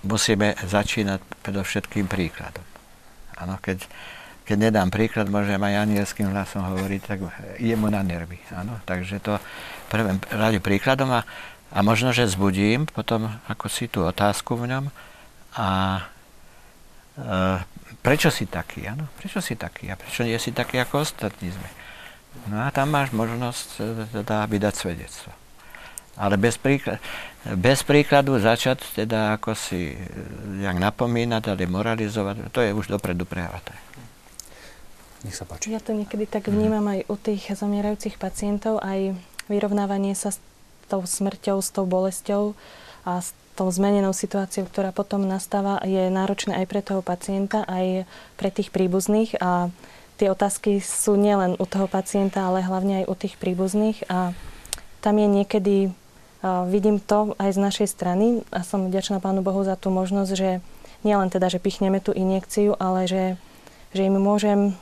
musíme 0.04 0.54
začínať 0.60 1.20
predovšetkým 1.42 2.06
príkladom. 2.06 2.73
Áno, 3.38 3.58
keď, 3.58 3.84
keď 4.46 4.56
nedám 4.70 4.88
príklad, 4.88 5.30
môžem 5.30 5.58
aj 5.58 5.84
anielským 5.88 6.30
hlasom 6.30 6.62
hovoriť, 6.62 7.00
tak 7.02 7.18
ide 7.58 7.74
mu 7.74 7.90
na 7.90 8.00
nervy. 8.04 8.38
Áno, 8.54 8.78
takže 8.86 9.18
to 9.18 9.38
prvým 9.90 10.18
rade 10.30 10.58
príkladom 10.58 11.10
a, 11.12 11.22
a 11.74 11.78
možno, 11.82 12.10
že 12.14 12.30
zbudím 12.30 12.86
potom 12.86 13.30
ako 13.50 13.66
si 13.66 13.90
tú 13.90 14.06
otázku 14.06 14.58
v 14.58 14.70
ňom 14.70 14.84
a 15.58 15.68
e, 17.18 17.22
prečo 18.02 18.30
si 18.30 18.50
taký, 18.50 18.90
áno? 18.90 19.06
Prečo 19.18 19.38
si 19.38 19.54
taký 19.54 19.90
a 19.90 19.98
prečo 19.98 20.26
nie 20.26 20.38
si 20.38 20.50
taký 20.50 20.82
ako 20.82 21.06
ostatní 21.06 21.54
sme? 21.54 21.70
No 22.50 22.66
a 22.66 22.74
tam 22.74 22.90
máš 22.90 23.14
možnosť 23.14 23.68
e, 23.78 23.82
teda 24.22 24.46
vydať 24.50 24.74
svedectvo. 24.74 25.43
Ale 26.14 26.38
bez, 26.38 26.54
príklad, 26.54 27.02
bez 27.58 27.82
príkladu 27.82 28.38
začať 28.38 28.86
teda 28.94 29.34
ako 29.34 29.58
si 29.58 29.94
e, 29.94 29.98
jak 30.62 30.78
napomínať, 30.78 31.50
ale 31.50 31.66
moralizovať, 31.66 32.54
to 32.54 32.62
je 32.62 32.70
už 32.70 32.86
dopredu 32.86 33.26
prehraté. 33.26 33.74
Nech 35.26 35.34
sa 35.34 35.48
páči. 35.48 35.72
Ja 35.72 35.82
to 35.82 35.96
niekedy 35.96 36.28
tak 36.28 36.46
vnímam 36.46 36.84
aj 36.86 37.08
u 37.10 37.16
tých 37.18 37.50
zomierajúcich 37.50 38.20
pacientov, 38.20 38.78
aj 38.84 39.16
vyrovnávanie 39.50 40.14
sa 40.14 40.30
s 40.30 40.38
tou 40.86 41.02
smrťou, 41.02 41.58
s 41.64 41.70
tou 41.72 41.88
bolesťou 41.88 42.52
a 43.08 43.24
s 43.24 43.32
tou 43.56 43.70
zmenenou 43.70 44.12
situáciou, 44.12 44.66
ktorá 44.66 44.90
potom 44.90 45.24
nastáva, 45.24 45.80
je 45.86 46.10
náročné 46.10 46.62
aj 46.62 46.66
pre 46.66 46.80
toho 46.82 47.00
pacienta, 47.00 47.62
aj 47.64 48.04
pre 48.36 48.50
tých 48.50 48.74
príbuzných 48.74 49.38
a 49.38 49.70
tie 50.18 50.30
otázky 50.30 50.82
sú 50.82 51.14
nielen 51.14 51.58
u 51.58 51.66
toho 51.66 51.86
pacienta, 51.86 52.46
ale 52.46 52.62
hlavne 52.62 53.02
aj 53.02 53.06
u 53.10 53.14
tých 53.14 53.34
príbuzných 53.38 54.06
a 54.10 54.34
tam 55.00 55.14
je 55.20 55.28
niekedy 55.28 55.74
vidím 56.68 57.00
to 57.00 57.32
aj 57.40 57.56
z 57.56 57.58
našej 57.60 57.88
strany 57.88 58.26
a 58.52 58.60
som 58.60 58.92
vďačná 58.92 59.18
Pánu 59.18 59.40
Bohu 59.40 59.64
za 59.64 59.80
tú 59.80 59.88
možnosť, 59.88 60.32
že 60.36 60.50
nielen 61.00 61.32
teda, 61.32 61.48
že 61.48 61.62
pichneme 61.62 62.00
tú 62.04 62.12
injekciu, 62.12 62.76
ale 62.76 63.08
že, 63.08 63.24
že 63.96 64.04
im 64.04 64.20
môžem 64.20 64.76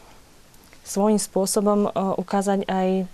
svojím 0.83 1.23
spôsobom 1.23 1.91
ukázať 2.19 2.67
aj 2.67 3.07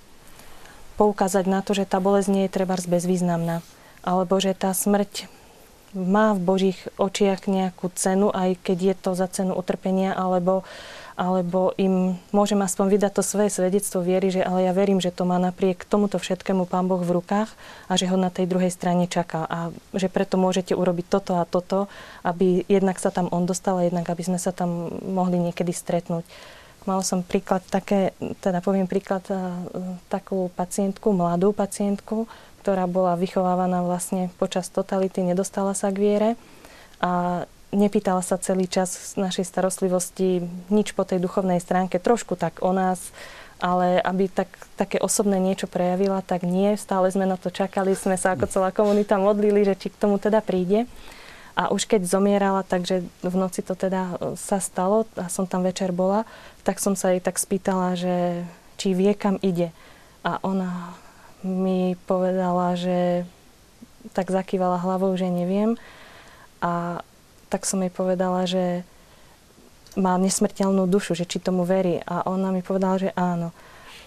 poukázať 0.99 1.45
na 1.47 1.63
to, 1.63 1.79
že 1.79 1.87
tá 1.87 2.03
bolesť 2.03 2.29
nie 2.29 2.45
je 2.49 2.55
treba 2.59 2.75
bezvýznamná. 2.75 3.63
Alebo 4.03 4.43
že 4.43 4.51
tá 4.51 4.75
smrť 4.75 5.31
má 5.95 6.35
v 6.35 6.43
Božích 6.43 6.81
očiach 6.99 7.47
nejakú 7.47 7.89
cenu, 7.95 8.35
aj 8.35 8.59
keď 8.61 8.79
je 8.83 8.95
to 8.99 9.11
za 9.15 9.31
cenu 9.31 9.55
utrpenia, 9.55 10.13
alebo 10.13 10.67
alebo 11.19 11.75
im 11.75 12.15
môžem 12.31 12.63
aspoň 12.63 12.95
vydať 12.95 13.13
to 13.19 13.27
svoje 13.27 13.51
svedectvo 13.51 14.07
viery, 14.07 14.31
že 14.31 14.47
ale 14.47 14.71
ja 14.71 14.73
verím, 14.73 15.03
že 15.03 15.11
to 15.11 15.27
má 15.27 15.35
napriek 15.43 15.83
tomuto 15.83 16.15
všetkému 16.23 16.71
Pán 16.71 16.87
Boh 16.87 17.03
v 17.03 17.19
rukách 17.19 17.51
a 17.91 17.99
že 17.99 18.07
ho 18.07 18.15
na 18.15 18.31
tej 18.31 18.47
druhej 18.47 18.71
strane 18.71 19.11
čaká 19.11 19.43
a 19.43 19.75
že 19.91 20.07
preto 20.07 20.39
môžete 20.39 20.79
urobiť 20.79 21.07
toto 21.11 21.35
a 21.35 21.43
toto, 21.43 21.91
aby 22.23 22.63
jednak 22.71 23.03
sa 23.03 23.11
tam 23.11 23.27
on 23.35 23.51
dostal 23.51 23.83
a 23.83 23.91
jednak 23.91 24.07
aby 24.07 24.23
sme 24.23 24.39
sa 24.39 24.55
tam 24.55 24.95
mohli 25.03 25.43
niekedy 25.43 25.75
stretnúť. 25.75 26.23
Mal 26.87 27.03
som 27.03 27.27
príklad 27.27 27.67
také, 27.67 28.15
teda 28.39 28.63
poviem 28.63 28.87
príklad 28.87 29.27
takú 30.07 30.55
pacientku, 30.55 31.11
mladú 31.11 31.51
pacientku, 31.51 32.31
ktorá 32.63 32.87
bola 32.87 33.19
vychovávaná 33.19 33.83
vlastne 33.83 34.31
počas 34.39 34.71
totality, 34.71 35.27
nedostala 35.27 35.75
sa 35.75 35.91
k 35.91 35.99
viere 35.99 36.31
a 37.03 37.43
nepýtala 37.73 38.25
sa 38.25 38.41
celý 38.41 38.65
čas 38.65 39.15
z 39.15 39.21
našej 39.21 39.45
starostlivosti 39.45 40.45
nič 40.73 40.97
po 40.97 41.05
tej 41.05 41.21
duchovnej 41.21 41.61
stránke, 41.61 42.01
trošku 42.01 42.37
tak 42.37 42.65
o 42.65 42.73
nás, 42.73 43.13
ale 43.59 43.99
aby 44.01 44.31
tak, 44.31 44.49
také 44.79 45.03
osobné 45.03 45.37
niečo 45.43 45.67
prejavila, 45.67 46.23
tak 46.23 46.47
nie. 46.47 46.79
Stále 46.79 47.11
sme 47.11 47.27
na 47.27 47.37
to 47.37 47.51
čakali, 47.51 47.93
sme 47.93 48.15
sa 48.15 48.39
ako 48.39 48.47
celá 48.49 48.71
komunita 48.71 49.19
modlili, 49.19 49.67
že 49.67 49.75
či 49.75 49.89
k 49.91 50.01
tomu 50.01 50.17
teda 50.17 50.41
príde. 50.41 50.87
A 51.59 51.75
už 51.75 51.91
keď 51.91 52.07
zomierala, 52.07 52.63
takže 52.63 53.03
v 53.19 53.35
noci 53.35 53.67
to 53.67 53.75
teda 53.75 54.15
e, 54.15 54.39
sa 54.39 54.63
stalo 54.63 55.11
a 55.19 55.27
som 55.27 55.43
tam 55.43 55.67
večer 55.67 55.91
bola, 55.91 56.23
tak 56.63 56.79
som 56.79 56.95
sa 56.95 57.11
jej 57.11 57.19
tak 57.19 57.35
spýtala, 57.35 57.99
že 57.99 58.47
či 58.79 58.95
vie, 58.95 59.11
kam 59.19 59.43
ide. 59.43 59.75
A 60.23 60.39
ona 60.47 60.95
mi 61.43 61.99
povedala, 62.07 62.79
že 62.79 63.27
tak 64.15 64.31
zakývala 64.31 64.79
hlavou, 64.79 65.11
že 65.19 65.27
neviem. 65.27 65.75
A 66.63 67.03
tak 67.49 67.65
som 67.65 67.81
jej 67.81 67.93
povedala, 67.93 68.45
že 68.45 68.85
má 69.99 70.15
nesmrteľnú 70.21 70.87
dušu, 70.87 71.19
že 71.19 71.27
či 71.27 71.43
tomu 71.43 71.67
verí. 71.67 72.01
A 72.07 72.29
ona 72.29 72.55
mi 72.55 72.63
povedala, 72.63 73.01
že 73.01 73.11
áno. 73.19 73.51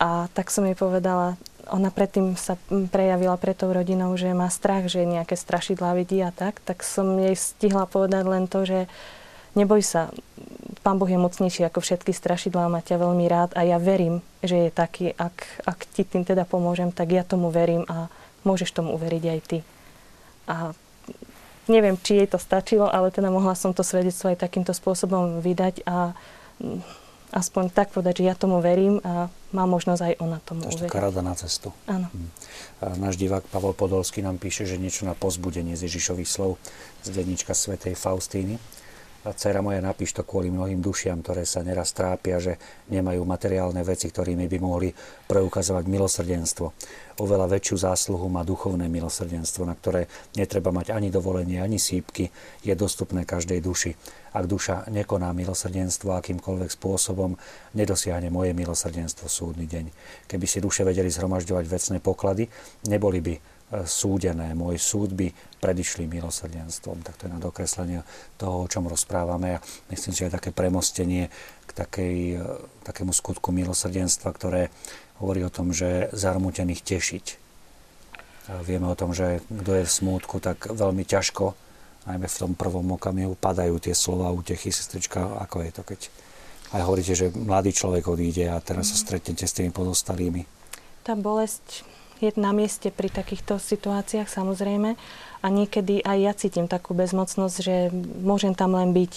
A 0.02 0.32
tak 0.34 0.50
som 0.50 0.66
jej 0.66 0.74
povedala, 0.74 1.38
ona 1.70 1.94
predtým 1.94 2.34
sa 2.40 2.58
prejavila 2.90 3.38
pre 3.38 3.54
tou 3.54 3.70
rodinou, 3.70 4.16
že 4.18 4.34
má 4.34 4.50
strach, 4.50 4.90
že 4.90 5.06
nejaké 5.06 5.38
strašidlá 5.38 5.94
vidí 5.94 6.18
a 6.24 6.34
tak, 6.34 6.58
tak 6.66 6.82
som 6.82 7.20
jej 7.22 7.38
stihla 7.38 7.86
povedať 7.86 8.24
len 8.26 8.50
to, 8.50 8.66
že 8.66 8.80
neboj 9.54 9.84
sa, 9.86 10.10
Pán 10.82 10.98
Boh 10.98 11.06
je 11.06 11.22
mocnejší 11.22 11.62
ako 11.70 11.86
všetky 11.86 12.10
strašidlá, 12.10 12.66
má 12.72 12.82
ťa 12.82 12.98
veľmi 12.98 13.26
rád 13.30 13.54
a 13.54 13.62
ja 13.62 13.78
verím, 13.78 14.26
že 14.42 14.68
je 14.68 14.72
taký, 14.74 15.14
ak, 15.14 15.38
ak 15.70 15.80
ti 15.94 16.02
tým 16.02 16.26
teda 16.26 16.50
pomôžem, 16.50 16.90
tak 16.90 17.14
ja 17.14 17.22
tomu 17.22 17.54
verím 17.54 17.86
a 17.86 18.10
môžeš 18.42 18.74
tomu 18.74 18.98
uveriť 18.98 19.24
aj 19.30 19.40
ty. 19.46 19.60
A 20.50 20.74
neviem, 21.72 21.96
či 21.96 22.20
jej 22.20 22.28
to 22.28 22.36
stačilo, 22.36 22.92
ale 22.92 23.10
teda 23.16 23.32
mohla 23.32 23.56
som 23.56 23.72
to 23.72 23.82
svedectvo 23.82 24.36
aj 24.36 24.44
takýmto 24.44 24.76
spôsobom 24.76 25.40
vydať 25.40 25.88
a 25.88 26.12
mm, 26.60 26.84
aspoň 27.32 27.72
tak 27.72 27.96
povedať, 27.96 28.22
že 28.22 28.28
ja 28.28 28.36
tomu 28.36 28.60
verím 28.60 29.00
a 29.08 29.32
má 29.56 29.64
možnosť 29.64 30.02
aj 30.04 30.14
ona 30.20 30.38
tomu 30.44 30.68
uveriť. 30.68 30.92
taká 30.92 31.08
rada 31.08 31.24
na 31.24 31.32
cestu. 31.40 31.72
Áno. 31.88 32.12
Hm. 32.12 32.30
Náš 33.00 33.16
divák 33.16 33.48
Pavel 33.48 33.72
Podolský 33.72 34.20
nám 34.20 34.36
píše, 34.36 34.68
že 34.68 34.76
niečo 34.76 35.08
na 35.08 35.16
pozbudenie 35.16 35.80
z 35.80 35.88
Ježišových 35.88 36.30
slov 36.30 36.60
z 37.08 37.08
denníčka 37.16 37.56
svätej 37.56 37.96
Faustíny. 37.96 38.60
Cera 39.22 39.62
moja, 39.62 39.78
napíš 39.86 40.18
to 40.18 40.26
kvôli 40.26 40.50
mnohým 40.50 40.82
dušiam, 40.82 41.22
ktoré 41.22 41.46
sa 41.46 41.62
neraz 41.62 41.94
trápia, 41.94 42.42
že 42.42 42.58
nemajú 42.90 43.22
materiálne 43.22 43.86
veci, 43.86 44.10
ktorými 44.10 44.50
by 44.50 44.58
mohli 44.58 44.90
preukazovať 45.30 45.86
milosrdenstvo. 45.86 46.74
Oveľa 47.22 47.54
väčšiu 47.54 47.86
zásluhu 47.86 48.26
má 48.34 48.42
duchovné 48.42 48.90
milosrdenstvo, 48.90 49.62
na 49.62 49.78
ktoré 49.78 50.10
netreba 50.34 50.74
mať 50.74 50.98
ani 50.98 51.14
dovolenie, 51.14 51.62
ani 51.62 51.78
sípky, 51.78 52.34
je 52.66 52.74
dostupné 52.74 53.22
každej 53.22 53.62
duši. 53.62 53.94
Ak 54.34 54.50
duša 54.50 54.90
nekoná 54.90 55.30
milosrdenstvo 55.38 56.18
akýmkoľvek 56.18 56.74
spôsobom, 56.74 57.38
nedosiahne 57.78 58.34
moje 58.34 58.58
milosrdenstvo 58.58 59.30
súdny 59.30 59.70
deň. 59.70 59.86
Keby 60.26 60.46
si 60.50 60.58
duše 60.58 60.82
vedeli 60.82 61.14
zhromažďovať 61.14 61.66
vecné 61.70 61.98
poklady, 62.02 62.50
neboli 62.90 63.22
by 63.22 63.34
súdené. 63.88 64.52
Môj 64.52 64.78
súd 64.78 65.16
by 65.16 65.32
predišli 65.64 66.10
milosrdenstvom. 66.10 67.04
Tak 67.06 67.16
to 67.16 67.26
je 67.28 67.36
na 67.36 67.40
dokreslenie 67.40 68.04
toho, 68.36 68.66
o 68.66 68.70
čom 68.70 68.90
rozprávame. 68.90 69.58
A 69.58 69.64
myslím, 69.94 70.12
že 70.12 70.28
je 70.28 70.36
také 70.36 70.52
premostenie 70.52 71.32
k 71.66 71.72
takej, 71.72 72.18
e, 72.36 72.44
takému 72.84 73.16
skutku 73.16 73.56
milosrdenstva, 73.56 74.30
ktoré 74.36 74.74
hovorí 75.24 75.46
o 75.46 75.54
tom, 75.54 75.72
že 75.72 76.12
zarmútených 76.12 76.82
tešiť. 76.84 77.26
A 78.52 78.60
vieme 78.66 78.90
o 78.90 78.98
tom, 78.98 79.14
že 79.14 79.40
kto 79.48 79.72
je 79.80 79.86
v 79.88 79.96
smútku, 80.02 80.42
tak 80.42 80.68
veľmi 80.68 81.06
ťažko 81.06 81.54
najmä 82.10 82.26
v 82.26 82.40
tom 82.40 82.52
prvom 82.58 82.98
okamihu 82.98 83.38
padajú 83.38 83.78
tie 83.78 83.94
slova 83.94 84.34
útechy, 84.34 84.74
sestrička, 84.74 85.38
ako 85.38 85.62
je 85.62 85.72
to, 85.72 85.84
keď 85.86 86.00
aj 86.72 86.82
hovoríte, 86.88 87.14
že 87.14 87.36
mladý 87.36 87.76
človek 87.76 88.08
odíde 88.08 88.48
a 88.48 88.58
teraz 88.64 88.96
sa 88.96 88.98
stretnete 88.98 89.46
s 89.46 89.54
tými 89.54 89.70
pozostalými. 89.70 90.48
Tá 91.04 91.14
bolesť 91.14 91.84
je 92.22 92.32
na 92.38 92.54
mieste 92.54 92.94
pri 92.94 93.10
takýchto 93.10 93.58
situáciách 93.58 94.30
samozrejme. 94.30 94.94
A 95.42 95.48
niekedy 95.50 96.06
aj 96.06 96.18
ja 96.22 96.34
cítim 96.38 96.70
takú 96.70 96.94
bezmocnosť, 96.94 97.56
že 97.58 97.76
môžem 98.22 98.54
tam 98.54 98.78
len 98.78 98.94
byť. 98.94 99.14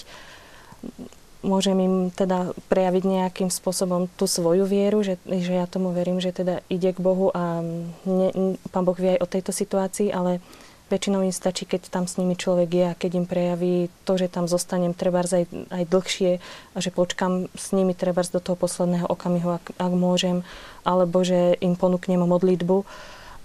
Môžem 1.45 1.77
im 1.77 1.95
teda 2.09 2.57
prejaviť 2.73 3.03
nejakým 3.05 3.53
spôsobom 3.53 4.09
tú 4.17 4.25
svoju 4.25 4.65
vieru, 4.65 5.05
že, 5.05 5.21
že 5.29 5.53
ja 5.53 5.69
tomu 5.69 5.93
verím, 5.93 6.17
že 6.17 6.33
teda 6.33 6.65
ide 6.73 6.89
k 6.89 6.97
Bohu 6.97 7.29
a 7.29 7.61
ne, 8.09 8.57
Pán 8.73 8.81
Boh 8.81 8.97
vie 8.97 9.13
aj 9.13 9.21
o 9.21 9.29
tejto 9.29 9.53
situácii, 9.53 10.09
ale 10.09 10.41
väčšinou 10.89 11.25
im 11.25 11.33
stačí, 11.33 11.65
keď 11.65 11.89
tam 11.89 12.05
s 12.05 12.21
nimi 12.21 12.37
človek 12.37 12.69
je 12.69 12.85
a 12.85 12.97
keď 12.97 13.11
im 13.17 13.25
prejaví 13.25 13.89
to, 14.05 14.21
že 14.21 14.29
tam 14.29 14.45
zostanem 14.45 14.93
trebárs 14.93 15.33
aj, 15.33 15.49
aj 15.73 15.83
dlhšie 15.89 16.31
a 16.73 16.77
že 16.77 16.93
počkam 16.93 17.49
s 17.57 17.73
nimi 17.73 17.97
trebárs 17.97 18.29
do 18.29 18.37
toho 18.37 18.53
posledného 18.53 19.09
okamihu, 19.09 19.57
ak, 19.57 19.65
ak 19.81 19.93
môžem, 19.97 20.45
alebo 20.85 21.25
že 21.25 21.57
im 21.61 21.73
ponúknem 21.73 22.21
modlitbu 22.21 22.85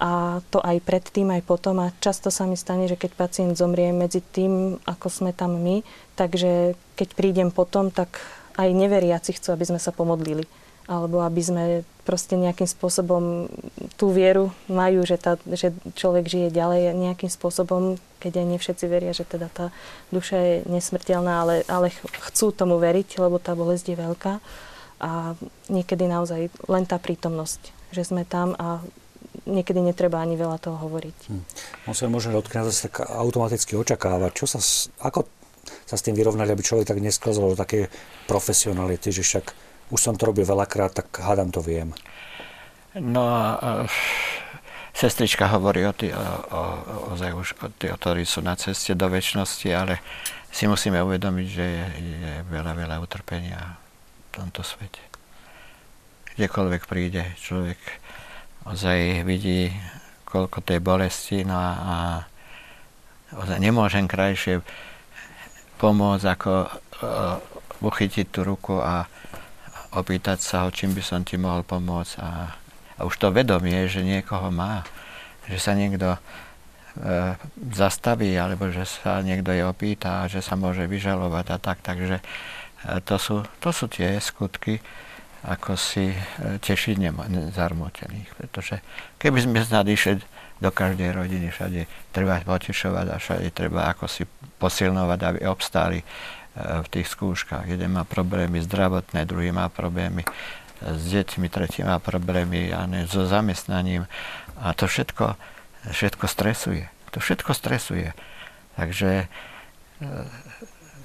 a 0.01 0.41
to 0.49 0.64
aj 0.64 0.80
predtým, 0.80 1.28
aj 1.28 1.45
potom. 1.45 1.76
A 1.84 1.93
často 2.01 2.32
sa 2.32 2.49
mi 2.49 2.57
stane, 2.57 2.88
že 2.88 2.97
keď 2.97 3.16
pacient 3.16 3.53
zomrie 3.57 3.93
medzi 3.93 4.24
tým, 4.24 4.80
ako 4.88 5.12
sme 5.12 5.36
tam 5.36 5.61
my, 5.61 5.84
takže 6.16 6.72
keď 6.97 7.09
prídem 7.12 7.49
potom, 7.53 7.93
tak 7.93 8.20
aj 8.57 8.68
neveriaci 8.72 9.36
chcú, 9.36 9.53
aby 9.53 9.64
sme 9.68 9.80
sa 9.80 9.93
pomodlili. 9.93 10.49
Alebo 10.91 11.22
aby 11.22 11.38
sme 11.38 11.64
proste 12.03 12.34
nejakým 12.34 12.66
spôsobom 12.66 13.47
tú 13.95 14.11
vieru 14.11 14.51
majú, 14.66 15.07
že, 15.07 15.14
tá, 15.14 15.38
že 15.47 15.70
človek 15.95 16.26
žije 16.26 16.49
ďalej 16.51 16.99
nejakým 16.99 17.30
spôsobom, 17.30 18.03
keď 18.18 18.43
aj 18.43 18.47
nie 18.51 18.59
všetci 18.59 18.84
veria, 18.91 19.14
že 19.14 19.22
teda 19.22 19.47
tá 19.47 19.70
duša 20.11 20.36
je 20.36 20.55
nesmrteľná, 20.66 21.47
ale, 21.47 21.55
ale 21.70 21.95
chcú 22.26 22.51
tomu 22.51 22.82
veriť, 22.82 23.22
lebo 23.22 23.38
tá 23.38 23.55
bolesť 23.55 23.95
je 23.95 23.97
veľká. 24.03 24.32
A 25.01 25.38
niekedy 25.70 26.11
naozaj 26.11 26.51
len 26.66 26.84
tá 26.84 26.99
prítomnosť, 26.99 27.95
že 27.95 28.03
sme 28.03 28.26
tam 28.26 28.59
a 28.59 28.82
niekedy 29.47 29.78
netreba 29.78 30.18
ani 30.18 30.34
veľa 30.34 30.59
toho 30.59 30.76
hovoriť. 30.76 31.18
Hm. 31.30 31.43
Musíme 31.86 32.11
možno 32.11 32.34
od 32.34 32.51
kniaza 32.51 32.91
tak 32.91 33.07
automaticky 33.07 33.78
očakávať, 33.78 34.32
čo 34.34 34.47
sa, 34.51 34.59
ako 35.07 35.30
sa 35.86 35.95
s 35.95 36.05
tým 36.05 36.18
vyrovnať, 36.18 36.49
aby 36.51 36.62
človek 36.66 36.91
tak 36.91 36.99
nesklzol 36.99 37.55
do 37.55 37.57
také 37.57 37.88
profesionality, 38.26 39.14
že 39.14 39.22
však 39.22 39.70
už 39.91 39.99
som 40.01 40.14
to 40.14 40.30
robil 40.30 40.47
veľakrát, 40.47 40.95
tak 40.95 41.11
hádam 41.18 41.51
to 41.51 41.61
viem. 41.61 41.95
No, 42.95 43.22
uh, 43.22 43.86
sestrička 44.95 45.47
hovorí 45.47 45.86
o, 45.86 45.93
tí, 45.95 46.11
o, 46.11 46.18
o, 46.51 46.61
o, 47.14 47.38
už 47.38 47.55
o 47.55 47.97
ktorí 47.99 48.26
sú 48.26 48.43
na 48.43 48.59
ceste 48.59 48.99
do 48.99 49.07
väčšnosti, 49.07 49.68
ale 49.70 50.03
si 50.51 50.66
musíme 50.66 50.99
uvedomiť, 50.99 51.47
že 51.47 51.66
je, 51.66 51.86
je 52.03 52.32
veľa, 52.51 52.74
veľa 52.74 52.97
utrpenia 52.99 53.78
v 53.78 54.28
tomto 54.34 54.66
svete. 54.66 55.03
Kdekoľvek 56.34 56.82
príde 56.91 57.22
človek, 57.38 57.78
ozaj 58.66 59.22
vidí, 59.22 59.70
koľko 60.26 60.62
tej 60.62 60.82
bolesti, 60.82 61.47
no 61.47 61.55
a, 61.55 61.70
a 61.74 61.97
ozaj 63.38 63.59
nemôžem 63.62 64.11
krajšie 64.11 64.62
pomôcť, 65.78 66.26
ako 66.26 66.53
uh, 66.66 67.38
uchytiť 67.80 68.26
tú 68.30 68.43
ruku 68.43 68.78
a 68.78 69.07
opýtať 69.95 70.38
sa 70.38 70.66
ho, 70.66 70.68
čím 70.70 70.95
by 70.95 71.03
som 71.03 71.20
ti 71.22 71.34
mohol 71.41 71.66
pomôcť. 71.66 72.14
A, 72.22 72.55
a 72.99 73.01
už 73.07 73.14
to 73.18 73.34
vedomie, 73.34 73.86
že 73.91 74.07
niekoho 74.07 74.51
má, 74.53 74.86
že 75.51 75.59
sa 75.59 75.74
niekto 75.74 76.14
uh, 76.14 77.34
zastaví, 77.74 78.34
alebo 78.38 78.70
že 78.70 78.86
sa 78.86 79.22
niekto 79.24 79.51
je 79.51 79.66
opýta, 79.66 80.30
že 80.30 80.45
sa 80.45 80.55
môže 80.55 80.86
vyžalovať 80.86 81.47
a 81.51 81.57
tak. 81.59 81.78
Takže 81.82 82.22
uh, 82.22 83.01
to, 83.03 83.16
sú, 83.18 83.36
to 83.59 83.70
sú 83.74 83.91
tie 83.91 84.16
skutky, 84.22 84.78
ako 85.41 85.72
si 85.76 86.12
e, 86.12 86.16
tešiť 86.61 87.01
zarmotených. 87.53 88.28
Pretože 88.36 88.84
keby 89.16 89.38
sme 89.41 89.64
snad 89.64 89.88
išli 89.88 90.20
do 90.61 90.68
každej 90.68 91.16
rodiny, 91.16 91.49
všade 91.49 91.88
treba 92.12 92.45
potešovať 92.45 93.07
a 93.09 93.16
všade 93.16 93.49
treba 93.57 93.88
ako 93.88 94.05
si 94.05 94.28
posilnovať, 94.61 95.18
aby 95.24 95.41
obstáli 95.49 96.05
e, 96.05 96.05
v 96.59 96.88
tých 96.90 97.07
skúškach. 97.07 97.70
Jeden 97.70 97.94
má 97.94 98.03
problémy 98.03 98.59
zdravotné, 98.62 99.22
druhý 99.24 99.55
má 99.55 99.70
problémy 99.70 100.26
e, 100.26 100.28
s 100.82 101.03
deťmi, 101.11 101.46
tretí 101.46 101.86
má 101.86 102.03
problémy 102.03 102.74
ja 102.74 102.84
ne, 102.90 103.07
so 103.07 103.22
zamestnaním 103.24 104.11
a 104.59 104.74
to 104.74 104.90
všetko, 104.90 105.38
všetko 105.90 106.26
stresuje. 106.26 106.90
To 107.14 107.18
všetko 107.22 107.53
stresuje. 107.55 108.14
Takže 108.74 109.30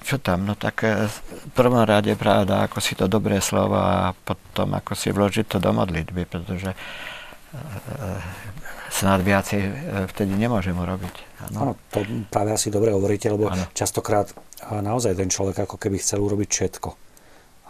čo 0.06 0.22
tam? 0.22 0.46
No 0.46 0.54
tak 0.54 0.86
e, 0.86 1.10
v 1.10 1.18
prvom 1.50 1.82
rade 1.82 2.14
pravda, 2.14 2.70
ako 2.70 2.78
si 2.78 2.94
to 2.94 3.10
dobré 3.10 3.42
slovo 3.42 3.74
a 3.74 4.14
potom 4.14 4.78
ako 4.78 4.94
si 4.94 5.10
vložiť 5.10 5.50
to 5.50 5.58
do 5.58 5.74
modlitby, 5.74 6.22
pretože 6.30 6.70
e, 6.70 6.76
snad 8.94 9.26
viacej 9.26 9.60
e, 9.60 9.72
vtedy 10.14 10.38
nemôžem 10.38 10.78
urobiť. 10.78 11.14
Áno, 11.50 11.74
to 11.90 12.06
práve 12.30 12.54
asi 12.54 12.70
dobre 12.70 12.94
hovoríte, 12.94 13.26
lebo 13.26 13.50
ano. 13.50 13.66
častokrát 13.74 14.30
naozaj 14.64 15.16
ten 15.16 15.28
človek 15.28 15.68
ako 15.68 15.76
keby 15.76 16.00
chcel 16.00 16.24
urobiť 16.24 16.48
všetko. 16.48 16.90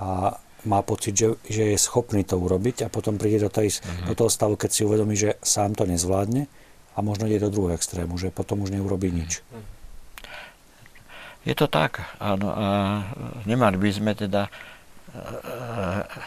A 0.02 0.38
má 0.66 0.80
pocit, 0.82 1.14
že, 1.14 1.38
že 1.46 1.72
je 1.72 1.78
schopný 1.78 2.26
to 2.26 2.36
urobiť 2.36 2.86
a 2.86 2.92
potom 2.92 3.16
príde 3.16 3.46
do, 3.46 3.50
tej, 3.50 3.70
uh-huh. 3.70 4.10
do 4.10 4.14
toho 4.18 4.30
stavu, 4.30 4.58
keď 4.58 4.70
si 4.70 4.82
uvedomí, 4.82 5.14
že 5.14 5.38
sám 5.40 5.78
to 5.78 5.86
nezvládne 5.86 6.50
a 6.96 6.98
možno 7.00 7.30
ide 7.30 7.44
do 7.46 7.52
druhého 7.54 7.78
extrému, 7.78 8.18
že 8.18 8.34
potom 8.34 8.66
už 8.66 8.74
neurobí 8.74 9.14
nič. 9.14 9.44
Je 11.46 11.54
to 11.54 11.70
tak, 11.70 12.02
áno. 12.18 12.50
A 12.50 12.66
nemali 13.46 13.78
by 13.78 13.90
sme 13.94 14.12
teda 14.18 14.50
e, 14.50 14.52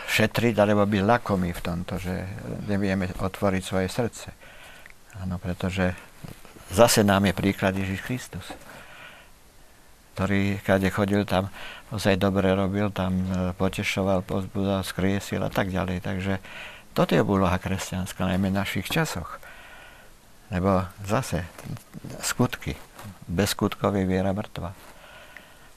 šetriť 0.07 0.55
alebo 0.55 0.87
byť 0.87 1.03
lakomí 1.03 1.51
v 1.51 1.59
tomto, 1.59 1.99
že 1.99 2.23
nevieme 2.71 3.11
otvoriť 3.19 3.61
svoje 3.65 3.91
srdce. 3.91 4.31
Áno, 5.19 5.35
pretože 5.35 5.91
zase 6.71 7.03
nám 7.03 7.27
je 7.27 7.35
príklad 7.35 7.75
Ježiš 7.75 7.99
Kristus, 8.07 8.47
ktorý, 10.19 10.59
kade 10.59 10.91
chodil, 10.91 11.23
tam 11.23 11.47
ozaj 11.95 12.19
dobre 12.19 12.51
robil, 12.51 12.91
tam 12.91 13.23
e, 13.23 13.55
potešoval, 13.55 14.19
pozbudal, 14.27 14.83
skriesil 14.83 15.39
a 15.39 15.47
tak 15.47 15.71
ďalej. 15.71 16.03
Takže 16.03 16.43
toto 16.91 17.15
je 17.15 17.23
úloha 17.23 17.55
kresťanská, 17.55 18.27
najmä 18.27 18.51
v 18.51 18.59
našich 18.59 18.91
časoch. 18.91 19.39
Lebo 20.51 20.83
zase 21.07 21.47
skutky. 22.19 22.75
Bez 23.31 23.55
skutkov 23.55 23.95
je 23.95 24.03
viera 24.03 24.35
mŕtva. 24.35 24.75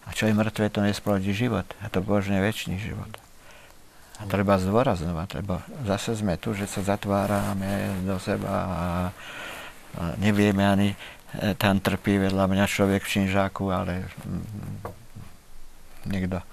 A 0.03 0.11
čo 0.11 0.26
je 0.26 0.34
mŕtve, 0.34 0.74
to 0.74 0.82
nesplodí 0.82 1.30
život. 1.30 1.70
A 1.78 1.86
to 1.86 2.03
božne 2.03 2.43
väčší 2.43 2.82
život. 2.82 3.14
A 4.18 4.26
treba 4.26 4.59
zdôraznovať, 4.59 5.38
lebo 5.38 5.62
zase 5.86 6.18
sme 6.18 6.34
tu, 6.34 6.51
že 6.51 6.66
sa 6.66 6.82
zatvárame 6.82 8.03
do 8.03 8.18
seba 8.18 8.51
a, 8.51 8.66
nevieme 10.18 10.66
ani, 10.66 10.99
tam 11.56 11.80
trpí 11.80 12.20
vedľa 12.20 12.44
mňa 12.44 12.64
človek 12.68 13.00
v 13.04 13.12
činžáku, 13.18 13.72
ale 13.72 14.04
mm, 14.04 14.44
niekto. 16.12 16.44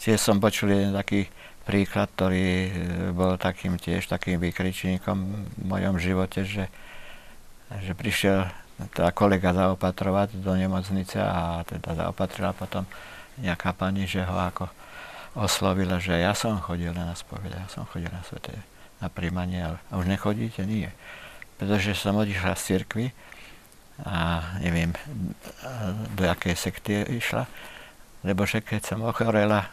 Tiež 0.00 0.16
som 0.16 0.40
počul 0.40 0.72
jeden 0.72 0.96
taký 0.96 1.28
príklad, 1.68 2.08
ktorý 2.16 2.46
e, 2.48 2.70
bol 3.12 3.36
takým 3.36 3.76
tiež 3.76 4.08
takým 4.08 4.40
vykričníkom 4.40 5.16
v 5.60 5.64
mojom 5.68 6.00
živote, 6.00 6.48
že, 6.48 6.72
že 7.84 7.92
prišiel 7.92 8.48
teda 8.96 9.12
kolega 9.12 9.52
zaopatrovať 9.52 10.40
do 10.40 10.56
nemocnice 10.56 11.20
a 11.20 11.60
teda 11.68 11.92
zaopatrila 11.92 12.56
potom 12.56 12.88
nejaká 13.36 13.76
pani, 13.76 14.08
že 14.08 14.24
ho 14.24 14.36
ako 14.40 14.72
oslovila, 15.36 16.00
že 16.00 16.16
ja 16.16 16.32
som 16.32 16.56
chodil 16.58 16.90
na 16.96 17.12
spovede, 17.12 17.54
ja 17.54 17.68
som 17.68 17.84
chodil 17.84 18.08
na 18.08 18.24
svete, 18.24 18.56
na 18.98 19.12
príjmanie, 19.12 19.60
ale 19.62 19.78
a 19.92 20.00
už 20.00 20.08
nechodíte? 20.08 20.64
Nie. 20.64 20.96
Pretože 21.60 21.92
som 21.92 22.16
odišla 22.16 22.56
z 22.56 22.62
cirkvi 22.64 23.06
a 24.00 24.40
neviem, 24.64 24.96
do 26.16 26.24
jakej 26.24 26.56
sekty 26.56 27.04
išla, 27.20 27.44
lebo 28.24 28.48
že 28.48 28.64
keď 28.64 28.80
som 28.80 29.04
ochorela, 29.04 29.68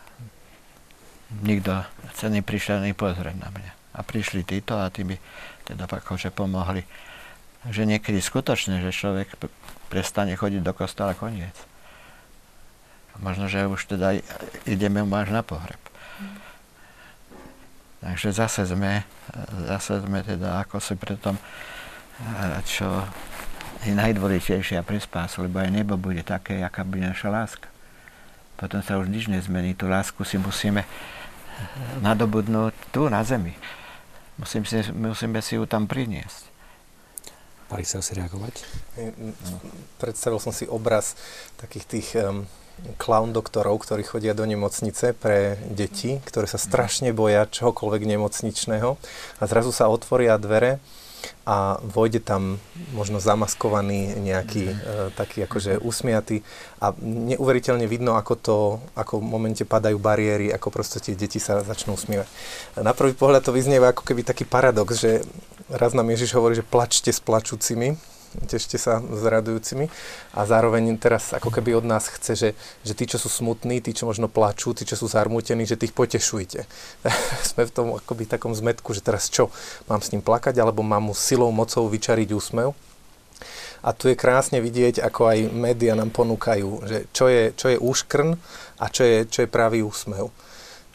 nikto 1.47 1.87
sa 2.11 2.27
neprišiel 2.27 2.83
ani 2.83 2.91
pozrieť 2.91 3.39
na 3.39 3.47
mňa. 3.47 3.71
A 3.95 4.03
prišli 4.03 4.43
títo 4.43 4.75
a 4.75 4.91
tí 4.91 5.07
mi 5.07 5.15
teda 5.63 5.87
akože 5.87 6.35
pomohli 6.35 6.83
že 7.67 7.83
niekedy 7.83 8.23
skutočne, 8.23 8.79
že 8.79 8.95
človek 8.95 9.27
prestane 9.91 10.35
chodiť 10.37 10.61
do 10.63 10.71
kostola 10.71 11.17
koniec. 11.17 11.55
Možno, 13.17 13.49
že 13.49 13.65
už 13.65 13.97
teda 13.97 14.21
ideme 14.69 15.01
až 15.01 15.33
na 15.33 15.41
pohreb. 15.41 15.81
Takže 17.97 18.29
zase 18.29 18.69
sme, 18.69 19.01
zase 19.65 20.05
sme 20.05 20.21
teda 20.21 20.61
ako 20.61 20.77
si 20.77 20.93
pri 20.93 21.17
tom, 21.17 21.33
čo 22.65 23.05
je 23.85 23.93
najdôležitejšia 23.93 24.81
pre 24.81 24.97
spásu, 24.97 25.45
lebo 25.45 25.61
aj 25.61 25.69
nebo 25.69 25.95
bude 25.95 26.25
také, 26.25 26.65
aká 26.65 26.81
bude 26.81 27.05
naša 27.05 27.29
láska. 27.29 27.69
Potom 28.57 28.81
sa 28.81 28.97
už 28.97 29.07
nič 29.13 29.29
nezmení. 29.29 29.77
Tú 29.77 29.85
lásku 29.85 30.17
si 30.25 30.41
musíme 30.41 30.81
nadobudnúť 32.01 32.73
tu 32.89 33.05
na 33.05 33.21
zemi. 33.21 33.53
Musím 34.37 34.65
si, 34.65 34.81
musíme 34.93 35.41
si 35.45 35.57
ju 35.57 35.69
tam 35.69 35.85
priniesť. 35.85 36.49
Pali 37.67 37.83
sa 37.85 37.99
asi 37.99 38.17
reagovať? 38.17 38.63
Predstavil 40.01 40.39
som 40.41 40.55
si 40.55 40.65
obraz 40.65 41.19
takých 41.59 41.85
tých 41.85 42.07
um, 42.15 42.47
clown 42.95 43.35
doktorov, 43.35 43.83
ktorí 43.83 44.07
chodia 44.07 44.31
do 44.31 44.47
nemocnice 44.47 45.11
pre 45.11 45.59
deti, 45.67 46.21
ktoré 46.23 46.47
sa 46.47 46.61
strašne 46.61 47.11
boja 47.11 47.43
čohokoľvek 47.49 48.03
nemocničného 48.07 48.89
a 49.37 49.43
zrazu 49.43 49.75
sa 49.75 49.91
otvoria 49.91 50.39
dvere 50.39 50.79
a 51.47 51.79
vojde 51.79 52.19
tam 52.19 52.59
možno 52.91 53.23
zamaskovaný 53.23 54.19
nejaký 54.19 54.63
e, 54.67 54.75
taký 55.15 55.47
akože 55.47 55.79
usmiatý. 55.79 56.43
A 56.83 56.91
neuveriteľne 56.99 57.87
vidno, 57.87 58.19
ako 58.19 58.33
to, 58.35 58.57
ako 58.99 59.23
v 59.23 59.29
momente 59.31 59.63
padajú 59.63 59.95
bariéry, 59.95 60.51
ako 60.51 60.67
proste 60.69 60.99
tie 60.99 61.15
deti 61.15 61.39
sa 61.39 61.63
začnú 61.63 61.95
usmievať. 61.95 62.27
Na 62.83 62.91
prvý 62.91 63.15
pohľad 63.15 63.47
to 63.47 63.55
vyznieva 63.55 63.95
ako 63.95 64.03
keby 64.03 64.27
taký 64.27 64.43
paradox, 64.43 64.99
že 64.99 65.23
raz 65.71 65.95
nám 65.95 66.11
Ježiš 66.11 66.35
hovorí, 66.35 66.55
že 66.55 66.67
plačte 66.67 67.11
s 67.11 67.23
plačúcimi, 67.23 67.95
tešte 68.45 68.77
sa 68.77 69.01
s 69.01 69.21
radujúcimi 69.25 69.89
a 70.37 70.45
zároveň 70.45 70.93
teraz 71.01 71.33
ako 71.33 71.49
keby 71.49 71.81
od 71.81 71.85
nás 71.89 72.05
chce, 72.05 72.33
že, 72.37 72.49
že 72.85 72.93
tí, 72.93 73.09
čo 73.09 73.17
sú 73.17 73.31
smutní, 73.31 73.81
tí, 73.81 73.97
čo 73.97 74.05
možno 74.05 74.29
plačú, 74.29 74.77
tí, 74.77 74.85
čo 74.85 74.93
sú 74.93 75.09
zarmútení, 75.09 75.65
že 75.65 75.79
tých 75.79 75.97
potešujte. 75.97 76.69
Sme 77.49 77.65
v 77.65 77.73
tom 77.73 77.87
akoby 77.97 78.29
takom 78.29 78.53
zmetku, 78.53 78.93
že 78.93 79.01
teraz 79.01 79.31
čo, 79.33 79.49
mám 79.89 80.05
s 80.05 80.13
ním 80.13 80.21
plakať, 80.21 80.61
alebo 80.61 80.85
mám 80.85 81.09
mu 81.09 81.15
silou, 81.17 81.49
mocou 81.49 81.89
vyčariť 81.89 82.29
úsmev. 82.35 82.77
A 83.85 83.93
tu 83.93 84.09
je 84.09 84.17
krásne 84.17 84.57
vidieť, 84.57 84.99
ako 85.01 85.21
aj 85.29 85.39
médiá 85.53 85.93
nám 85.93 86.09
ponúkajú, 86.09 86.69
že 86.85 86.97
čo 87.13 87.29
je, 87.29 87.53
čo 87.53 87.71
je 87.71 87.77
úškrn 87.77 88.29
a 88.81 88.85
čo 88.89 89.05
je, 89.05 89.17
čo 89.29 89.45
je 89.45 89.49
pravý 89.49 89.85
úsmev. 89.85 90.33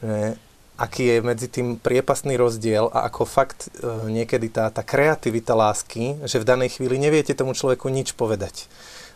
Že 0.03 0.34
aký 0.83 1.14
je 1.14 1.16
medzi 1.22 1.47
tým 1.47 1.78
priepasný 1.78 2.35
rozdiel 2.35 2.91
a 2.91 3.07
ako 3.07 3.22
fakt 3.22 3.70
e, 3.70 4.11
niekedy 4.11 4.51
tá, 4.51 4.66
tá 4.74 4.83
kreativita 4.83 5.55
lásky, 5.55 6.18
že 6.26 6.43
v 6.43 6.49
danej 6.49 6.74
chvíli 6.74 6.99
neviete 6.99 7.39
tomu 7.39 7.55
človeku 7.55 7.87
nič 7.87 8.18
povedať. 8.18 8.66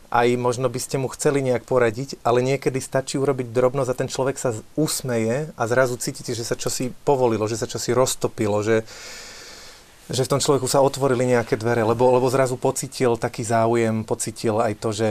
Aj 0.07 0.31
možno 0.39 0.71
by 0.71 0.79
ste 0.79 1.03
mu 1.03 1.11
chceli 1.11 1.43
nejak 1.43 1.67
poradiť, 1.67 2.23
ale 2.23 2.39
niekedy 2.39 2.79
stačí 2.79 3.19
urobiť 3.19 3.51
drobnosť 3.51 3.91
a 3.91 3.99
ten 3.99 4.07
človek 4.07 4.39
sa 4.39 4.55
usmeje 4.79 5.51
a 5.59 5.63
zrazu 5.67 5.99
cítite, 5.99 6.31
že 6.39 6.47
sa 6.47 6.55
čosi 6.55 6.95
povolilo, 7.03 7.51
že 7.51 7.59
sa 7.59 7.67
čosi 7.67 7.91
roztopilo, 7.91 8.63
že, 8.63 8.87
že 10.07 10.23
v 10.23 10.31
tom 10.31 10.39
človeku 10.39 10.71
sa 10.71 10.87
otvorili 10.87 11.27
nejaké 11.27 11.59
dvere, 11.59 11.83
lebo, 11.83 12.15
lebo 12.15 12.31
zrazu 12.31 12.55
pocitil 12.55 13.19
taký 13.19 13.43
záujem, 13.43 14.07
pocitil 14.07 14.63
aj 14.63 14.73
to, 14.79 14.95
že 14.95 15.09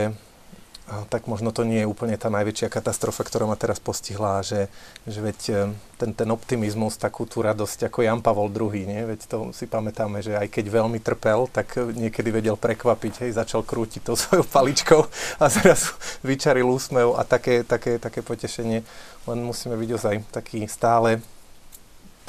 tak 0.86 1.26
možno 1.26 1.50
to 1.50 1.66
nie 1.66 1.82
je 1.82 1.90
úplne 1.90 2.14
tá 2.14 2.30
najväčšia 2.30 2.70
katastrofa, 2.70 3.26
ktorá 3.26 3.42
ma 3.50 3.58
teraz 3.58 3.82
postihla, 3.82 4.38
že, 4.46 4.70
že 5.02 5.18
veď 5.18 5.40
e, 5.50 5.54
ten, 5.98 6.14
ten 6.14 6.28
optimizmus, 6.30 6.94
takú 6.94 7.26
tú 7.26 7.42
radosť 7.42 7.90
ako 7.90 8.06
Jan 8.06 8.22
Pavol 8.22 8.54
II, 8.54 8.86
nie? 8.86 9.02
veď 9.02 9.26
to 9.26 9.50
si 9.50 9.66
pamätáme, 9.66 10.22
že 10.22 10.38
aj 10.38 10.46
keď 10.46 10.70
veľmi 10.70 11.02
trpel, 11.02 11.50
tak 11.50 11.74
niekedy 11.74 12.30
vedel 12.30 12.54
prekvapiť, 12.54 13.26
hej, 13.26 13.34
začal 13.34 13.66
krútiť 13.66 14.06
tou 14.06 14.14
svojou 14.22 14.46
paličkou 14.46 15.02
a 15.42 15.44
zrazu 15.50 15.90
vyčaril 16.22 16.70
úsmev 16.70 17.18
a 17.18 17.26
také, 17.26 17.66
také, 17.66 17.98
také 17.98 18.22
potešenie. 18.22 18.86
Len 19.26 19.38
musíme 19.42 19.74
byť 19.74 19.90
ozaj 19.90 20.14
taký 20.30 20.70
stále 20.70 21.18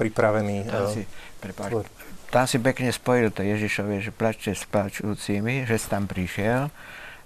pripravený. 0.02 0.66
Tam 0.66 0.90
si, 0.90 1.06
prepáč, 1.38 1.86
tam 2.34 2.50
si 2.50 2.58
pekne 2.58 2.90
spojil 2.90 3.30
to 3.30 3.46
Ježišové, 3.46 4.02
že 4.02 4.10
plačte 4.10 4.52
s 4.58 4.66
plačúcimi, 4.66 5.70
že 5.70 5.78
si 5.78 5.88
tam 5.88 6.10
prišiel 6.10 6.74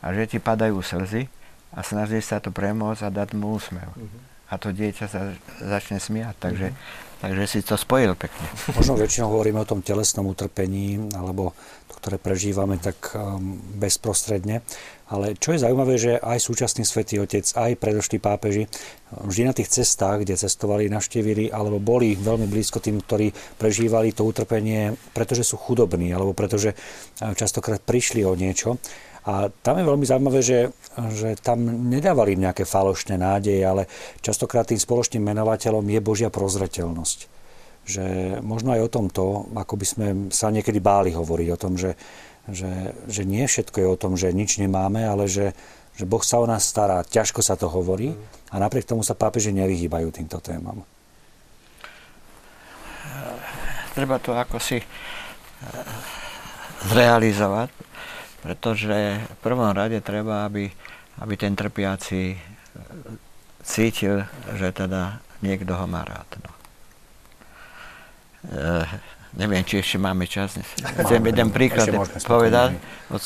a 0.01 0.05
že 0.11 0.25
ti 0.25 0.37
padajú 0.41 0.81
slzy 0.81 1.29
a 1.71 1.79
snažíš 1.85 2.33
sa 2.33 2.43
to 2.43 2.51
premôcť 2.51 3.07
a 3.07 3.09
dať 3.13 3.29
mu 3.37 3.55
úsmev. 3.55 3.87
Uh-huh. 3.95 4.29
A 4.51 4.59
to 4.59 4.75
dieťa 4.75 5.05
sa 5.07 5.31
začne 5.63 6.03
smiať, 6.03 6.35
takže, 6.35 6.67
uh-huh. 6.75 7.21
takže 7.23 7.43
si 7.47 7.59
to 7.63 7.79
spojil 7.79 8.19
pekne. 8.19 8.43
Možno 8.75 8.99
väčšinou 8.99 9.31
hovoríme 9.31 9.63
o 9.63 9.69
tom 9.69 9.79
telesnom 9.79 10.27
utrpení, 10.27 11.15
alebo 11.15 11.55
to, 11.87 11.95
ktoré 12.03 12.19
prežívame 12.19 12.75
tak 12.75 13.15
um, 13.15 13.55
bezprostredne. 13.79 14.59
Ale 15.11 15.35
čo 15.39 15.55
je 15.55 15.63
zaujímavé, 15.63 15.95
že 15.95 16.19
aj 16.19 16.39
súčasný 16.39 16.83
svätý 16.83 17.19
Otec, 17.19 17.43
aj 17.43 17.79
predošlí 17.79 18.19
pápeži 18.19 18.67
vždy 19.11 19.43
na 19.43 19.51
tých 19.55 19.67
cestách, 19.71 20.23
kde 20.23 20.39
cestovali, 20.39 20.91
naštevili, 20.91 21.51
alebo 21.51 21.83
boli 21.83 22.15
veľmi 22.15 22.47
blízko 22.47 22.79
tým, 22.79 22.99
ktorí 23.03 23.31
prežívali 23.59 24.15
to 24.15 24.23
utrpenie, 24.27 24.95
pretože 25.15 25.47
sú 25.47 25.55
chudobní, 25.59 26.11
alebo 26.11 26.35
pretože 26.35 26.75
uh, 26.75 27.31
častokrát 27.31 27.79
prišli 27.79 28.27
o 28.27 28.35
niečo. 28.35 28.75
A 29.21 29.53
tam 29.61 29.77
je 29.77 29.85
veľmi 29.85 30.01
zaujímavé, 30.01 30.41
že, 30.41 30.73
že 31.13 31.37
tam 31.37 31.61
nedávali 31.69 32.33
nejaké 32.33 32.65
falošné 32.65 33.21
nádeje, 33.21 33.61
ale 33.61 33.85
častokrát 34.25 34.65
tým 34.65 34.81
spoločným 34.81 35.21
menovateľom 35.21 35.85
je 35.85 35.99
Božia 36.01 36.33
prozreteľnosť. 36.33 37.19
Že 37.85 38.05
možno 38.41 38.73
aj 38.73 38.81
o 38.81 38.93
tomto, 38.93 39.23
ako 39.53 39.73
by 39.77 39.85
sme 39.85 40.07
sa 40.33 40.49
niekedy 40.49 40.81
báli 40.81 41.13
hovoriť 41.13 41.47
o 41.53 41.61
tom, 41.61 41.77
že, 41.77 41.93
že, 42.49 42.97
že 43.05 43.21
nie 43.21 43.45
všetko 43.45 43.77
je 43.77 43.87
o 43.93 43.99
tom, 43.99 44.17
že 44.17 44.33
nič 44.33 44.57
nemáme, 44.57 45.05
ale 45.05 45.29
že, 45.29 45.53
že 45.93 46.09
Boh 46.09 46.25
sa 46.25 46.41
o 46.41 46.49
nás 46.49 46.65
stará, 46.65 47.05
ťažko 47.05 47.45
sa 47.45 47.53
to 47.53 47.69
hovorí 47.69 48.17
a 48.49 48.57
napriek 48.57 48.89
tomu 48.89 49.05
sa 49.05 49.13
pápeži 49.13 49.53
nevyhýbajú 49.53 50.09
týmto 50.09 50.41
témam. 50.41 50.81
Treba 53.93 54.17
to 54.17 54.33
ako 54.33 54.57
si 54.57 54.81
zrealizovať 56.89 57.69
pretože 58.41 59.21
v 59.21 59.37
prvom 59.41 59.69
rade 59.69 60.01
treba, 60.01 60.49
aby, 60.49 60.69
aby 61.21 61.33
ten 61.37 61.53
trpiaci 61.53 62.33
e, 62.33 62.37
cítil, 63.61 64.25
že 64.57 64.73
teda 64.73 65.21
niekto 65.45 65.77
ho 65.77 65.85
má 65.85 66.01
rád. 66.01 66.29
No. 66.41 66.51
E, 68.49 68.85
neviem, 69.37 69.61
či 69.61 69.79
ešte 69.79 70.01
máme 70.01 70.25
čas. 70.25 70.57
Chcem 70.81 71.21
jeden 71.21 71.53
príklad 71.53 71.93
povedať 72.25 72.81
od, 73.13 73.21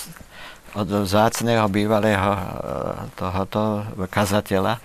od 0.76 0.88
zácného 1.08 1.66
bývalého 1.72 2.32
e, 2.36 2.42
tohoto 3.16 3.88
kazateľa 4.12 4.84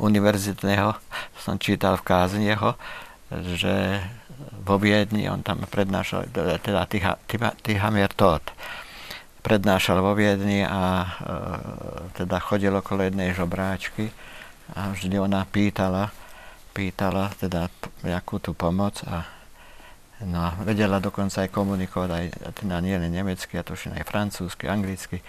univerzitného, 0.00 0.96
som 1.38 1.60
čítal 1.60 2.00
v 2.00 2.06
káznieho, 2.08 2.74
že 3.30 4.00
vo 4.64 4.80
Viedni 4.80 5.28
on 5.28 5.44
tam 5.44 5.62
prednášal, 5.68 6.32
teda 6.32 6.88
Tihamir 7.60 8.10
Todd, 8.16 8.42
prednášal 9.40 10.04
vo 10.04 10.12
Viedni 10.12 10.62
a 10.62 10.82
e, 11.02 11.08
teda 12.20 12.36
chodil 12.38 12.72
okolo 12.76 13.08
jednej 13.08 13.32
žobráčky 13.32 14.12
a 14.76 14.92
vždy 14.92 15.16
ona 15.18 15.42
pýtala, 15.48 16.12
pýtala 16.76 17.32
teda 17.40 17.72
jakú 18.04 18.38
tú 18.38 18.52
pomoc 18.52 19.00
a 19.08 19.26
no, 20.22 20.54
vedela 20.62 21.00
dokonca 21.00 21.42
aj 21.42 21.50
komunikovať 21.50 22.10
aj 22.12 22.24
teda 22.60 22.76
nie 22.84 22.94
len 22.94 23.10
nemecky, 23.10 23.56
a 23.56 23.66
to 23.66 23.74
aj 23.74 24.04
francúzsky, 24.06 24.68
anglicky. 24.68 25.24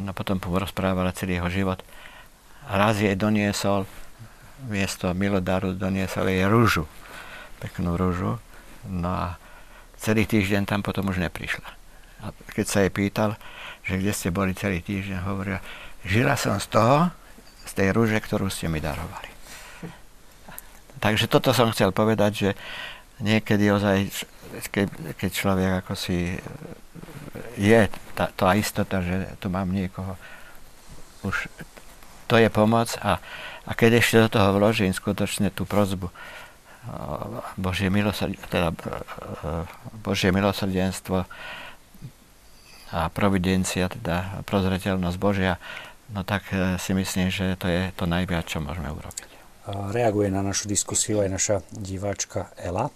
No 0.00 0.12
potom 0.12 0.40
rozprávala 0.40 1.14
celý 1.14 1.38
jeho 1.38 1.50
život. 1.52 1.80
Raz 2.68 3.00
jej 3.00 3.12
doniesol, 3.16 3.84
miesto 4.68 5.12
milodaru 5.12 5.76
doniesol 5.76 6.28
jej 6.28 6.44
rúžu, 6.48 6.84
peknú 7.60 7.96
rúžu. 7.96 8.40
No 8.88 9.08
a 9.08 9.26
celý 10.00 10.24
týždeň 10.24 10.64
tam 10.64 10.80
potom 10.80 11.08
už 11.12 11.20
neprišla. 11.20 11.79
A 12.24 12.32
keď 12.52 12.66
sa 12.66 12.78
jej 12.84 12.92
pýtal, 12.92 13.36
že 13.84 13.96
kde 13.96 14.12
ste 14.12 14.28
boli 14.28 14.52
celý 14.52 14.84
týždeň, 14.84 15.24
hovorila, 15.24 15.60
žila 16.04 16.36
som 16.36 16.60
z 16.60 16.68
toho, 16.68 17.08
z 17.64 17.72
tej 17.76 17.88
rúže, 17.96 18.18
ktorú 18.20 18.52
ste 18.52 18.68
mi 18.68 18.82
darovali. 18.82 19.30
Takže 21.00 21.32
toto 21.32 21.56
som 21.56 21.72
chcel 21.72 21.96
povedať, 21.96 22.32
že 22.32 22.50
niekedy 23.24 23.72
ozaj, 23.72 24.12
keď, 25.16 25.30
človek 25.32 25.70
ako 25.84 25.92
si 25.96 26.36
je 27.56 27.80
tá, 28.12 28.28
tá 28.28 28.52
istota, 28.52 29.00
že 29.00 29.32
tu 29.40 29.48
mám 29.48 29.72
niekoho, 29.72 30.16
už 31.24 31.48
to 32.28 32.36
je 32.36 32.48
pomoc 32.52 32.94
a, 33.00 33.16
a 33.64 33.70
keď 33.72 34.00
ešte 34.00 34.16
do 34.24 34.28
toho 34.28 34.56
vložím 34.56 34.92
skutočne 34.92 35.52
tú 35.52 35.64
prozbu, 35.64 36.12
Božie, 37.60 37.92
milosrd, 37.92 38.32
teda, 38.48 38.72
Božie 40.00 40.32
milosrdenstvo, 40.32 41.28
a 42.90 43.06
providencia, 43.10 43.86
teda 43.86 44.42
prozreteľnosť 44.46 45.18
Božia, 45.18 45.62
no 46.10 46.26
tak 46.26 46.50
e, 46.50 46.76
si 46.76 46.90
myslím, 46.90 47.30
že 47.30 47.54
to 47.54 47.70
je 47.70 47.94
to 47.94 48.04
najviac, 48.06 48.46
čo 48.50 48.58
môžeme 48.58 48.90
urobiť. 48.90 49.30
Reaguje 49.70 50.32
na 50.34 50.42
našu 50.42 50.66
diskusiu 50.66 51.22
aj 51.22 51.28
naša 51.30 51.56
diváčka 51.70 52.50
Ela. 52.58 52.90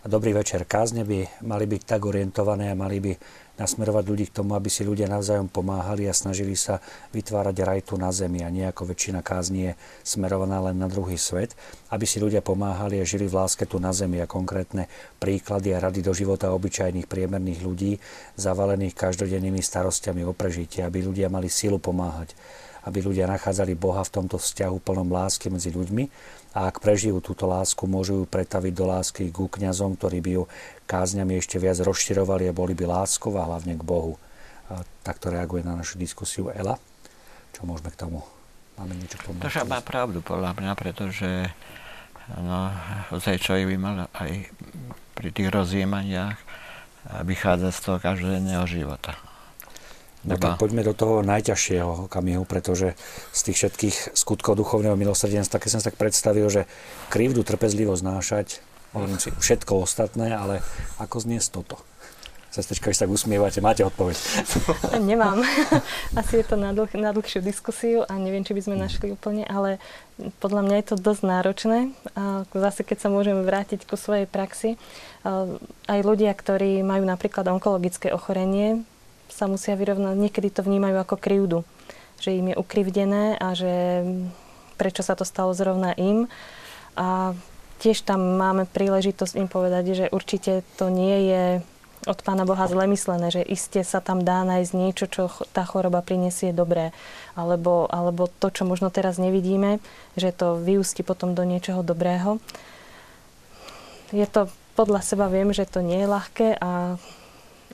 Dobrý 0.00 0.32
večer. 0.32 0.64
Kázne 0.64 1.04
by 1.04 1.44
mali 1.44 1.68
byť 1.68 1.82
tak 1.84 2.08
orientované 2.08 2.72
a 2.72 2.78
mali 2.78 3.04
by 3.04 3.12
nasmerovať 3.60 4.04
ľudí 4.08 4.24
k 4.32 4.40
tomu, 4.40 4.56
aby 4.56 4.72
si 4.72 4.80
ľudia 4.88 5.04
navzájom 5.04 5.52
pomáhali 5.52 6.08
a 6.08 6.16
snažili 6.16 6.56
sa 6.56 6.80
vytvárať 7.12 7.56
raj 7.60 7.80
tu 7.84 8.00
na 8.00 8.08
zemi 8.08 8.40
a 8.40 8.48
nie 8.48 8.64
ako 8.64 8.88
väčšina 8.88 9.20
kázni 9.20 9.68
je 9.68 9.72
smerovaná 10.00 10.64
len 10.64 10.80
na 10.80 10.88
druhý 10.88 11.20
svet, 11.20 11.52
aby 11.92 12.08
si 12.08 12.16
ľudia 12.16 12.40
pomáhali 12.40 12.96
a 12.96 13.04
žili 13.04 13.28
v 13.28 13.36
láske 13.36 13.68
tu 13.68 13.76
na 13.76 13.92
zemi 13.92 14.24
a 14.24 14.26
konkrétne 14.26 14.88
príklady 15.20 15.76
a 15.76 15.82
rady 15.84 16.00
do 16.00 16.16
života 16.16 16.48
obyčajných 16.56 17.04
priemerných 17.04 17.60
ľudí, 17.60 18.00
zavalených 18.40 18.96
každodennými 18.96 19.60
starostiami 19.60 20.24
o 20.24 20.32
prežitie, 20.32 20.80
aby 20.80 21.04
ľudia 21.04 21.28
mali 21.28 21.52
silu 21.52 21.76
pomáhať, 21.76 22.32
aby 22.88 23.04
ľudia 23.04 23.28
nachádzali 23.28 23.76
Boha 23.76 24.00
v 24.00 24.14
tomto 24.16 24.40
vzťahu 24.40 24.80
plnom 24.80 25.12
lásky 25.12 25.52
medzi 25.52 25.68
ľuďmi 25.68 26.08
a 26.50 26.66
ak 26.66 26.82
prežijú 26.82 27.22
túto 27.22 27.46
lásku, 27.46 27.86
môžu 27.86 28.22
ju 28.22 28.24
pretaviť 28.26 28.72
do 28.74 28.84
lásky 28.90 29.30
ku 29.30 29.46
kňazom, 29.46 29.94
ktorí 29.94 30.18
by 30.18 30.30
ju 30.34 30.42
kázňami 30.90 31.38
ešte 31.38 31.62
viac 31.62 31.78
rozširovali 31.78 32.50
a 32.50 32.56
boli 32.56 32.74
by 32.74 32.90
láskov 32.90 33.38
a 33.38 33.46
hlavne 33.46 33.78
k 33.78 33.86
Bohu. 33.86 34.18
takto 35.06 35.30
reaguje 35.30 35.62
na 35.62 35.78
našu 35.78 35.98
diskusiu 35.98 36.50
Ela. 36.50 36.74
Čo 37.54 37.66
môžeme 37.66 37.94
k 37.94 38.02
tomu? 38.02 38.26
Máme 38.78 38.98
niečo 38.98 39.18
k 39.22 39.30
tomu? 39.30 39.38
To 39.42 39.50
má 39.66 39.78
pravdu 39.82 40.22
podľa 40.26 40.58
mňa, 40.58 40.72
pretože 40.74 41.30
no, 42.38 42.74
ozaj 43.14 43.42
človek 43.42 43.70
by 43.70 43.76
mal 43.78 43.96
aj 44.14 44.50
pri 45.14 45.28
tých 45.30 45.50
rozjímaniach 45.54 46.38
vychádzať 47.26 47.72
z 47.74 47.80
toho 47.82 47.98
každodenného 48.02 48.64
života. 48.66 49.14
No 50.20 50.36
tak 50.36 50.60
poďme 50.60 50.84
do 50.84 50.92
toho 50.92 51.24
najťažšieho 51.24 52.12
okamihu, 52.12 52.44
pretože 52.44 52.92
z 53.32 53.40
tých 53.40 53.56
všetkých 53.56 53.96
skutkov 54.12 54.60
duchovného 54.60 54.92
milosrdenstva, 54.92 55.56
keď 55.56 55.70
som 55.72 55.80
sa 55.80 55.88
tak 55.88 55.96
predstavil, 55.96 56.44
že 56.52 56.68
krivdu 57.08 57.40
trpezlivo 57.40 57.96
znášať, 57.96 58.60
hovorím 58.92 59.16
si 59.16 59.32
všetko 59.32 59.80
ostatné, 59.80 60.36
ale 60.36 60.60
ako 61.00 61.24
zniesť 61.24 61.48
toto? 61.56 61.80
Sestrička, 62.50 62.90
vy 62.90 62.98
sa 62.98 63.06
tak 63.06 63.14
usmievate, 63.14 63.62
máte 63.62 63.86
odpoveď. 63.86 64.18
Nemám. 65.10 65.38
Asi 66.18 66.42
je 66.42 66.44
to 66.44 66.58
na, 66.58 66.74
dlh, 66.74 66.90
na 66.98 67.14
dlhšiu 67.14 67.46
diskusiu 67.46 68.02
a 68.02 68.18
neviem, 68.18 68.42
či 68.42 68.58
by 68.58 68.60
sme 68.66 68.74
našli 68.74 69.14
úplne, 69.14 69.46
ale 69.46 69.78
podľa 70.42 70.66
mňa 70.66 70.76
je 70.82 70.86
to 70.90 70.96
dosť 70.98 71.22
náročné. 71.30 71.78
A 72.18 72.42
zase, 72.50 72.82
keď 72.82 73.06
sa 73.06 73.08
môžeme 73.08 73.46
vrátiť 73.46 73.86
ku 73.86 73.94
svojej 73.94 74.26
praxi, 74.26 74.82
aj 75.86 76.00
ľudia, 76.02 76.34
ktorí 76.34 76.82
majú 76.82 77.06
napríklad 77.06 77.46
onkologické 77.46 78.10
ochorenie, 78.10 78.82
sa 79.30 79.46
musia 79.46 79.78
vyrovnať, 79.78 80.14
niekedy 80.18 80.50
to 80.50 80.66
vnímajú 80.66 81.00
ako 81.00 81.16
krivdu, 81.16 81.58
že 82.20 82.36
im 82.36 82.52
je 82.52 82.60
ukrivdené 82.60 83.38
a 83.38 83.56
že 83.56 84.04
prečo 84.76 85.00
sa 85.00 85.16
to 85.16 85.24
stalo 85.24 85.54
zrovna 85.56 85.96
im. 85.96 86.28
A 86.98 87.32
tiež 87.80 88.04
tam 88.04 88.36
máme 88.36 88.68
príležitosť 88.68 89.40
im 89.40 89.48
povedať, 89.48 89.84
že 89.96 90.06
určite 90.12 90.66
to 90.76 90.92
nie 90.92 91.32
je 91.32 91.44
od 92.08 92.16
Pána 92.24 92.48
Boha 92.48 92.64
zle 92.64 92.88
myslené, 92.88 93.28
že 93.28 93.44
iste 93.44 93.84
sa 93.84 94.00
tam 94.00 94.24
dá 94.24 94.40
nájsť 94.48 94.72
niečo, 94.72 95.04
čo 95.04 95.28
tá 95.52 95.68
choroba 95.68 96.00
prinesie 96.00 96.48
dobré. 96.48 96.96
Alebo, 97.36 97.84
alebo 97.92 98.24
to, 98.40 98.48
čo 98.48 98.64
možno 98.64 98.88
teraz 98.88 99.20
nevidíme, 99.20 99.84
že 100.16 100.32
to 100.32 100.56
vyústi 100.56 101.04
potom 101.04 101.36
do 101.36 101.44
niečoho 101.44 101.84
dobrého. 101.84 102.40
Je 104.16 104.24
to, 104.24 104.48
podľa 104.80 105.04
seba 105.04 105.28
viem, 105.28 105.52
že 105.52 105.68
to 105.68 105.84
nie 105.84 106.00
je 106.00 106.08
ľahké, 106.08 106.48
a, 106.56 106.96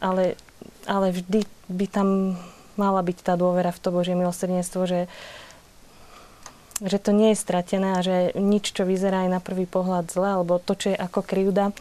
ale, 0.02 0.34
ale 0.86 1.12
vždy 1.12 1.44
by 1.68 1.86
tam 1.90 2.38
mala 2.78 3.02
byť 3.02 3.18
tá 3.20 3.34
dôvera 3.34 3.74
v 3.74 3.82
to 3.82 3.88
Božie 3.90 4.14
milosrdenstvo, 4.14 4.86
že, 4.86 5.00
že 6.80 6.98
to 7.02 7.10
nie 7.10 7.32
je 7.34 7.42
stratené 7.42 7.98
a 7.98 8.04
že 8.04 8.36
nič, 8.36 8.72
čo 8.72 8.86
vyzerá 8.86 9.26
aj 9.26 9.30
na 9.36 9.40
prvý 9.42 9.66
pohľad 9.66 10.08
zle, 10.12 10.40
alebo 10.40 10.62
to, 10.62 10.78
čo 10.78 10.86
je 10.92 10.98
ako 10.98 11.20
krivda, 11.24 11.72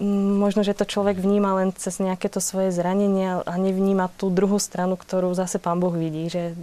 možno, 0.00 0.64
že 0.64 0.72
to 0.72 0.88
človek 0.88 1.20
vníma 1.20 1.60
len 1.60 1.68
cez 1.76 2.00
nejaké 2.00 2.32
to 2.32 2.40
svoje 2.40 2.72
zranenie 2.72 3.44
a 3.44 3.54
nevníma 3.60 4.08
tú 4.16 4.32
druhú 4.32 4.56
stranu, 4.56 4.96
ktorú 4.96 5.36
zase 5.36 5.60
Pán 5.60 5.80
Boh 5.80 5.92
vidí. 5.92 6.32
Že 6.32 6.56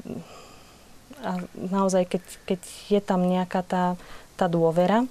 a 1.20 1.44
naozaj, 1.54 2.08
keď, 2.08 2.24
keď 2.48 2.62
je 2.88 3.02
tam 3.04 3.28
nejaká 3.28 3.62
tá, 3.62 3.86
tá 4.40 4.48
dôvera, 4.48 5.04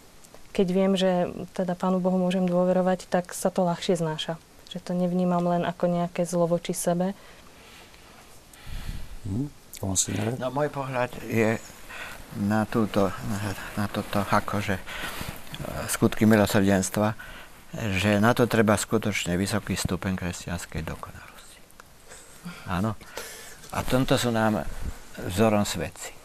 keď 0.56 0.66
viem, 0.72 0.92
že 0.96 1.30
teda 1.54 1.76
Pánu 1.76 2.00
Bohu 2.00 2.16
môžem 2.16 2.48
dôverovať, 2.48 3.06
tak 3.06 3.30
sa 3.36 3.52
to 3.52 3.62
ľahšie 3.62 4.00
znáša. 4.00 4.40
Že 4.68 4.78
to 4.84 4.92
nevnímam 4.92 5.44
len 5.48 5.64
ako 5.64 5.88
nejaké 5.88 6.28
zlo 6.28 6.44
voči 6.44 6.76
sebe. 6.76 7.16
Hmm. 9.24 9.48
No 10.42 10.50
môj 10.50 10.68
pohľad 10.74 11.14
je 11.30 11.62
na, 12.42 12.66
túto, 12.66 13.08
na, 13.14 13.38
na 13.78 13.86
toto 13.86 14.26
akože 14.26 14.74
e, 14.74 14.82
skutky 15.86 16.26
milosrdenstva, 16.26 17.14
že 17.96 18.18
na 18.18 18.34
to 18.34 18.50
treba 18.50 18.74
skutočne 18.74 19.38
vysoký 19.38 19.78
stupeň 19.78 20.18
kresťanskej 20.18 20.82
dokonalosti. 20.82 21.60
Áno. 22.66 22.98
A 23.70 23.78
tomto 23.84 24.16
sú 24.16 24.32
nám 24.32 24.64
vzorom 25.28 25.62
svedci. 25.68 26.16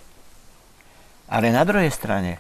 Ale 1.28 1.52
na 1.52 1.68
druhej 1.68 1.92
strane, 1.92 2.40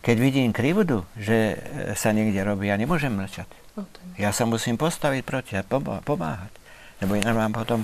keď 0.00 0.16
vidím 0.16 0.50
krivdu, 0.50 1.04
že 1.14 1.60
sa 1.92 2.16
niekde 2.16 2.40
robí, 2.40 2.72
ja 2.72 2.80
nemôžem 2.80 3.12
mlčať. 3.12 3.48
No, 3.80 3.88
ja 4.20 4.30
sa 4.30 4.44
musím 4.44 4.76
postaviť 4.76 5.22
proti 5.24 5.52
a 5.56 5.64
pomáhať. 6.04 6.52
Lebo 7.00 7.16
ináč 7.16 7.32
mám 7.32 7.52
potom, 7.56 7.80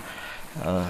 uh, 0.61 0.85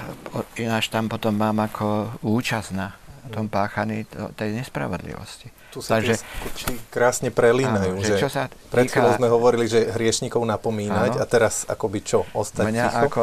ináč 0.59 0.91
tam 0.91 1.07
potom 1.07 1.31
mám 1.31 1.63
ako 1.63 2.19
účasť 2.21 2.69
na 2.75 2.91
tom 3.27 3.51
páchaní 3.51 4.07
tej 4.35 4.55
nespravodlivosti. 4.55 5.51
Tu 5.71 5.83
sa 5.83 5.99
Takže, 5.99 6.15
tie 6.55 6.79
krásne 6.87 7.29
prelínajú. 7.29 7.99
Áno, 7.99 8.03
že, 8.03 8.15
čo 8.15 8.31
sa 8.31 8.47
týka, 8.47 8.71
pred 8.71 8.87
chvíľou 8.87 9.19
sme 9.19 9.27
hovorili, 9.27 9.67
že 9.67 9.91
hriešnikov 9.91 10.47
napomínať 10.47 11.19
áno, 11.19 11.23
a 11.23 11.25
teraz 11.27 11.67
akoby 11.67 11.99
čo? 12.07 12.23
Ostať 12.31 12.63
mňa 12.71 12.85
ticho? 12.87 13.03
ako 13.03 13.21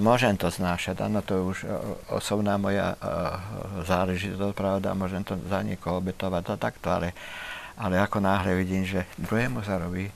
môžem 0.00 0.34
to 0.40 0.48
znášať, 0.48 1.04
áno, 1.04 1.20
to 1.20 1.32
je 1.36 1.42
už 1.44 1.58
e, 1.60 1.76
osobná 2.08 2.56
moja 2.56 2.96
uh, 2.96 3.36
záležitosť, 3.84 4.56
pravda, 4.56 4.96
môžem 4.96 5.20
to 5.20 5.36
za 5.44 5.60
niekoho 5.60 6.00
obetovať 6.00 6.40
a 6.40 6.56
takto, 6.56 6.88
ale, 6.88 7.12
ale 7.76 8.00
ako 8.00 8.16
náhle 8.24 8.56
vidím, 8.56 8.88
že 8.88 9.04
druhému 9.20 9.60
sa 9.60 9.76
robí 9.76 10.08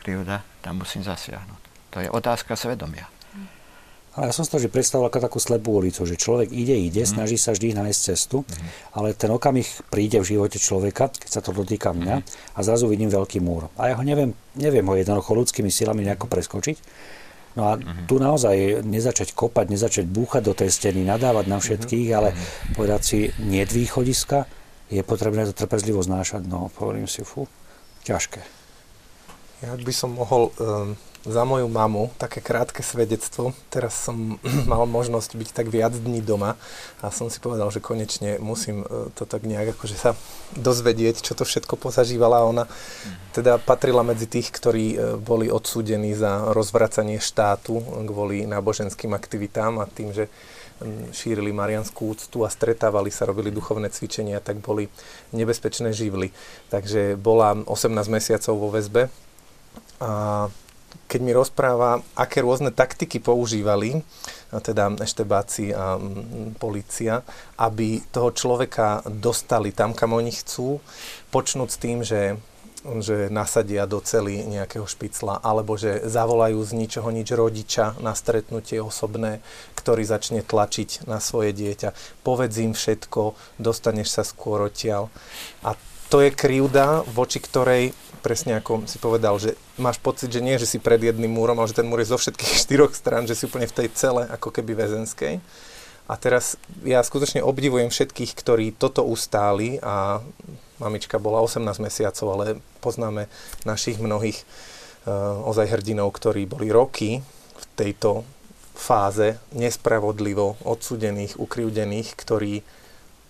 krivda, 0.00 0.42
tam 0.64 0.80
musím 0.80 1.04
zasiahnuť. 1.04 1.60
To 1.94 1.98
je 2.00 2.08
otázka 2.08 2.56
svedomia. 2.56 3.06
Ale 4.10 4.26
ja 4.26 4.34
som 4.34 4.42
si 4.42 4.50
to 4.50 4.58
že 4.58 4.74
predstavil 4.74 5.06
ako 5.06 5.22
takú 5.22 5.38
slepú 5.38 5.78
ulicu, 5.78 6.02
že 6.02 6.18
človek 6.18 6.50
ide, 6.50 6.74
ide, 6.74 7.06
mm. 7.06 7.10
snaží 7.14 7.38
sa 7.38 7.54
vždy 7.54 7.78
nájsť 7.78 8.00
cestu, 8.10 8.42
mm. 8.42 8.98
ale 8.98 9.14
ten 9.14 9.30
okamih 9.30 9.64
príde 9.86 10.18
v 10.18 10.34
živote 10.34 10.58
človeka, 10.58 11.14
keď 11.14 11.30
sa 11.30 11.40
to 11.40 11.54
dotýka 11.54 11.94
mňa 11.94 12.16
mm. 12.18 12.24
a 12.26 12.58
zrazu 12.66 12.90
vidím 12.90 13.06
veľký 13.06 13.38
múr. 13.38 13.70
A 13.78 13.88
ja 13.88 13.94
ho 13.94 14.02
neviem, 14.02 14.34
neviem 14.58 14.82
ho 14.82 14.98
jednoducho 14.98 15.30
ľudskými 15.30 15.70
silami 15.70 16.02
nejako 16.02 16.26
preskočiť. 16.26 16.76
No 17.54 17.70
a 17.70 17.78
mm 17.78 18.10
tu 18.10 18.18
naozaj 18.18 18.82
nezačať 18.82 19.30
kopať, 19.34 19.70
nezačať 19.70 20.04
búchať 20.10 20.42
do 20.42 20.54
tej 20.58 20.74
steny, 20.74 21.06
nadávať 21.06 21.46
na 21.46 21.62
všetkých, 21.62 22.08
mm 22.10 22.16
ale 22.18 22.34
povedať 22.74 23.00
si, 23.06 23.18
nie 23.38 23.62
východiska, 23.62 24.50
je 24.90 25.06
potrebné 25.06 25.46
to 25.46 25.54
trpezlivo 25.54 26.02
znášať. 26.02 26.50
No, 26.50 26.66
hovorím 26.82 27.06
si, 27.06 27.22
fú, 27.22 27.46
ťažké. 28.02 28.59
Ja 29.60 29.76
by 29.76 29.92
som 29.92 30.16
mohol 30.16 30.52
um 30.56 30.96
za 31.20 31.44
moju 31.44 31.68
mamu 31.68 32.08
také 32.16 32.40
krátke 32.40 32.80
svedectvo. 32.80 33.52
Teraz 33.68 33.92
som 33.92 34.40
mal 34.72 34.88
možnosť 34.88 35.36
byť 35.36 35.48
tak 35.52 35.66
viac 35.68 35.92
dní 35.92 36.24
doma 36.24 36.56
a 37.04 37.12
som 37.12 37.28
si 37.28 37.36
povedal, 37.44 37.68
že 37.68 37.84
konečne 37.84 38.40
musím 38.40 38.88
e, 38.88 39.12
to 39.12 39.28
tak 39.28 39.44
nejak 39.44 39.76
akože 39.76 39.96
sa 40.00 40.16
dozvedieť, 40.56 41.20
čo 41.20 41.36
to 41.36 41.44
všetko 41.44 41.76
pozažívala. 41.76 42.48
Ona 42.48 42.64
teda 43.36 43.60
patrila 43.60 44.00
medzi 44.00 44.24
tých, 44.24 44.48
ktorí 44.48 44.86
e, 44.96 44.98
boli 45.20 45.52
odsúdení 45.52 46.16
za 46.16 46.56
rozvracanie 46.56 47.20
štátu 47.20 47.84
kvôli 48.08 48.48
náboženským 48.48 49.12
aktivitám 49.12 49.76
a 49.76 49.84
tým, 49.84 50.16
že 50.16 50.32
šírili 51.12 51.52
marianskú 51.52 52.16
úctu 52.16 52.40
a 52.40 52.48
stretávali 52.48 53.12
sa, 53.12 53.28
robili 53.28 53.52
duchovné 53.52 53.92
cvičenia, 53.92 54.40
tak 54.40 54.64
boli 54.64 54.88
nebezpečné 55.36 55.92
živly. 55.92 56.32
Takže 56.72 57.20
bola 57.20 57.52
18 57.68 57.92
mesiacov 58.08 58.56
vo 58.56 58.72
väzbe 58.72 59.12
keď 61.10 61.20
mi 61.20 61.34
rozpráva, 61.34 62.00
aké 62.14 62.40
rôzne 62.40 62.70
taktiky 62.70 63.18
používali, 63.18 64.00
teda 64.50 64.94
eštebáci 64.98 65.74
a 65.74 65.98
policia, 66.58 67.22
aby 67.58 68.02
toho 68.10 68.30
človeka 68.30 69.02
dostali 69.06 69.74
tam, 69.74 69.94
kam 69.94 70.14
oni 70.14 70.30
chcú, 70.34 70.78
počnúť 71.30 71.68
s 71.70 71.78
tým, 71.78 71.98
že 72.02 72.38
že 72.80 73.28
nasadia 73.28 73.84
do 73.84 74.00
cely 74.00 74.40
nejakého 74.48 74.88
špicla, 74.88 75.36
alebo 75.44 75.76
že 75.76 76.00
zavolajú 76.08 76.64
z 76.64 76.72
ničoho 76.72 77.12
nič 77.12 77.28
rodiča 77.36 78.00
na 78.00 78.16
stretnutie 78.16 78.80
osobné, 78.80 79.44
ktorý 79.76 80.00
začne 80.08 80.40
tlačiť 80.40 81.04
na 81.04 81.20
svoje 81.20 81.52
dieťa. 81.52 81.92
Povedz 82.24 82.56
im 82.56 82.72
všetko, 82.72 83.36
dostaneš 83.60 84.08
sa 84.08 84.22
skôr 84.24 84.64
odtiaľ. 84.64 85.12
A 85.60 85.76
to 86.10 86.18
je 86.20 86.34
krivda, 86.34 87.06
voči 87.06 87.38
ktorej 87.38 87.94
presne 88.20 88.60
ako 88.60 88.84
si 88.84 89.00
povedal, 89.00 89.40
že 89.40 89.56
máš 89.80 89.96
pocit, 89.96 90.28
že 90.28 90.44
nie, 90.44 90.60
že 90.60 90.68
si 90.68 90.76
pred 90.76 91.00
jedným 91.00 91.32
múrom, 91.32 91.56
ale 91.56 91.72
že 91.72 91.80
ten 91.80 91.88
múr 91.88 92.04
je 92.04 92.12
zo 92.12 92.20
všetkých 92.20 92.52
štyroch 92.66 92.92
strán, 92.92 93.24
že 93.24 93.34
si 93.38 93.48
úplne 93.48 93.70
v 93.70 93.76
tej 93.76 93.88
cele, 93.96 94.28
ako 94.28 94.52
keby 94.52 94.76
väzenskej. 94.76 95.40
A 96.10 96.18
teraz 96.18 96.58
ja 96.82 96.98
skutočne 97.00 97.40
obdivujem 97.40 97.86
všetkých, 97.86 98.34
ktorí 98.34 98.66
toto 98.74 99.06
ustáli 99.06 99.78
a 99.78 100.18
mamička 100.82 101.22
bola 101.22 101.38
18 101.38 101.62
mesiacov, 101.78 102.26
ale 102.34 102.58
poznáme 102.82 103.30
našich 103.62 104.02
mnohých 104.02 104.42
uh, 105.06 105.38
ozaj 105.46 105.70
hrdinov, 105.70 106.10
ktorí 106.10 106.50
boli 106.50 106.74
roky 106.74 107.22
v 107.54 107.64
tejto 107.78 108.26
fáze 108.74 109.38
nespravodlivo 109.54 110.58
odsudených, 110.66 111.38
ukriúdených, 111.38 112.18
ktorí 112.18 112.66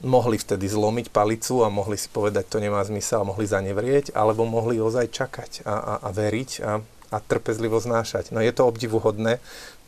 mohli 0.00 0.40
vtedy 0.40 0.64
zlomiť 0.64 1.12
palicu 1.12 1.60
a 1.60 1.68
mohli 1.68 2.00
si 2.00 2.08
povedať, 2.08 2.48
to 2.48 2.58
nemá 2.58 2.80
zmysel, 2.84 3.24
mohli 3.24 3.44
zanevrieť, 3.44 4.16
alebo 4.16 4.48
mohli 4.48 4.80
ozaj 4.80 5.12
čakať 5.12 5.50
a, 5.68 5.74
a, 5.76 5.94
a 6.04 6.08
veriť 6.08 6.50
a, 6.64 6.80
a 7.12 7.16
trpezlivo 7.20 7.76
znášať. 7.76 8.32
No 8.32 8.40
je 8.40 8.52
to 8.52 8.64
obdivuhodné. 8.64 9.38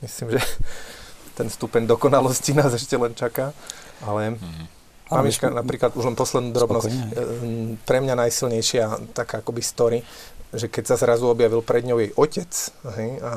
Myslím, 0.05 0.37
že 0.37 0.41
ten 1.39 1.49
stupeň 1.49 1.89
dokonalosti 1.89 2.53
nás 2.53 2.77
ešte 2.77 2.97
len 3.01 3.17
čaká, 3.17 3.57
ale 4.05 4.37
mm. 4.37 4.65
mamička 5.09 5.49
napríklad, 5.49 5.97
už 5.97 6.13
len 6.13 6.17
poslednú 6.17 6.53
drobnosť, 6.53 6.93
spokojne. 6.93 7.17
Eh, 7.17 7.81
pre 7.89 7.99
mňa 8.05 8.15
najsilnejšia 8.29 9.17
taká 9.17 9.41
akoby 9.41 9.63
story, 9.65 9.99
že 10.53 10.69
keď 10.69 10.93
sa 10.93 10.97
zrazu 11.01 11.25
objavil 11.33 11.65
pred 11.65 11.89
ňou 11.89 11.97
jej 11.97 12.13
otec, 12.13 12.53
hej, 13.01 13.11
a, 13.25 13.31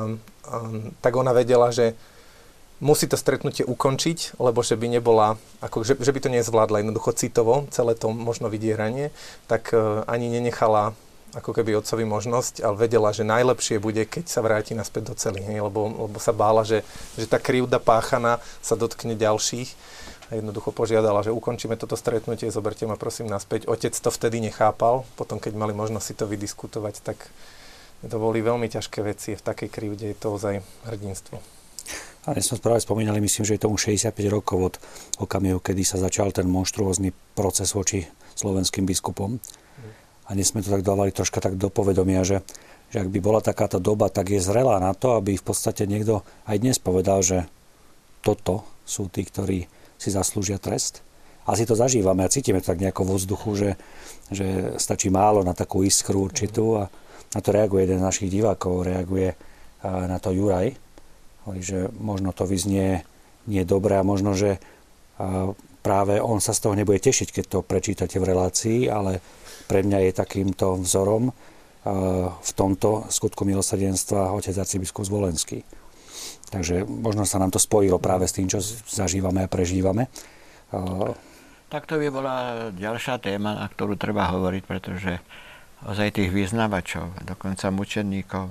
a, 0.44 0.56
tak 1.00 1.16
ona 1.16 1.32
vedela, 1.32 1.72
že 1.72 1.96
musí 2.80 3.08
to 3.08 3.16
stretnutie 3.16 3.64
ukončiť, 3.64 4.36
lebo 4.36 4.60
že 4.60 4.76
by 4.76 4.86
nebola, 5.00 5.40
ako, 5.64 5.84
že, 5.84 5.96
že 5.96 6.12
by 6.12 6.20
to 6.20 6.28
nezvládla 6.32 6.84
jednoducho 6.84 7.16
citovo, 7.16 7.64
celé 7.72 7.96
to 7.96 8.12
možno 8.12 8.52
vydieranie, 8.52 9.12
tak 9.48 9.72
uh, 9.72 10.04
ani 10.04 10.28
nenechala 10.28 10.92
ako 11.36 11.52
keby 11.52 11.76
otcovi 11.76 12.08
možnosť, 12.08 12.64
ale 12.64 12.88
vedela, 12.88 13.12
že 13.12 13.26
najlepšie 13.26 13.76
bude, 13.76 14.08
keď 14.08 14.24
sa 14.24 14.40
vráti 14.40 14.72
naspäť 14.72 15.12
do 15.12 15.14
celý, 15.20 15.44
hej, 15.44 15.60
lebo, 15.60 16.08
lebo 16.08 16.16
sa 16.16 16.32
bála, 16.32 16.64
že, 16.64 16.80
že 17.20 17.28
tá 17.28 17.36
krivda 17.36 17.76
páchaná 17.76 18.40
sa 18.64 18.72
dotkne 18.72 19.12
ďalších 19.12 19.68
a 20.32 20.40
jednoducho 20.40 20.72
požiadala, 20.72 21.20
že 21.20 21.36
ukončíme 21.36 21.76
toto 21.76 21.92
stretnutie, 21.92 22.48
zoberte 22.48 22.88
ma 22.88 22.96
prosím 22.96 23.28
naspäť. 23.28 23.68
Otec 23.68 23.92
to 23.92 24.08
vtedy 24.08 24.40
nechápal, 24.40 25.04
potom 25.14 25.36
keď 25.36 25.60
mali 25.60 25.76
možnosť 25.76 26.06
si 26.08 26.14
to 26.16 26.24
vydiskutovať, 26.24 27.04
tak 27.04 27.18
to 28.00 28.16
boli 28.16 28.40
veľmi 28.40 28.66
ťažké 28.72 29.04
veci, 29.04 29.36
v 29.36 29.44
takej 29.44 29.68
krivde 29.68 30.08
je 30.08 30.16
to 30.16 30.34
ozaj 30.34 30.64
hrdinstvo. 30.88 31.55
A 32.26 32.34
dnes 32.34 32.50
sme 32.50 32.58
práve 32.58 32.82
spomínali, 32.82 33.22
myslím, 33.22 33.46
že 33.46 33.54
je 33.54 33.64
tomu 33.64 33.78
65 33.78 34.10
rokov 34.28 34.58
od 34.58 34.74
okamihu, 35.22 35.62
kedy 35.62 35.86
sa 35.86 35.96
začal 35.96 36.34
ten 36.34 36.50
monštruózny 36.50 37.14
proces 37.38 37.70
voči 37.70 38.02
slovenským 38.34 38.82
biskupom 38.82 39.38
a 40.26 40.34
dnes 40.34 40.50
sme 40.50 40.62
to 40.62 40.74
tak 40.74 40.82
dávali 40.82 41.14
troška 41.14 41.38
tak 41.38 41.54
do 41.54 41.70
povedomia, 41.70 42.26
že, 42.26 42.42
že 42.90 43.06
ak 43.06 43.08
by 43.10 43.18
bola 43.22 43.38
takáto 43.38 43.78
doba, 43.78 44.10
tak 44.10 44.34
je 44.34 44.42
zrelá 44.42 44.82
na 44.82 44.90
to, 44.90 45.14
aby 45.14 45.38
v 45.38 45.44
podstate 45.46 45.86
niekto 45.86 46.26
aj 46.50 46.56
dnes 46.58 46.76
povedal, 46.82 47.22
že 47.22 47.46
toto 48.26 48.66
sú 48.82 49.06
tí, 49.06 49.22
ktorí 49.22 49.70
si 49.96 50.08
zaslúžia 50.10 50.58
trest. 50.58 51.06
Asi 51.46 51.62
to 51.62 51.78
zažívame 51.78 52.26
a 52.26 52.32
cítime 52.32 52.58
to 52.58 52.74
tak 52.74 52.82
nejako 52.82 53.06
vo 53.06 53.14
vzduchu, 53.14 53.50
že, 53.54 53.70
že 54.34 54.46
stačí 54.82 55.14
málo 55.14 55.46
na 55.46 55.54
takú 55.54 55.86
iskru 55.86 56.26
určitú 56.26 56.82
a 56.82 56.90
na 57.30 57.38
to 57.38 57.54
reaguje 57.54 57.86
jeden 57.86 58.02
z 58.02 58.06
našich 58.10 58.30
divákov, 58.30 58.82
reaguje 58.82 59.38
na 59.86 60.18
to 60.18 60.34
Juraj. 60.34 60.74
Hovorí, 61.46 61.62
že 61.62 61.86
možno 61.94 62.34
to 62.34 62.42
vyznie 62.42 63.06
nie 63.46 63.62
dobré 63.62 64.02
a 64.02 64.04
možno, 64.04 64.34
že 64.34 64.58
práve 65.86 66.18
on 66.18 66.42
sa 66.42 66.50
z 66.50 66.66
toho 66.66 66.74
nebude 66.74 66.98
tešiť, 66.98 67.30
keď 67.30 67.44
to 67.46 67.58
prečítate 67.62 68.18
v 68.18 68.28
relácii, 68.34 68.90
ale 68.90 69.22
pre 69.70 69.86
mňa 69.86 70.10
je 70.10 70.12
takýmto 70.18 70.82
vzorom 70.82 71.30
v 72.42 72.50
tomto 72.58 73.06
skutku 73.06 73.46
milosrdenstva 73.46 74.34
otec 74.34 74.58
arcibiskup 74.58 75.06
Zvolenský. 75.06 75.62
Takže 76.50 76.82
možno 76.82 77.22
sa 77.22 77.38
nám 77.38 77.54
to 77.54 77.62
spojilo 77.62 78.02
práve 78.02 78.26
s 78.26 78.34
tým, 78.34 78.50
čo 78.50 78.58
zažívame 78.90 79.46
a 79.46 79.50
prežívame. 79.50 80.10
Tak 81.70 81.86
to 81.86 81.98
by 82.02 82.10
bola 82.10 82.36
ďalšia 82.74 83.22
téma, 83.22 83.54
na 83.54 83.66
ktorú 83.70 83.94
treba 83.94 84.30
hovoriť, 84.34 84.62
pretože 84.66 85.22
ozaj 85.86 86.18
tých 86.18 86.30
vyznavačov, 86.34 87.22
dokonca 87.22 87.70
mučeníkov, 87.70 88.50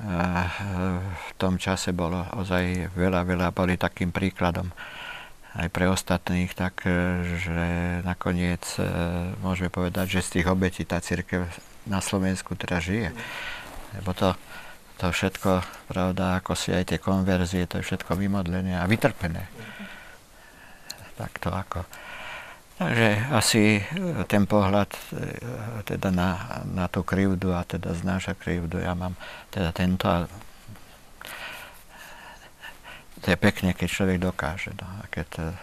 v 0.00 1.30
tom 1.36 1.60
čase 1.60 1.92
bolo 1.92 2.24
ozaj 2.40 2.94
veľa, 2.96 3.28
veľa, 3.28 3.52
boli 3.52 3.76
takým 3.76 4.08
príkladom 4.08 4.72
aj 5.52 5.68
pre 5.68 5.84
ostatných, 5.84 6.48
tak 6.56 6.88
e, 6.88 7.20
že 7.36 7.60
nakoniec 8.08 8.64
e, 8.80 8.88
môžeme 9.44 9.68
povedať, 9.68 10.16
že 10.16 10.24
z 10.24 10.30
tých 10.40 10.46
obetí 10.48 10.88
tá 10.88 10.96
církev 10.96 11.44
na 11.84 12.00
Slovensku 12.00 12.56
teraz 12.56 12.88
žije. 12.88 13.12
Lebo 14.00 14.16
to, 14.16 14.32
to 14.96 15.12
všetko, 15.12 15.60
pravda, 15.92 16.40
ako 16.40 16.56
si 16.56 16.72
aj 16.72 16.88
tie 16.88 16.96
konverzie, 16.96 17.68
to 17.68 17.84
je 17.84 17.84
všetko 17.84 18.16
vymodlené 18.16 18.80
a 18.80 18.88
vytrpené. 18.88 19.44
Tak 21.20 21.36
to 21.36 21.52
ako. 21.52 21.84
Takže 22.82 23.08
asi 23.30 23.78
e, 23.78 23.82
ten 24.26 24.42
pohľad 24.50 24.90
teda 25.86 26.10
na, 26.10 26.62
na 26.66 26.90
tú 26.90 27.06
krivdu 27.06 27.54
a 27.54 27.62
teda 27.62 27.94
znáša 27.94 28.34
krivdu, 28.34 28.82
ja 28.82 28.98
mám 28.98 29.14
teda 29.54 29.70
tento 29.70 30.10
a 30.10 30.26
to 33.22 33.30
je 33.30 33.38
pekne, 33.38 33.70
keď 33.70 33.88
človek 33.88 34.18
dokáže. 34.18 34.74
No, 34.74 34.86
a, 34.98 35.06
keď, 35.06 35.28
eh, 35.38 35.54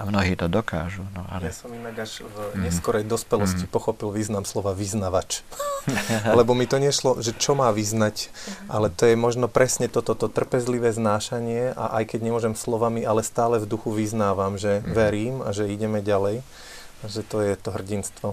a 0.00 0.08
mnohí 0.08 0.32
to 0.32 0.48
dokážu. 0.48 1.04
No, 1.12 1.28
ale... 1.28 1.52
Ja 1.52 1.54
som 1.60 1.68
inak 1.76 1.92
až 2.00 2.24
v 2.24 2.56
mm. 2.56 2.64
neskorej 2.64 3.04
dospelosti 3.04 3.68
mm. 3.68 3.72
pochopil 3.72 4.08
význam 4.08 4.48
slova 4.48 4.72
vyznavač. 4.72 5.44
Lebo 6.40 6.56
mi 6.56 6.64
to 6.64 6.80
nešlo, 6.80 7.20
že 7.20 7.36
čo 7.36 7.52
má 7.52 7.68
vyznať, 7.68 8.32
ale 8.72 8.88
to 8.88 9.04
je 9.04 9.12
možno 9.12 9.52
presne 9.52 9.92
toto, 9.92 10.16
to 10.16 10.32
trpezlivé 10.32 10.88
znášanie 10.88 11.76
a 11.76 12.00
aj 12.00 12.16
keď 12.16 12.20
nemôžem 12.24 12.56
slovami, 12.56 13.04
ale 13.04 13.20
stále 13.20 13.60
v 13.60 13.68
duchu 13.68 13.92
vyznávam, 13.92 14.56
že 14.56 14.80
mm. 14.80 14.84
verím 14.96 15.36
a 15.44 15.52
že 15.52 15.68
ideme 15.68 16.00
ďalej. 16.00 16.40
A 17.00 17.04
že 17.04 17.20
to 17.20 17.44
je 17.44 17.52
to 17.60 17.68
hrdinstvo. 17.68 18.32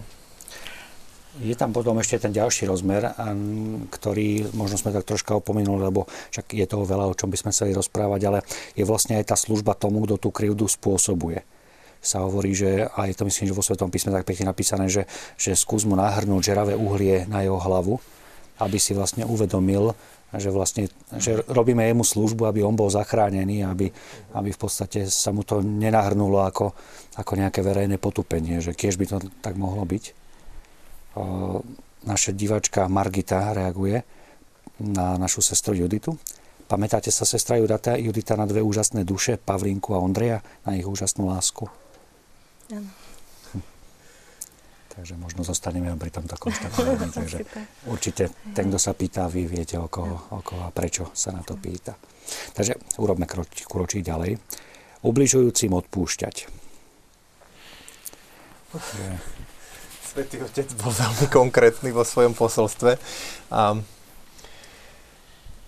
Je 1.38 1.54
tam 1.54 1.70
potom 1.70 2.00
ešte 2.02 2.18
ten 2.18 2.34
ďalší 2.34 2.66
rozmer, 2.66 3.14
ktorý 3.94 4.50
možno 4.58 4.80
sme 4.80 4.90
tak 4.90 5.06
troška 5.06 5.38
opomenuli, 5.38 5.86
lebo 5.86 6.10
však 6.34 6.50
je 6.50 6.66
toho 6.66 6.82
veľa, 6.82 7.06
o 7.06 7.14
čom 7.14 7.30
by 7.30 7.38
sme 7.38 7.54
chceli 7.54 7.78
rozprávať, 7.78 8.22
ale 8.26 8.40
je 8.74 8.82
vlastne 8.82 9.22
aj 9.22 9.30
tá 9.30 9.36
služba 9.38 9.78
tomu, 9.78 10.02
kto 10.04 10.18
tú 10.18 10.30
krivdu 10.34 10.66
spôsobuje 10.66 11.46
sa 12.08 12.24
hovorí, 12.24 12.56
že, 12.56 12.88
a 12.88 13.12
je 13.12 13.16
to 13.20 13.28
myslím, 13.28 13.52
že 13.52 13.58
vo 13.58 13.60
Svetom 13.60 13.92
písme 13.92 14.16
tak 14.16 14.24
pekne 14.24 14.48
napísané, 14.48 14.88
že, 14.88 15.04
že 15.36 15.52
skús 15.60 15.84
mu 15.84 16.00
nahrnúť 16.00 16.56
žeravé 16.56 16.74
uhlie 16.80 17.28
na 17.28 17.44
jeho 17.44 17.60
hlavu, 17.60 18.00
aby 18.64 18.80
si 18.80 18.96
vlastne 18.96 19.28
uvedomil, 19.28 19.92
že 20.32 20.48
vlastne 20.52 20.88
že 21.20 21.44
robíme 21.52 21.84
jemu 21.84 22.04
službu, 22.04 22.48
aby 22.48 22.64
on 22.64 22.80
bol 22.80 22.88
zachránený, 22.88 23.68
aby, 23.68 23.92
aby 24.36 24.50
v 24.56 24.60
podstate 24.60 25.12
sa 25.12 25.36
mu 25.36 25.44
to 25.44 25.60
nenahrnulo 25.60 26.48
ako, 26.48 26.72
ako 27.20 27.32
nejaké 27.36 27.60
verejné 27.60 28.00
potupenie, 28.00 28.64
že 28.64 28.72
kiež 28.72 28.96
by 28.96 29.06
to 29.08 29.18
tak 29.44 29.60
mohlo 29.60 29.84
byť 29.84 30.28
naša 32.08 32.32
divačka 32.32 32.86
Margita 32.88 33.52
reaguje 33.52 34.06
na 34.80 35.18
našu 35.18 35.42
sestru 35.42 35.74
Juditu. 35.74 36.16
Pamätáte 36.68 37.10
sa 37.10 37.24
sestra 37.24 37.56
Judita, 37.56 37.96
Judita 37.96 38.36
na 38.36 38.44
dve 38.44 38.60
úžasné 38.60 39.08
duše, 39.08 39.40
Pavlinku 39.40 39.96
a 39.96 40.04
Ondreja, 40.04 40.44
na 40.68 40.76
ich 40.76 40.84
úžasnú 40.84 41.32
lásku? 41.32 41.72
Áno. 42.72 42.92
Takže 44.98 45.14
možno 45.14 45.46
zostaneme 45.46 45.94
pri 45.94 46.10
tomto 46.10 46.34
konštatovaní. 46.42 47.14
Takže 47.22 47.46
určite 47.86 48.34
ten, 48.58 48.74
kto 48.74 48.82
sa 48.82 48.98
pýta, 48.98 49.30
vy 49.30 49.46
viete, 49.46 49.78
o 49.78 49.86
koho, 49.86 50.34
o 50.34 50.42
koho 50.42 50.66
a 50.66 50.74
prečo 50.74 51.14
sa 51.14 51.30
na 51.30 51.46
to 51.46 51.54
pýta. 51.54 51.94
Takže 52.58 52.98
urobme 52.98 53.30
kročí 53.30 54.02
ďalej. 54.02 54.42
Ubližujúcim 55.06 55.70
odpúšťať. 55.78 56.36
Takže 58.74 59.06
Svetý 60.02 60.42
Otec 60.42 60.66
bol 60.82 60.90
veľmi 60.90 61.30
konkrétny 61.30 61.94
vo 61.94 62.02
svojom 62.02 62.34
posolstve. 62.34 62.98
A 63.54 63.78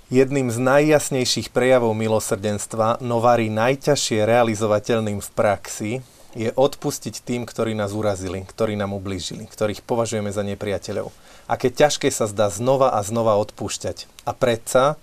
jedným 0.09 0.49
z 0.49 0.57
najjasnejších 0.57 1.53
prejavov 1.53 1.93
milosrdenstva, 1.93 2.97
no 3.05 3.21
varí 3.21 3.53
najťažšie 3.53 4.25
realizovateľným 4.25 5.21
v 5.21 5.29
praxi, 5.37 5.91
je 6.37 6.53
odpustiť 6.53 7.25
tým, 7.25 7.49
ktorí 7.49 7.73
nás 7.73 7.93
urazili, 7.95 8.45
ktorí 8.45 8.77
nám 8.77 8.93
ublížili, 8.93 9.49
ktorých 9.49 9.81
považujeme 9.81 10.29
za 10.29 10.45
nepriateľov. 10.45 11.09
Aké 11.49 11.73
ťažké 11.73 12.13
sa 12.13 12.29
zdá 12.29 12.53
znova 12.53 12.93
a 12.93 13.01
znova 13.01 13.41
odpúšťať. 13.41 14.05
A 14.29 14.37
predsa 14.37 15.01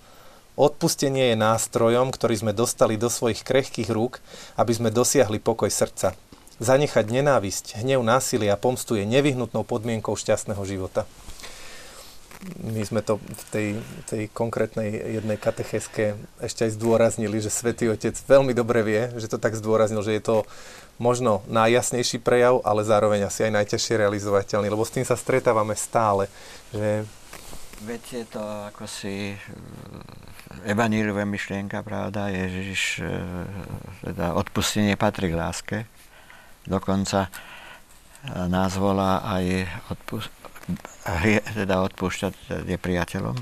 odpustenie 0.55 1.35
je 1.35 1.37
nástrojom, 1.37 2.15
ktorý 2.15 2.35
sme 2.39 2.53
dostali 2.55 2.95
do 2.95 3.11
svojich 3.11 3.43
krehkých 3.43 3.91
rúk, 3.91 4.23
aby 4.55 4.71
sme 4.71 4.89
dosiahli 4.89 5.43
pokoj 5.43 5.67
srdca. 5.67 6.15
Zanechať 6.57 7.05
nenávisť, 7.13 7.65
hnev, 7.83 8.01
násilie 8.01 8.49
a 8.49 8.57
pomstu 8.57 8.97
je 8.97 9.05
nevyhnutnou 9.05 9.61
podmienkou 9.61 10.17
šťastného 10.17 10.63
života. 10.65 11.05
My 12.61 12.85
sme 12.85 13.01
to 13.01 13.17
v 13.17 13.43
tej, 13.49 13.67
tej 14.05 14.23
konkrétnej 14.29 14.93
jednej 14.93 15.41
katecheske 15.41 16.17
ešte 16.37 16.69
aj 16.69 16.77
zdôraznili, 16.77 17.41
že 17.41 17.49
Svetý 17.49 17.89
Otec 17.89 18.13
veľmi 18.13 18.53
dobre 18.53 18.85
vie, 18.85 19.01
že 19.17 19.25
to 19.25 19.41
tak 19.41 19.57
zdôraznil, 19.57 20.05
že 20.05 20.17
je 20.17 20.21
to 20.21 20.35
možno 20.97 21.45
najjasnejší 21.49 22.21
prejav, 22.21 22.61
ale 22.65 22.85
zároveň 22.85 23.29
asi 23.29 23.45
aj 23.47 23.53
najťažšie 23.63 24.01
realizovateľný, 24.01 24.67
lebo 24.69 24.85
s 24.85 24.93
tým 24.93 25.05
sa 25.05 25.17
stretávame 25.17 25.77
stále. 25.77 26.29
Že... 26.73 27.05
Veď 27.85 28.03
je 28.11 28.25
to 28.25 28.41
ako 28.73 28.83
si 28.89 29.37
evaníliová 30.65 31.21
myšlienka, 31.29 31.85
pravda, 31.85 32.33
Ježiš, 32.33 33.05
e, 33.05 33.13
teda 34.09 34.33
odpustenie 34.33 34.97
patrí 34.97 35.29
k 35.29 35.37
láske, 35.37 35.77
Dokonca 36.67 37.19
e, 37.23 37.29
nás 38.51 38.75
volá 38.75 39.23
aj 39.23 39.45
odpust, 39.87 40.31
teda 41.55 41.79
odpúšťať 41.87 42.67
nepriateľom. 42.67 43.39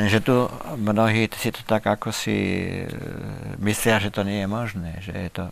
Že 0.00 0.18
tu 0.24 0.36
mnohí 0.80 1.28
si 1.36 1.52
to 1.52 1.60
tak 1.68 1.84
ako 1.84 2.08
si 2.08 2.40
myslia, 3.60 4.00
že 4.00 4.08
to 4.08 4.24
nie 4.24 4.40
je 4.40 4.48
možné, 4.48 4.90
že 5.04 5.12
je 5.12 5.28
to 5.28 5.44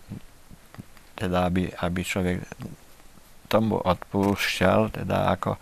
teda, 1.19 1.51
aby, 1.51 1.67
aby 1.83 2.01
človek 2.07 2.47
tomu 3.51 3.83
odpúšťal, 3.83 5.03
teda 5.03 5.35
ako, 5.35 5.59
e, 5.59 5.61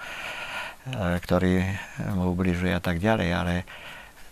ktorý 1.25 1.65
mu 2.13 2.37
ubližuje 2.37 2.77
a 2.77 2.83
tak 2.83 3.01
ďalej, 3.01 3.29
ale 3.33 3.55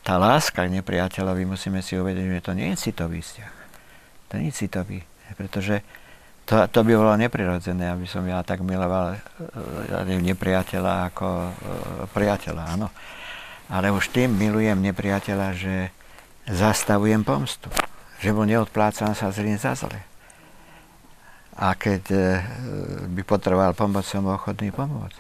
tá 0.05 0.21
láska 0.21 0.69
k 0.69 0.75
nepriateľovi 0.85 1.49
musíme 1.49 1.81
si 1.81 1.97
uvedomiť, 1.97 2.45
že 2.45 2.47
to 2.47 2.53
nie 2.53 2.69
je 2.77 2.81
citový 2.91 3.25
vzťah. 3.25 3.55
To 4.29 4.33
nie 4.37 4.53
je 4.53 4.59
citový, 4.69 5.01
pretože 5.33 5.81
to, 6.45 6.69
to 6.69 6.85
by 6.85 6.93
bolo 6.93 7.17
neprirodzené, 7.17 7.89
aby 7.89 8.05
som 8.05 8.21
ja 8.29 8.45
tak 8.45 8.61
miloval 8.61 9.17
ja 9.89 10.05
nepriateľa 10.05 11.09
ako 11.09 11.27
e, 11.27 11.51
priateľa, 12.13 12.63
áno. 12.77 12.93
Ale 13.73 13.89
už 13.89 14.13
tým 14.13 14.37
milujem 14.37 14.77
nepriateľa, 14.77 15.49
že, 15.57 15.89
zastavujem 16.49 17.25
pomstu. 17.25 17.73
Že 18.21 18.37
mu 18.37 18.45
neodplácam 18.45 19.17
sa 19.17 19.33
zlým 19.33 19.57
za 19.57 19.77
zle. 19.77 20.01
A 21.55 21.79
keď 21.79 22.03
e, 22.11 22.21
by 23.15 23.23
potreboval 23.23 23.79
pomoc, 23.79 24.03
som 24.03 24.27
ochotný 24.27 24.75
pomôcť. 24.75 25.19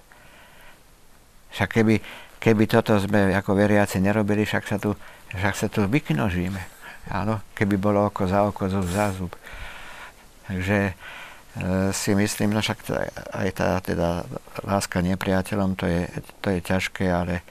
Však 1.54 1.70
keby, 1.70 1.94
keby 2.42 2.64
toto 2.66 2.98
sme 2.98 3.30
ako 3.30 3.54
veriaci 3.54 4.02
nerobili, 4.02 4.42
však 4.42 4.64
sa 4.66 4.76
tu, 4.82 4.98
však 5.30 5.54
sa 5.54 5.66
tu 5.70 5.86
vyknožíme. 5.86 6.58
Áno, 7.14 7.38
keby 7.54 7.78
bolo 7.78 8.10
oko 8.10 8.26
za 8.26 8.42
oko, 8.48 8.66
zub 8.66 8.86
za 8.90 9.14
zub. 9.14 9.30
Takže 10.50 10.78
e, 10.90 10.92
si 11.94 12.10
myslím, 12.18 12.50
no 12.50 12.58
však 12.58 12.78
aj 13.30 13.48
tá 13.54 13.78
teda 13.78 14.26
láska 14.66 14.98
nepriateľom, 15.06 15.78
to 15.78 15.86
je, 15.86 16.10
to 16.42 16.50
je 16.50 16.60
ťažké, 16.60 17.06
ale 17.14 17.46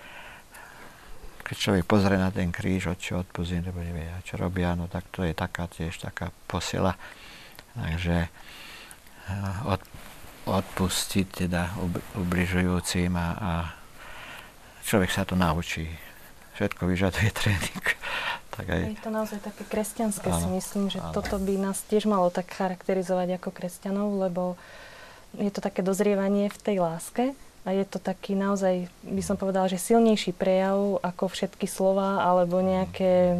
keď 1.43 1.55
človek 1.55 1.85
pozrie 1.85 2.17
na 2.17 2.31
ten 2.31 2.51
kríž, 2.51 2.91
od 2.91 2.99
čo 2.99 3.21
odpustí, 3.23 3.63
nebo 3.63 3.79
nevie, 3.79 4.09
čo 4.27 4.35
robia, 4.35 4.75
no 4.75 4.91
tak 4.91 5.07
to 5.11 5.23
je 5.23 5.31
taká 5.31 5.71
tiež 5.71 6.03
taká 6.03 6.33
posiela. 6.47 6.99
Takže 7.77 8.27
od, 9.67 9.81
odpustiť 10.47 11.47
teda 11.47 11.71
ubližujúcim 12.19 13.11
a, 13.15 13.29
a 13.39 13.51
človek 14.83 15.09
sa 15.11 15.23
to 15.23 15.39
naučí. 15.39 15.87
Všetko 16.59 16.85
vyžaduje 16.85 17.29
tréning. 17.39 17.85
Tak 18.53 18.65
aj... 18.69 18.81
Je 18.93 19.01
to 19.01 19.09
naozaj 19.09 19.39
také 19.41 19.63
kresťanské, 19.65 20.29
áno, 20.29 20.37
si 20.37 20.47
myslím, 20.61 20.85
že 20.93 21.01
áno. 21.01 21.09
toto 21.09 21.41
by 21.41 21.57
nás 21.57 21.81
tiež 21.89 22.05
malo 22.05 22.29
tak 22.29 22.53
charakterizovať 22.53 23.41
ako 23.41 23.49
kresťanov, 23.49 24.13
lebo 24.29 24.53
je 25.33 25.49
to 25.49 25.65
také 25.65 25.81
dozrievanie 25.81 26.53
v 26.53 26.59
tej 26.61 26.77
láske 26.77 27.33
a 27.65 27.69
je 27.73 27.81
to 27.89 27.97
taký 27.97 28.37
naozaj, 28.37 28.85
by 29.01 29.23
som 29.25 29.39
povedala, 29.39 29.65
že 29.65 29.81
silnejší 29.81 30.37
prejav 30.37 31.01
ako 31.01 31.33
všetky 31.33 31.65
slova 31.65 32.21
alebo 32.21 32.61
nejaké 32.61 33.39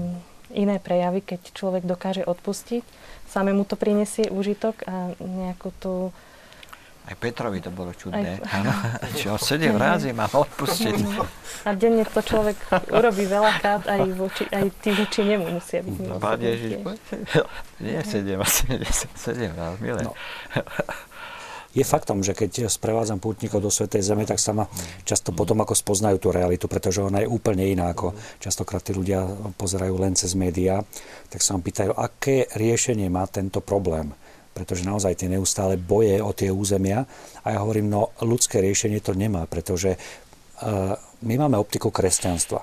iné 0.54 0.78
prejavy, 0.78 1.26
keď 1.26 1.52
človek 1.52 1.84
dokáže 1.84 2.24
odpustiť 2.24 3.04
samému 3.34 3.66
to 3.66 3.74
prinesie 3.74 4.30
úžitok 4.30 4.86
a 4.86 5.18
nejakú 5.18 5.74
tú... 5.82 5.94
Aj 7.04 7.20
Petrovi 7.20 7.60
to 7.60 7.68
bolo 7.68 7.92
čudné. 7.92 8.40
Aj... 8.40 8.64
Čo, 9.20 9.36
sedem 9.36 9.76
razy 9.76 10.16
má 10.16 10.30
odpustiť. 10.32 10.96
A 11.68 11.76
denne 11.76 12.08
to 12.08 12.24
človek 12.24 12.56
urobí 12.94 13.28
veľakrát, 13.28 13.90
aj, 13.92 14.02
voči, 14.16 14.48
aj 14.48 14.72
tí 14.80 14.96
voči 14.96 15.28
nemu 15.28 15.52
musia 15.52 15.84
byť 15.84 16.00
no, 16.00 16.16
Pán 16.16 16.40
Ježiš, 16.40 16.80
nie 17.84 18.00
sedem, 18.08 18.40
asi 18.40 18.80
sedem 19.20 19.52
raz, 19.52 19.76
milé. 19.84 20.08
No. 20.08 20.16
Je 21.74 21.82
faktom, 21.82 22.22
že 22.22 22.38
keď 22.38 22.70
sprevádzam 22.70 23.18
pútnikov 23.18 23.58
do 23.58 23.74
Svetej 23.74 24.06
Zeme, 24.06 24.30
tak 24.30 24.38
sa 24.38 24.54
ma 24.54 24.70
často 25.10 25.34
potom 25.34 25.58
ako 25.66 25.74
spoznajú 25.74 26.22
tú 26.22 26.30
realitu, 26.30 26.70
pretože 26.70 27.02
ona 27.02 27.26
je 27.26 27.28
úplne 27.30 27.66
iná, 27.66 27.90
ako 27.90 28.14
častokrát 28.38 28.86
tí 28.86 28.94
ľudia 28.94 29.26
pozerajú 29.58 29.98
len 29.98 30.14
cez 30.14 30.38
médiá. 30.38 30.86
Tak 31.34 31.42
sa 31.42 31.58
ma 31.58 31.66
pýtajú, 31.66 31.98
aké 31.98 32.46
riešenie 32.54 33.10
má 33.10 33.26
tento 33.26 33.60
problém 33.60 34.14
pretože 34.54 34.86
naozaj 34.86 35.18
tie 35.18 35.34
neustále 35.34 35.82
boje 35.82 36.22
o 36.22 36.30
tie 36.30 36.54
územia. 36.54 37.10
A 37.42 37.58
ja 37.58 37.66
hovorím, 37.66 37.90
no 37.90 38.14
ľudské 38.22 38.62
riešenie 38.62 39.02
to 39.02 39.18
nemá, 39.18 39.50
pretože 39.50 39.98
uh, 39.98 40.94
my 41.26 41.36
máme 41.42 41.58
optiku 41.58 41.90
kresťanstva. 41.90 42.62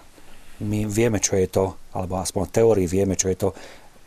My 0.63 0.87
vieme, 0.87 1.19
čo 1.19 1.35
je 1.35 1.51
to, 1.51 1.75
alebo 1.91 2.23
aspoň 2.23 2.47
v 2.47 2.55
teórii 2.55 2.87
vieme, 2.87 3.19
čo 3.19 3.27
je 3.27 3.43
to 3.43 3.49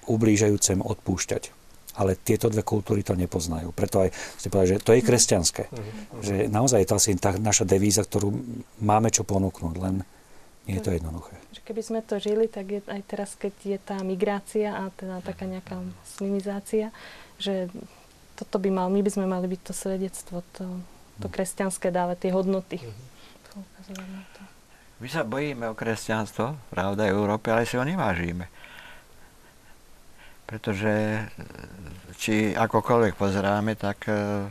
ublížajúcem 0.08 0.80
odpúšťať 0.80 1.62
ale 1.94 2.18
tieto 2.18 2.50
dve 2.50 2.66
kultúry 2.66 3.06
to 3.06 3.14
nepoznajú. 3.14 3.70
Preto 3.70 4.02
aj 4.02 4.10
ste 4.14 4.50
povedali, 4.50 4.78
že 4.78 4.82
to 4.82 4.94
je 4.98 5.02
kresťanské. 5.06 5.64
Uh-huh. 5.70 6.22
Že 6.26 6.34
naozaj 6.50 6.80
je 6.82 6.89
to 6.89 6.98
asi 6.98 7.10
tá 7.22 7.32
naša 7.38 7.70
devíza, 7.70 8.02
ktorú 8.02 8.34
máme 8.82 9.14
čo 9.14 9.22
ponúknuť, 9.22 9.76
len 9.78 10.02
nie 10.66 10.80
je 10.80 10.84
to 10.84 10.91
jednoduché. 10.96 11.36
Keby 11.64 11.80
sme 11.80 12.00
to 12.04 12.20
žili, 12.20 12.52
tak 12.52 12.66
je 12.68 12.80
aj 12.84 13.02
teraz, 13.08 13.39
keď 13.39 13.54
je 13.64 13.80
tá 13.80 13.96
migrácia 14.04 14.76
a 14.76 14.91
teda 14.91 15.24
taká 15.24 15.48
nejaká 15.48 15.80
muslimizácia, 15.80 16.91
že 17.39 17.72
toto 18.36 18.60
by 18.60 18.68
mal, 18.68 18.88
my 18.91 19.00
by 19.00 19.12
sme 19.14 19.24
mali 19.30 19.48
byť 19.48 19.62
to 19.64 19.72
svedectvo, 19.72 20.44
to, 20.52 20.66
to 21.24 21.28
mhm. 21.30 21.34
kresťanské 21.34 21.88
dávať, 21.94 22.28
tie 22.28 22.32
hodnoty. 22.36 22.78
Uh-huh. 22.82 23.14
My 25.00 25.08
sa 25.12 25.24
bojíme 25.24 25.68
o 25.72 25.78
kresťanstvo, 25.78 26.56
pravda, 26.72 27.08
v 27.08 27.16
Európe, 27.16 27.52
ale 27.52 27.68
si 27.70 27.78
ho 27.78 27.84
nevážime 27.86 28.50
pretože 30.54 31.18
či 32.14 32.54
akokoľvek 32.54 33.18
pozeráme, 33.18 33.74
tak 33.74 34.06
e, 34.06 34.45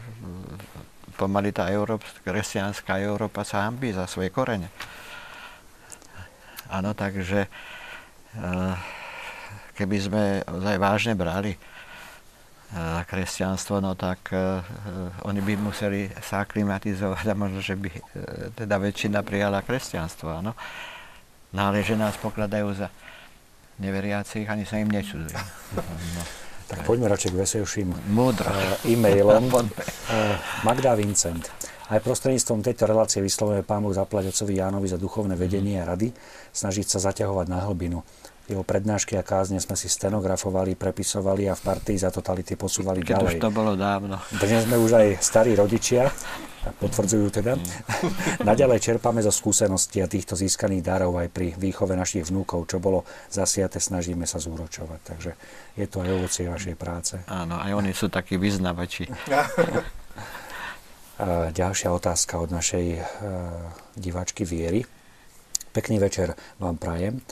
pomaly 1.15 1.55
tá 1.55 1.71
Európa, 1.71 2.03
kresťanská 2.27 2.99
Európa 2.99 3.47
sa 3.47 3.71
hambí 3.71 3.95
za 3.95 4.11
svoje 4.11 4.35
korene. 4.35 4.67
Áno, 6.75 6.91
takže 6.99 7.47
e, 7.47 7.49
keby 9.79 9.97
sme 10.03 10.23
ozaj 10.43 10.77
vážne 10.83 11.15
brali 11.15 11.55
e, 11.55 11.59
kresťanstvo, 13.07 13.79
no 13.79 13.95
tak 13.95 14.35
oni 15.23 15.39
by 15.39 15.55
museli 15.55 16.11
sa 16.19 16.43
aklimatizovať 16.43 17.31
a 17.31 17.39
možno, 17.39 17.63
že 17.63 17.79
by 17.79 17.91
teda 18.59 18.75
väčšina 18.83 19.23
prijala 19.23 19.63
kresťanstvo, 19.63 20.35
áno. 20.35 20.59
No 21.55 21.71
ale 21.71 21.87
že 21.87 21.95
nás 21.95 22.19
pokladajú 22.19 22.75
za 22.75 22.91
neveriacich, 23.83 24.47
ani 24.47 24.63
sa 24.63 24.79
im 24.79 24.89
nečudujem. 24.89 25.43
No. 26.15 26.23
Tak 26.71 26.89
poďme 26.89 27.11
radšej 27.13 27.31
k 27.35 27.37
veselším 27.37 27.89
uh, 28.49 28.87
e-mailom. 28.87 29.51
Uh, 30.13 30.37
Magda 30.67 30.93
Vincent. 30.93 31.49
Aj 31.89 31.97
prostredníctvom 31.97 32.61
tejto 32.61 32.85
relácie 32.85 33.25
vyslovujeme 33.25 33.65
Pán 33.65 33.81
Boh 33.81 33.97
zaplať 33.97 34.29
Jánovi 34.45 34.93
za 34.93 35.01
duchovné 35.01 35.41
vedenie 35.41 35.81
a 35.81 35.89
rady, 35.89 36.13
snažiť 36.53 36.85
sa 36.85 36.99
zaťahovať 37.09 37.47
na 37.49 37.65
hlbinu. 37.65 38.05
Jeho 38.45 38.61
prednášky 38.61 39.17
a 39.17 39.25
kázne 39.25 39.57
sme 39.57 39.73
si 39.73 39.89
stenografovali, 39.89 40.77
prepisovali 40.77 41.49
a 41.49 41.57
v 41.57 41.63
partii 41.65 41.97
za 41.97 42.13
totality 42.13 42.61
posúvali 42.61 43.01
Keď 43.01 43.09
ďalej. 43.09 43.37
Už 43.39 43.41
to 43.41 43.51
bolo 43.55 43.73
dávno. 43.73 44.21
Dnes 44.37 44.69
sme 44.69 44.77
už 44.77 44.91
aj 45.01 45.07
starí 45.25 45.57
rodičia 45.57 46.13
potvrdzujú 46.71 47.27
teda. 47.35 47.59
Mm. 47.59 47.67
Naďalej 48.51 48.79
čerpame 48.79 49.19
zo 49.19 49.35
skúseností 49.35 49.99
a 49.99 50.07
týchto 50.07 50.39
získaných 50.39 50.87
darov 50.87 51.19
aj 51.19 51.29
pri 51.35 51.59
výchove 51.59 51.99
našich 51.99 52.31
vnúkov, 52.31 52.71
čo 52.71 52.79
bolo 52.79 53.03
zasiate, 53.27 53.83
snažíme 53.83 54.23
sa 54.29 54.39
zúročovať. 54.39 55.01
Takže 55.03 55.31
je 55.75 55.87
to 55.91 56.07
aj 56.07 56.11
ovocie 56.15 56.47
vašej 56.47 56.77
práce. 56.79 57.19
Áno, 57.27 57.59
aj 57.59 57.73
oni 57.75 57.91
sú 57.91 58.07
takí 58.07 58.39
vyznavači. 58.39 59.11
Ďalšia 61.53 61.91
otázka 61.95 62.35
od 62.43 62.51
našej 62.51 62.87
uh, 62.99 63.05
diváčky 63.95 64.43
Viery. 64.43 64.83
Pekný 65.71 66.03
večer 66.03 66.35
vám 66.59 66.79
prajem. 66.79 67.23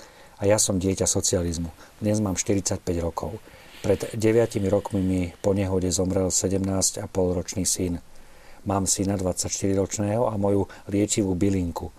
A 0.41 0.49
ja 0.49 0.57
som 0.57 0.81
dieťa 0.81 1.05
socializmu. 1.05 1.69
Dnes 2.01 2.23
mám 2.23 2.39
45 2.39 2.81
rokov. 3.03 3.37
Pred 3.81 4.17
9 4.17 4.61
rokmi 4.73 5.01
mi 5.01 5.23
po 5.41 5.53
nehode 5.57 5.89
zomrel 5.93 6.33
17,5 6.33 7.09
ročný 7.13 7.65
syn 7.65 8.01
Mám 8.69 8.85
syna 8.85 9.17
24-ročného 9.17 10.29
a 10.29 10.37
moju 10.37 10.69
liečivú 10.93 11.33
bylinku, 11.33 11.89
e, 11.89 11.93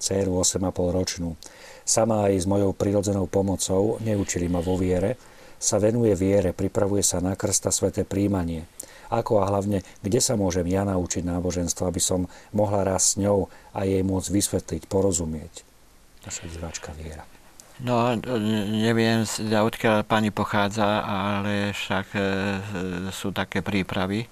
dceru 0.00 0.40
8,5 0.40 0.94
ročnú. 0.94 1.36
Sama 1.84 2.28
aj 2.28 2.44
s 2.44 2.46
mojou 2.48 2.72
prirodzenou 2.72 3.28
pomocou, 3.28 3.96
neučili 4.00 4.48
ma 4.48 4.60
vo 4.60 4.76
viere, 4.76 5.16
sa 5.58 5.82
venuje 5.82 6.14
viere, 6.14 6.54
pripravuje 6.54 7.02
sa 7.02 7.18
na 7.18 7.34
krsta 7.34 7.74
sveté 7.74 8.06
príjmanie. 8.06 8.64
Ako 9.08 9.40
a 9.40 9.48
hlavne, 9.48 9.82
kde 10.04 10.20
sa 10.20 10.36
môžem 10.36 10.68
ja 10.68 10.84
naučiť 10.84 11.24
náboženstvo, 11.24 11.88
aby 11.88 11.98
som 12.00 12.28
mohla 12.52 12.84
raz 12.84 13.16
s 13.16 13.20
ňou 13.20 13.48
a 13.72 13.88
jej 13.88 14.04
môcť 14.04 14.28
vysvetliť, 14.30 14.82
porozumieť. 14.86 15.64
Naša 16.28 16.44
diváčka 16.46 16.92
viera. 16.92 17.24
No, 17.78 18.10
neviem, 18.74 19.22
odkiaľ 19.40 20.02
pani 20.02 20.34
pochádza, 20.34 21.06
ale 21.06 21.70
však 21.70 22.06
e, 22.10 22.20
sú 23.14 23.30
také 23.30 23.62
prípravy 23.62 24.26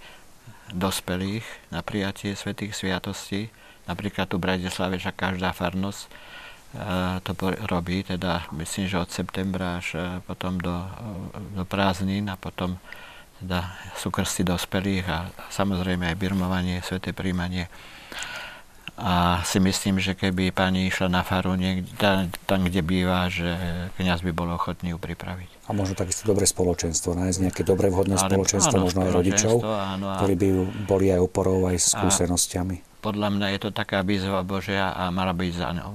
dospelých 0.75 1.45
na 1.71 1.83
prijatie 1.83 2.35
svetých 2.35 2.75
sviatostí. 2.75 3.51
Napríklad 3.87 4.27
tu 4.27 4.39
v 4.39 4.51
Bratislave, 4.51 4.99
že 4.99 5.15
každá 5.15 5.55
farnosť 5.55 6.03
e, 6.07 6.09
to 7.23 7.33
robí, 7.71 8.03
teda 8.03 8.51
myslím, 8.55 8.91
že 8.91 8.99
od 8.99 9.11
septembra 9.11 9.79
až 9.79 9.95
e, 9.95 10.01
potom 10.27 10.59
do, 10.59 10.75
do 11.55 11.63
prázdnin 11.63 12.27
a 12.27 12.35
potom 12.35 12.79
teda 13.41 13.69
sú 14.01 14.09
krsty 14.09 14.49
dospelých 14.49 15.05
a 15.07 15.19
samozrejme 15.53 16.09
aj 16.09 16.17
birmovanie, 16.17 16.81
sveté 16.81 17.13
príjmanie. 17.13 17.69
A 18.97 19.45
si 19.45 19.61
myslím, 19.61 20.01
že 20.01 20.17
keby 20.17 20.57
pani 20.57 20.89
išla 20.89 21.13
na 21.13 21.21
faru 21.21 21.53
niekde, 21.53 21.93
tam, 22.49 22.65
kde 22.65 22.81
býva, 22.81 23.29
že 23.29 23.53
kniaz 24.01 24.25
by 24.25 24.33
bol 24.33 24.49
ochotný 24.49 24.97
ju 24.97 24.99
pripraviť. 24.99 25.56
A 25.67 25.75
možno 25.75 25.99
takisto 25.99 26.23
dobré 26.23 26.47
spoločenstvo, 26.47 27.19
nájsť 27.19 27.39
nejaké 27.43 27.63
dobré 27.67 27.91
vhodné 27.91 28.15
Ale, 28.15 28.31
spoločenstvo, 28.31 28.77
áno, 28.79 28.85
možno 28.87 29.01
aj 29.03 29.11
rodičov, 29.11 29.55
áno, 29.67 30.07
ktorí 30.23 30.35
by 30.39 30.49
boli 30.87 31.07
aj 31.11 31.21
oporou, 31.27 31.67
aj 31.67 31.83
skúsenostiami. 31.91 33.03
Podľa 33.03 33.29
mňa 33.35 33.47
je 33.55 33.59
to 33.67 33.71
taká 33.75 34.07
výzva 34.07 34.47
Božia 34.47 34.95
a 34.95 35.11
mala 35.11 35.35
byť 35.35 35.53
za 35.59 35.75
ňou. 35.75 35.95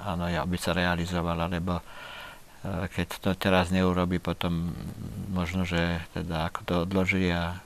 Áno, 0.00 0.24
aby 0.30 0.56
sa 0.56 0.72
realizovala, 0.72 1.50
lebo 1.50 1.82
e, 1.82 1.84
keď 2.86 3.06
to 3.18 3.30
teraz 3.34 3.74
neurobi, 3.74 4.22
potom 4.22 4.72
možno, 5.34 5.66
že 5.66 6.00
teda 6.14 6.48
ako 6.48 6.60
to 6.62 6.74
odloží 6.86 7.28
a 7.34 7.58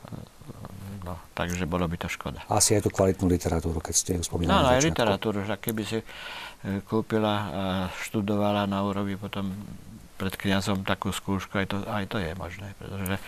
No, 1.04 1.20
takže 1.36 1.68
bolo 1.68 1.84
by 1.84 2.00
to 2.00 2.08
škoda. 2.08 2.40
Asi 2.48 2.72
aj 2.72 2.88
tú 2.88 2.90
kvalitnú 2.90 3.28
literatúru, 3.28 3.76
keď 3.76 3.94
ste 3.94 4.10
ju 4.16 4.24
spomínali. 4.24 4.56
No, 4.56 4.64
no 4.64 4.72
aj 4.72 4.80
literatúru, 4.88 5.44
že 5.44 5.60
keby 5.60 5.82
si 5.84 6.00
e, 6.00 6.04
kúpila 6.88 7.34
a 7.36 7.62
študovala, 7.92 8.64
no 8.64 8.88
urobi 8.88 9.20
potom 9.20 9.52
pred 10.14 10.34
kňazom 10.34 10.86
takú 10.86 11.10
skúšku, 11.10 11.58
aj 11.58 11.66
to, 11.70 11.76
aj 11.86 12.04
to 12.06 12.16
je 12.22 12.30
možné, 12.38 12.68
pretože 12.78 13.18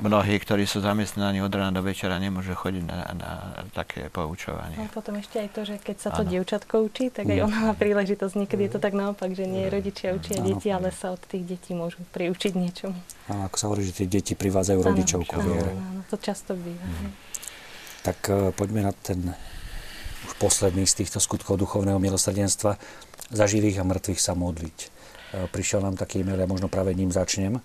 mnohí, 0.00 0.40
ktorí 0.40 0.64
sú 0.64 0.80
zamestnaní 0.80 1.44
od 1.44 1.52
rána 1.52 1.74
do 1.74 1.82
večera, 1.84 2.16
nemôžu 2.16 2.56
chodiť 2.56 2.84
na, 2.88 2.98
na 3.12 3.30
také 3.76 4.08
poučovanie. 4.08 4.80
A 4.80 4.88
potom 4.88 5.20
ešte 5.20 5.36
aj 5.42 5.48
to, 5.52 5.60
že 5.68 5.76
keď 5.76 5.96
sa 6.00 6.08
to 6.16 6.24
ano. 6.24 6.30
dievčatko 6.32 6.80
učí, 6.80 7.12
tak 7.12 7.28
aj 7.28 7.44
ona 7.44 7.58
má 7.68 7.72
príležitosť. 7.76 8.34
Niekedy 8.40 8.62
je 8.68 8.72
to 8.72 8.80
tak 8.80 8.96
naopak, 8.96 9.36
že 9.36 9.44
nie 9.44 9.68
rodičia 9.68 10.16
učia 10.16 10.40
ano. 10.40 10.46
deti, 10.48 10.68
ale 10.72 10.88
sa 10.94 11.12
od 11.12 11.20
tých 11.28 11.44
detí 11.44 11.76
môžu 11.76 12.00
priučiť 12.16 12.52
niečomu. 12.56 12.96
Áno, 13.28 13.42
ako 13.52 13.56
sa 13.60 13.64
hovorí, 13.68 13.84
že 13.84 13.92
tie 13.92 14.08
deti 14.08 14.32
privádzajú 14.32 14.80
rodičov 14.80 15.20
ku 15.28 15.36
viere. 15.44 15.76
Áno, 15.76 16.00
to 16.08 16.16
často 16.16 16.56
býva. 16.56 16.86
Mm. 16.88 17.12
Tak 18.02 18.18
uh, 18.32 18.36
poďme 18.56 18.88
na 18.88 18.92
ten 18.96 19.36
už 20.22 20.38
posledný 20.38 20.86
z 20.86 21.04
týchto 21.04 21.18
skutkov 21.18 21.58
duchovného 21.58 21.98
milosrdenstva. 21.98 22.78
Za 23.32 23.44
živých 23.48 23.80
a 23.80 23.84
mŕtvych 23.84 24.20
sa 24.20 24.32
modliť. 24.38 25.01
Prišiel 25.32 25.80
nám 25.80 25.96
taký 25.96 26.20
e-mail, 26.20 26.40
ja 26.40 26.48
možno 26.48 26.68
práve 26.68 26.92
ním 26.92 27.08
začnem 27.08 27.60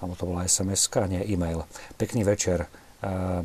alebo 0.00 0.16
to 0.16 0.24
bola 0.24 0.48
sms 0.48 0.88
nie 1.12 1.22
e-mail. 1.36 1.68
Pekný 2.00 2.24
večer. 2.24 2.66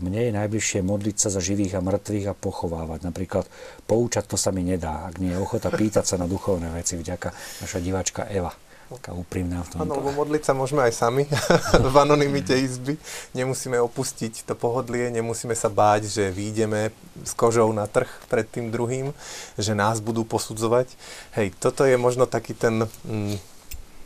Mne 0.04 0.20
je 0.28 0.32
najbližšie 0.36 0.84
modliť 0.84 1.16
sa 1.16 1.32
za 1.32 1.40
živých 1.40 1.80
a 1.80 1.84
mŕtvych 1.84 2.28
a 2.28 2.36
pochovávať. 2.36 3.08
Napríklad 3.08 3.48
poučať 3.88 4.28
to 4.28 4.36
sa 4.36 4.52
mi 4.52 4.68
nedá, 4.68 5.08
ak 5.08 5.20
nie 5.24 5.32
je 5.32 5.40
ochota 5.40 5.72
pýtať 5.72 6.04
sa 6.04 6.16
na 6.20 6.28
duchovné 6.28 6.76
veci. 6.76 7.00
Vďaka 7.00 7.32
naša 7.64 7.80
diváčka 7.80 8.28
Eva 8.28 8.52
taká 8.86 9.18
úprimná 9.18 9.66
v 9.66 9.70
tom. 9.74 9.78
Áno, 9.82 9.98
lebo 9.98 10.14
modliť 10.14 10.44
sa 10.46 10.54
môžeme 10.54 10.86
aj 10.86 10.94
sami 10.94 11.26
v 11.94 11.96
anonimite 11.98 12.54
izby. 12.54 13.02
Nemusíme 13.34 13.82
opustiť 13.82 14.46
to 14.46 14.54
pohodlie, 14.54 15.10
nemusíme 15.10 15.58
sa 15.58 15.74
báť, 15.74 16.06
že 16.06 16.30
výjdeme 16.30 16.94
s 17.26 17.34
kožou 17.34 17.74
na 17.74 17.90
trh 17.90 18.08
pred 18.30 18.46
tým 18.46 18.70
druhým, 18.70 19.10
že 19.58 19.74
nás 19.74 19.98
budú 20.06 20.22
posudzovať. 20.22 20.94
Hej, 21.34 21.58
toto 21.58 21.82
je 21.82 21.98
možno 21.98 22.30
taký 22.30 22.54
ten, 22.54 22.86
mm, 22.86 23.55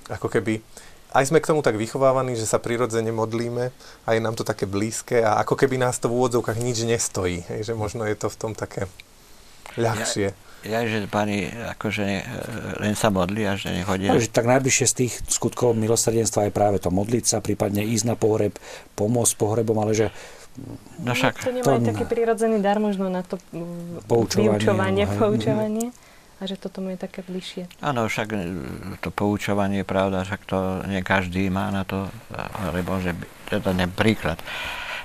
ako 0.09 0.27
keby 0.27 0.59
aj 1.09 1.33
sme 1.33 1.41
k 1.41 1.49
tomu 1.49 1.65
tak 1.65 1.73
vychovávaní, 1.73 2.37
že 2.37 2.45
sa 2.45 2.61
prirodzene 2.61 3.09
modlíme 3.09 3.73
a 4.05 4.09
je 4.13 4.21
nám 4.21 4.37
to 4.37 4.45
také 4.45 4.69
blízke 4.69 5.25
a 5.25 5.41
ako 5.41 5.57
keby 5.57 5.81
nás 5.81 5.97
to 5.97 6.05
v 6.05 6.21
úvodzovkách 6.21 6.61
nič 6.61 6.85
nestojí. 6.85 7.49
Hej, 7.49 7.65
že 7.65 7.73
možno 7.73 8.05
je 8.05 8.13
to 8.13 8.29
v 8.29 8.37
tom 8.37 8.53
také 8.53 8.85
ľahšie. 9.73 10.37
Ja, 10.61 10.85
ja 10.85 10.85
že 10.85 11.09
pani 11.09 11.49
akože 11.49 12.05
e, 12.05 12.23
len 12.85 12.93
sa 12.93 13.09
modlí 13.09 13.41
a 13.49 13.57
že 13.57 13.73
nechodia. 13.73 14.13
Takže 14.13 14.29
tak 14.29 14.45
najbližšie 14.45 14.85
z 14.85 14.95
tých 15.05 15.13
skutkov 15.25 15.73
milosrdenstva 15.73 16.45
je 16.45 16.53
práve 16.53 16.77
to 16.77 16.93
modliť 16.93 17.25
sa, 17.25 17.37
prípadne 17.41 17.81
ísť 17.81 18.05
na 18.05 18.13
pohreb, 18.13 18.53
pomôcť 18.93 19.33
pohrebom, 19.33 19.81
ale 19.81 19.97
že 19.97 20.07
No 20.99 21.15
však. 21.15 21.39
To 21.39 21.55
nemá 21.55 21.79
to... 21.79 21.87
taký 21.87 22.03
prirodzený 22.03 22.59
dar 22.59 22.83
možno 22.83 23.07
na 23.07 23.23
to 23.23 23.39
poučovanie, 24.11 24.59
vyučovanie, 24.59 25.03
poučovanie. 25.07 25.87
A 26.39 26.47
že 26.47 26.55
toto 26.55 26.79
mu 26.79 26.95
je 26.95 26.99
také 26.99 27.19
bližšie. 27.19 27.67
Áno, 27.83 28.07
však 28.07 28.27
e, 28.31 28.39
to 29.03 29.11
poučovanie 29.11 29.83
pravda, 29.83 30.23
však 30.23 30.41
to 30.47 30.87
nie 30.87 31.03
každý 31.03 31.51
má 31.51 31.67
na 31.67 31.83
to, 31.83 32.07
alebo 32.31 32.95
že 33.03 33.11
to 33.51 33.59
je 33.59 33.87
príklad. 33.91 34.39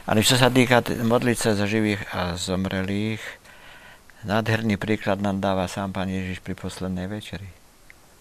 Ale 0.06 0.22
čo 0.22 0.38
sa 0.38 0.46
týka 0.46 0.84
modliť 0.84 1.38
sa 1.38 1.50
za 1.58 1.66
živých 1.66 2.06
a 2.14 2.38
zomrelých, 2.38 3.24
nádherný 4.22 4.78
príklad 4.78 5.18
nám 5.18 5.42
dáva 5.42 5.66
sám 5.66 5.90
Pán 5.90 6.12
Ježiš 6.12 6.38
pri 6.38 6.54
poslednej 6.54 7.10
večeri. 7.10 7.48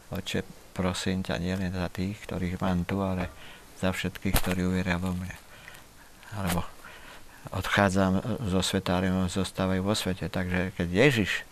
Oče, 0.09 0.41
prosím 0.73 1.21
ťa, 1.21 1.37
nielen 1.37 1.69
za 1.69 1.91
tých, 1.93 2.17
ktorých 2.25 2.57
mám 2.63 2.81
tu, 2.87 2.97
ale 3.03 3.29
za 3.77 3.93
všetkých, 3.93 4.35
ktorí 4.41 4.63
uveria 4.63 4.97
vo 4.97 5.13
mne. 5.13 5.35
Alebo 6.33 6.65
odchádzam 7.51 8.41
zo 8.47 8.61
svetárium, 8.63 9.27
zostávajú 9.27 9.83
vo 9.83 9.93
svete. 9.93 10.31
Takže 10.31 10.73
keď 10.79 10.87
Ježiš 10.87 11.43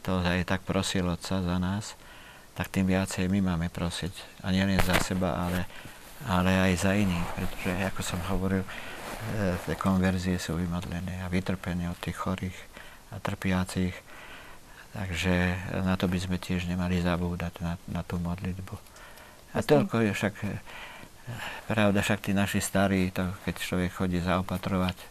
to 0.00 0.24
aj 0.24 0.48
tak 0.48 0.60
prosil 0.64 1.06
Otca 1.08 1.44
za 1.44 1.56
nás, 1.60 1.94
tak 2.56 2.68
tým 2.68 2.88
viacej 2.88 3.30
my 3.32 3.40
máme 3.54 3.68
prosiť. 3.72 4.44
A 4.44 4.52
nie 4.52 4.64
len 4.64 4.80
za 4.84 4.96
seba, 5.00 5.48
ale, 5.48 5.64
ale 6.28 6.52
aj 6.68 6.72
za 6.76 6.92
iných. 6.92 7.28
Pretože, 7.36 7.72
ako 7.88 8.00
som 8.04 8.20
hovoril, 8.28 8.62
e, 8.64 8.70
tie 9.64 9.76
konverzie 9.80 10.36
sú 10.36 10.58
vymodlené 10.58 11.24
a 11.24 11.32
vytrpenie 11.32 11.88
od 11.88 11.96
tých 12.00 12.20
chorých 12.20 12.58
a 13.12 13.22
trpiacich. 13.22 13.96
Takže 14.90 15.34
na 15.86 15.94
to 15.94 16.10
by 16.10 16.18
sme 16.18 16.36
tiež 16.36 16.66
nemali 16.66 16.98
zabúdať, 16.98 17.62
na, 17.62 17.78
na 17.86 18.02
tú 18.02 18.18
modlitbu. 18.18 18.74
A 19.54 19.62
toľko 19.62 20.02
je 20.04 20.12
však, 20.12 20.34
e, 20.44 20.52
pravda, 21.70 22.02
však 22.02 22.20
tí 22.28 22.32
naši 22.34 22.58
starí, 22.58 23.14
to, 23.14 23.30
keď 23.46 23.54
človek 23.56 23.90
chodí 23.94 24.18
zaopatrovať, 24.18 24.96
e, 24.98 25.06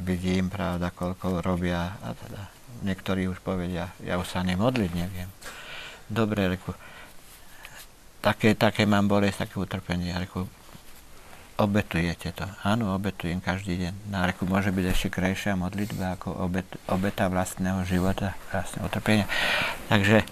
vidím, 0.00 0.50
pravda, 0.50 0.90
koľko 0.90 1.44
robia 1.44 2.02
a 2.02 2.16
teda 2.16 2.53
niektorí 2.84 3.26
už 3.26 3.40
povedia, 3.40 3.90
ja 4.04 4.20
už 4.20 4.28
sa 4.28 4.44
nemodliť 4.44 4.90
neviem. 4.92 5.32
Dobre, 6.06 6.52
reku, 6.52 6.76
také, 8.20 8.52
také 8.52 8.84
mám 8.84 9.08
bolesť, 9.08 9.48
také 9.48 9.56
utrpenie. 9.56 10.12
Reku, 10.12 10.44
obetujete 11.56 12.34
to. 12.34 12.44
Áno, 12.66 12.96
obetujem 12.96 13.38
každý 13.38 13.78
deň. 13.78 13.94
Na 14.10 14.26
reku 14.26 14.44
môže 14.44 14.74
byť 14.74 14.86
ešte 14.90 15.08
krajšia 15.12 15.54
modlitba 15.54 16.18
ako 16.18 16.28
obet, 16.44 16.66
obeta 16.90 17.30
vlastného 17.30 17.86
života, 17.86 18.34
vlastného 18.50 18.84
utrpenia. 18.84 19.26
Takže 19.86 20.20
e, 20.20 20.26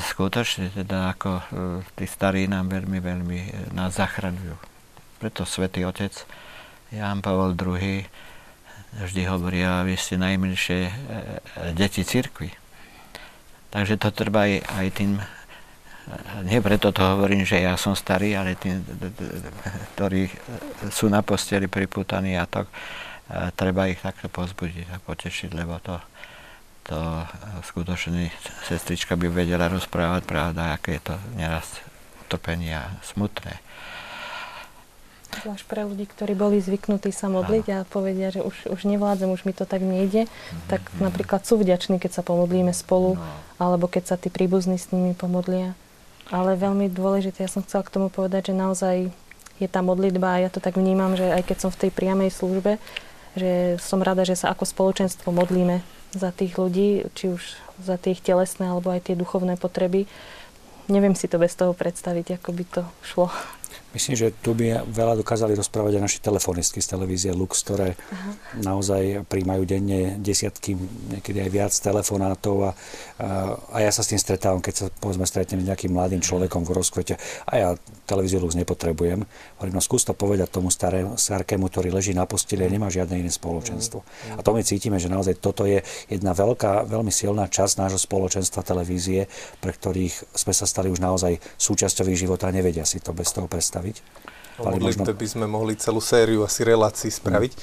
skutočne 0.00 0.72
teda 0.72 1.12
ako 1.12 1.30
e, 1.38 1.44
tí 1.98 2.06
starí 2.08 2.48
nám 2.48 2.72
veľmi, 2.72 2.98
veľmi 2.98 3.38
e, 3.38 3.50
nás 3.76 4.00
zachraňujú. 4.00 4.56
Preto 5.20 5.44
svätý 5.44 5.84
Otec 5.84 6.24
Ján 6.90 7.20
Pavol 7.20 7.54
II 7.54 8.02
vždy 9.00 9.22
hovoria, 9.24 9.86
vy 9.86 9.96
ste 9.96 10.20
najmenšie 10.20 10.80
e, 10.84 10.92
e, 10.92 10.94
deti 11.72 12.04
cirkvi. 12.04 12.52
Takže 13.72 13.96
to 13.96 14.12
treba 14.12 14.44
aj, 14.44 14.60
aj 14.68 14.86
tým, 14.92 15.16
e, 15.16 15.24
nie 16.44 16.60
preto 16.60 16.92
to 16.92 17.00
hovorím, 17.00 17.48
že 17.48 17.64
ja 17.64 17.80
som 17.80 17.96
starý, 17.96 18.36
ale 18.36 18.60
tým, 18.60 18.84
ktorí 19.96 20.28
sú 20.92 21.08
na 21.08 21.24
posteli 21.24 21.72
priputaní 21.72 22.36
a 22.36 22.44
tak, 22.44 22.68
treba 23.56 23.88
ich 23.88 24.02
takto 24.04 24.28
pozbudiť 24.28 24.92
a 24.92 25.00
potešiť, 25.00 25.50
lebo 25.56 25.80
to, 25.80 25.96
to 26.84 27.00
skutočne 27.64 28.28
sestrička 28.68 29.16
by 29.16 29.32
vedela 29.32 29.72
rozprávať 29.72 30.28
pravda, 30.28 30.76
aké 30.76 31.00
je 31.00 31.08
to 31.08 31.16
neraz 31.40 31.64
utrpenie 32.28 32.76
a 32.76 32.92
smutné. 33.00 33.56
Zvlášť 35.32 35.64
pre 35.64 35.82
ľudí, 35.88 36.04
ktorí 36.04 36.36
boli 36.36 36.60
zvyknutí 36.60 37.08
sa 37.10 37.32
modliť 37.32 37.66
a 37.72 37.78
povedia, 37.88 38.28
že 38.28 38.44
už, 38.44 38.68
už 38.68 38.80
nevládzem, 38.84 39.32
už 39.32 39.48
mi 39.48 39.56
to 39.56 39.64
tak 39.64 39.80
nejde, 39.80 40.28
mm-hmm. 40.28 40.68
tak 40.68 40.84
napríklad 41.00 41.42
sú 41.48 41.56
vďační, 41.56 41.96
keď 41.96 42.20
sa 42.20 42.22
pomodlíme 42.22 42.70
spolu, 42.76 43.16
no. 43.16 43.24
alebo 43.56 43.88
keď 43.88 44.14
sa 44.14 44.16
tí 44.20 44.28
príbuzní 44.28 44.76
s 44.76 44.92
nimi 44.92 45.16
pomodlia. 45.16 45.72
Ale 46.30 46.54
veľmi 46.54 46.92
dôležité, 46.92 47.44
ja 47.44 47.50
som 47.50 47.64
chcela 47.64 47.82
k 47.82 47.92
tomu 47.92 48.12
povedať, 48.12 48.52
že 48.52 48.54
naozaj 48.54 48.96
je 49.58 49.68
tá 49.68 49.80
modlitba 49.80 50.38
a 50.38 50.42
ja 50.46 50.50
to 50.50 50.58
tak 50.58 50.76
vnímam, 50.78 51.14
že 51.14 51.26
aj 51.28 51.42
keď 51.46 51.56
som 51.58 51.70
v 51.70 51.80
tej 51.86 51.90
priamej 51.90 52.30
službe, 52.34 52.78
že 53.38 53.80
som 53.80 54.04
rada, 54.04 54.26
že 54.28 54.36
sa 54.36 54.52
ako 54.52 54.68
spoločenstvo 54.68 55.32
modlíme 55.32 55.80
za 56.12 56.28
tých 56.30 56.60
ľudí, 56.60 57.08
či 57.16 57.32
už 57.32 57.42
za 57.80 57.96
tých 57.96 58.20
telesné 58.20 58.68
alebo 58.68 58.92
aj 58.92 59.08
tie 59.08 59.16
duchovné 59.16 59.56
potreby. 59.56 60.04
Neviem 60.92 61.16
si 61.16 61.30
to 61.30 61.40
bez 61.40 61.56
toho 61.56 61.72
predstaviť, 61.72 62.36
ako 62.36 62.50
by 62.52 62.64
to 62.68 62.82
šlo. 63.00 63.32
Myslím, 63.92 64.16
že 64.16 64.32
tu 64.40 64.56
by 64.56 64.88
veľa 64.88 65.20
dokázali 65.20 65.52
rozprávať 65.52 66.00
aj 66.00 66.04
naši 66.08 66.18
telefonistky 66.24 66.80
z 66.80 66.96
televízie 66.96 67.32
Lux, 67.36 67.60
ktoré 67.60 67.92
Aha. 67.92 68.30
naozaj 68.64 69.28
príjmajú 69.28 69.62
denne 69.68 70.16
desiatky, 70.16 70.80
niekedy 71.12 71.44
aj 71.44 71.50
viac 71.52 71.72
telefonátov 71.76 72.72
a, 72.72 72.72
a 73.68 73.76
ja 73.84 73.92
sa 73.92 74.00
s 74.00 74.08
tým 74.08 74.20
stretávam, 74.20 74.64
keď 74.64 74.74
sa 74.74 74.86
povedzme 74.88 75.28
stretnem 75.28 75.60
s 75.60 75.68
nejakým 75.68 75.92
mladým 75.92 76.24
človekom 76.24 76.64
v 76.64 76.72
rozkvete 76.72 77.20
a 77.44 77.52
ja 77.52 77.68
televíziu 78.08 78.40
Lux 78.40 78.56
nepotrebujem. 78.56 79.28
Hovorím, 79.60 79.74
no 79.76 79.84
skús 79.84 80.08
to 80.08 80.16
povedať 80.16 80.48
tomu 80.48 80.72
staré, 80.72 81.04
starkému, 81.04 81.68
ktorý 81.68 81.92
leží 81.92 82.16
na 82.16 82.24
posteli 82.24 82.64
a 82.64 82.72
nemá 82.72 82.88
žiadne 82.88 83.20
iné 83.20 83.28
spoločenstvo. 83.28 84.00
A 84.36 84.40
to 84.40 84.56
my 84.56 84.64
cítime, 84.64 84.96
že 84.96 85.12
naozaj 85.12 85.36
toto 85.36 85.68
je 85.68 85.84
jedna 86.08 86.32
veľká, 86.32 86.88
veľmi 86.88 87.12
silná 87.12 87.44
časť 87.44 87.76
nášho 87.76 88.00
spoločenstva 88.00 88.64
televízie, 88.64 89.28
pre 89.60 89.76
ktorých 89.76 90.32
sme 90.32 90.56
sa 90.56 90.64
stali 90.64 90.88
už 90.88 91.04
naozaj 91.04 91.36
súčasťou 91.60 92.08
života 92.16 92.48
a 92.48 92.56
nevedia 92.56 92.88
si 92.88 92.98
to 92.98 93.12
bez 93.12 93.30
toho 93.36 93.44
predstaviť 93.46 93.81
spraviť. 93.82 93.96
O 94.62 94.70
modlitbe 94.70 95.10
možno... 95.10 95.18
by 95.18 95.26
sme 95.26 95.46
mohli 95.50 95.74
celú 95.74 95.98
sériu 95.98 96.46
asi 96.46 96.62
relácií 96.62 97.10
spraviť. 97.10 97.52
Mm. 97.58 97.60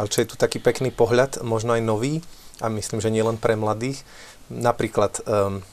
Ale 0.00 0.08
čo 0.08 0.24
je 0.24 0.30
tu 0.32 0.36
taký 0.40 0.62
pekný 0.62 0.88
pohľad, 0.94 1.44
možno 1.44 1.76
aj 1.76 1.82
nový, 1.84 2.24
a 2.60 2.68
myslím, 2.68 3.00
že 3.00 3.12
nielen 3.12 3.36
pre 3.36 3.56
mladých. 3.56 4.04
Napríklad 4.52 5.24
um, 5.24 5.64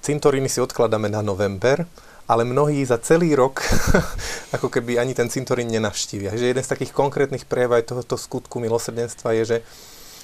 cintoríny 0.00 0.46
si 0.46 0.62
odkladáme 0.62 1.10
na 1.10 1.20
november, 1.20 1.84
ale 2.24 2.46
mnohí 2.46 2.80
za 2.86 2.96
celý 3.02 3.36
rok 3.36 3.60
ako 4.56 4.70
keby 4.72 4.96
ani 4.96 5.12
ten 5.12 5.28
cintorín 5.28 5.68
nenavštívia. 5.68 6.32
Že 6.32 6.54
jeden 6.54 6.64
z 6.64 6.72
takých 6.72 6.94
konkrétnych 6.94 7.44
prejav 7.44 7.76
aj 7.76 7.90
tohoto 7.92 8.16
skutku 8.16 8.62
milosrdenstva 8.62 9.36
je, 9.42 9.44
že, 9.44 9.58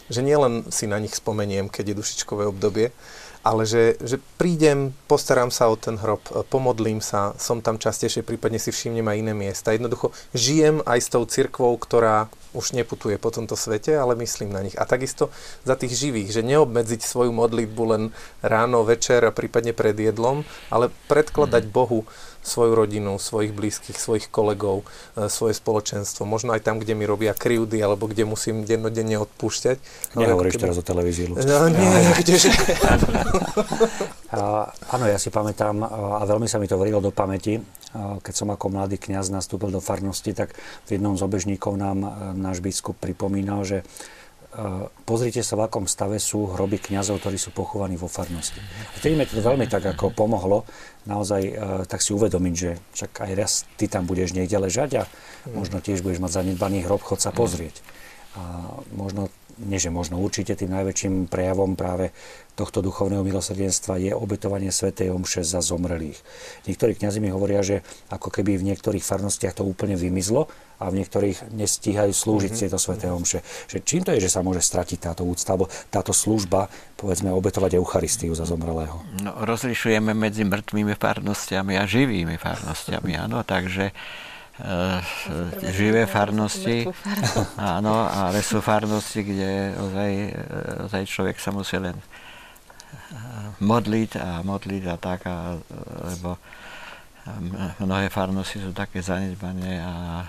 že 0.09 0.21
nielen 0.23 0.65
si 0.73 0.89
na 0.89 0.97
nich 0.97 1.13
spomeniem, 1.13 1.69
keď 1.69 1.93
je 1.93 1.99
dušičkové 2.01 2.49
obdobie, 2.49 2.95
ale 3.41 3.65
že, 3.65 3.97
že 4.05 4.21
prídem, 4.37 4.93
postaram 5.09 5.49
sa 5.49 5.73
o 5.73 5.77
ten 5.77 5.97
hrob, 5.97 6.21
pomodlím 6.53 7.01
sa, 7.01 7.33
som 7.41 7.65
tam 7.65 7.81
častejšie, 7.81 8.21
prípadne 8.21 8.61
si 8.61 8.69
všimnem 8.69 9.09
aj 9.09 9.17
iné 9.17 9.33
miesta. 9.33 9.73
Jednoducho 9.73 10.13
žijem 10.37 10.85
aj 10.85 10.99
s 11.01 11.09
tou 11.09 11.25
cirkvou, 11.25 11.73
ktorá 11.81 12.29
už 12.53 12.75
neputuje 12.75 13.17
po 13.17 13.31
tomto 13.31 13.55
svete, 13.55 13.95
ale 13.95 14.19
myslím 14.19 14.51
na 14.51 14.61
nich. 14.61 14.77
A 14.77 14.85
takisto 14.85 15.31
za 15.63 15.79
tých 15.79 15.95
živých, 15.95 16.35
že 16.35 16.43
neobmedziť 16.43 17.01
svoju 17.01 17.31
modlitbu 17.31 17.83
len 17.87 18.03
ráno, 18.43 18.83
večer 18.83 19.23
a 19.23 19.33
prípadne 19.33 19.71
pred 19.71 19.95
jedlom, 19.95 20.43
ale 20.69 20.91
predkladať 21.07 21.65
mm. 21.71 21.73
Bohu 21.73 22.05
svoju 22.41 22.73
rodinu, 22.73 23.21
svojich 23.21 23.53
blízkych, 23.53 24.01
svojich 24.01 24.33
kolegov, 24.33 24.89
e, 25.17 25.29
svoje 25.29 25.53
spoločenstvo. 25.57 26.25
Možno 26.25 26.57
aj 26.57 26.65
tam, 26.65 26.81
kde 26.81 26.97
mi 26.97 27.05
robia 27.05 27.37
krivdy, 27.37 27.77
alebo 27.85 28.09
kde 28.09 28.25
musím 28.25 28.65
dennodenne 28.65 29.21
odpúšťať. 29.21 29.77
Nehovoríš 30.17 30.57
keby... 30.57 30.63
teraz 30.65 30.81
o 30.81 30.85
televízii, 30.85 31.37
No 31.37 31.69
nie, 31.69 31.85
no. 31.85 32.13
kdeže. 32.21 32.51
áno, 34.95 35.05
ja 35.05 35.19
si 35.21 35.29
pamätám, 35.29 35.85
a 35.85 36.23
veľmi 36.25 36.49
sa 36.49 36.57
mi 36.57 36.71
to 36.71 36.81
vrilo 36.81 37.05
do 37.05 37.13
pamäti, 37.13 37.61
keď 37.95 38.35
som 38.35 38.49
ako 38.55 38.71
mladý 38.71 39.03
kňaz 39.03 39.35
nastúpil 39.35 39.75
do 39.75 39.83
farnosti, 39.83 40.31
tak 40.31 40.55
v 40.87 40.97
jednom 40.97 41.19
z 41.19 41.27
obežníkov 41.27 41.75
nám 41.75 42.07
e, 42.07 42.11
náš 42.39 42.63
biskup 42.63 42.95
pripomínal, 43.03 43.67
že 43.67 43.83
pozrite 45.07 45.47
sa, 45.47 45.55
v 45.55 45.71
akom 45.71 45.87
stave 45.87 46.19
sú 46.19 46.51
hroby 46.51 46.83
kňazov, 46.83 47.23
ktorí 47.23 47.39
sú 47.39 47.55
pochovaní 47.55 47.95
vo 47.95 48.11
farnosti. 48.11 48.59
A 48.59 48.95
vtedy 48.99 49.15
mi 49.15 49.23
to 49.23 49.39
veľmi 49.39 49.71
tak 49.71 49.87
ako 49.87 50.11
pomohlo, 50.11 50.67
naozaj 51.07 51.55
tak 51.87 52.03
si 52.03 52.11
uvedomiť, 52.11 52.55
že 52.59 52.71
však 52.99 53.11
aj 53.31 53.33
raz 53.39 53.53
ty 53.79 53.87
tam 53.87 54.11
budeš 54.11 54.35
niekde 54.35 54.59
ležať 54.59 54.91
a 55.01 55.03
možno 55.55 55.79
tiež 55.79 56.03
budeš 56.03 56.19
mať 56.19 56.43
zanedbaný 56.43 56.83
hrob, 56.83 56.99
chod 56.99 57.23
sa 57.23 57.31
pozrieť. 57.31 57.79
A 58.35 58.75
možno, 58.91 59.30
nie 59.61 59.77
že 59.77 59.93
možno, 59.93 60.17
určite 60.21 60.57
tým 60.57 60.73
najväčším 60.73 61.29
prejavom 61.29 61.77
práve 61.77 62.13
tohto 62.57 62.85
duchovného 62.85 63.25
milosrdenstva 63.25 63.97
je 64.01 64.13
obetovanie 64.13 64.69
svätej 64.69 65.13
omše 65.13 65.41
za 65.45 65.65
zomrelých. 65.65 66.21
Niektorí 66.69 66.97
kňazi 66.97 67.21
mi 67.21 67.33
hovoria, 67.33 67.65
že 67.65 67.81
ako 68.13 68.29
keby 68.29 68.61
v 68.61 68.73
niektorých 68.73 69.05
farnostiach 69.05 69.57
to 69.57 69.65
úplne 69.65 69.97
vymizlo 69.97 70.49
a 70.81 70.89
v 70.89 71.01
niektorých 71.05 71.53
nestíhajú 71.53 72.13
slúžiť 72.13 72.53
mm-hmm. 72.53 72.69
tieto 72.69 72.79
sveté 72.81 73.13
omše. 73.13 73.45
Že 73.69 73.79
čím 73.85 74.03
to 74.05 74.13
je, 74.17 74.25
že 74.25 74.33
sa 74.33 74.41
môže 74.41 74.65
stratiť 74.65 75.13
táto 75.13 75.25
úcta, 75.25 75.57
alebo 75.57 75.69
táto 75.93 76.13
služba, 76.13 76.69
povedzme, 76.97 77.29
obetovať 77.33 77.77
Eucharistiu 77.77 78.33
za 78.33 78.49
zomrelého? 78.49 79.01
No, 79.21 79.37
rozlišujeme 79.45 80.17
medzi 80.17 80.45
mŕtvými 80.45 80.97
farnostiami 80.97 81.77
a 81.77 81.85
živými 81.85 82.41
farnostiami, 82.41 83.13
áno, 83.17 83.45
takže 83.45 83.93
živé 85.73 86.05
farnosti, 86.05 86.85
áno, 87.57 88.05
ale 88.05 88.45
sú 88.45 88.61
farnosti, 88.61 89.25
kde 89.25 89.75
ozaj, 89.79 90.11
e, 90.13 90.31
ozaj 90.85 91.03
človek 91.09 91.37
sa 91.41 91.51
musí 91.55 91.81
len 91.81 91.97
e, 91.97 92.05
modliť 93.65 94.11
a 94.21 94.45
modliť 94.45 94.83
a 94.91 94.97
tak, 95.01 95.21
a, 95.25 95.57
lebo 96.13 96.37
mnohé 97.79 98.09
farnosti 98.09 98.59
sú 98.59 98.73
také 98.73 99.05
zanedbané 99.05 99.79
a 99.85 100.25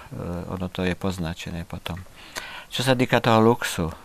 ono 0.52 0.68
to 0.68 0.84
je 0.84 0.94
poznačené 0.94 1.64
potom. 1.64 1.98
Čo 2.68 2.84
sa 2.84 2.94
týka 2.94 3.24
toho 3.24 3.40
luxu, 3.44 3.88
e, 3.88 3.96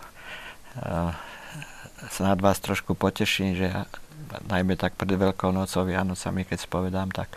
sa 2.07 2.21
nad 2.23 2.39
vás 2.39 2.59
trošku 2.59 2.95
poteším, 2.95 3.55
že 3.55 3.67
najmä 4.47 4.75
tak 4.75 4.99
pred 4.99 5.15
Veľkou 5.15 5.55
nocou, 5.55 5.87
Vianocami, 5.87 6.43
keď 6.43 6.57
spovedám, 6.67 7.09
tak 7.15 7.31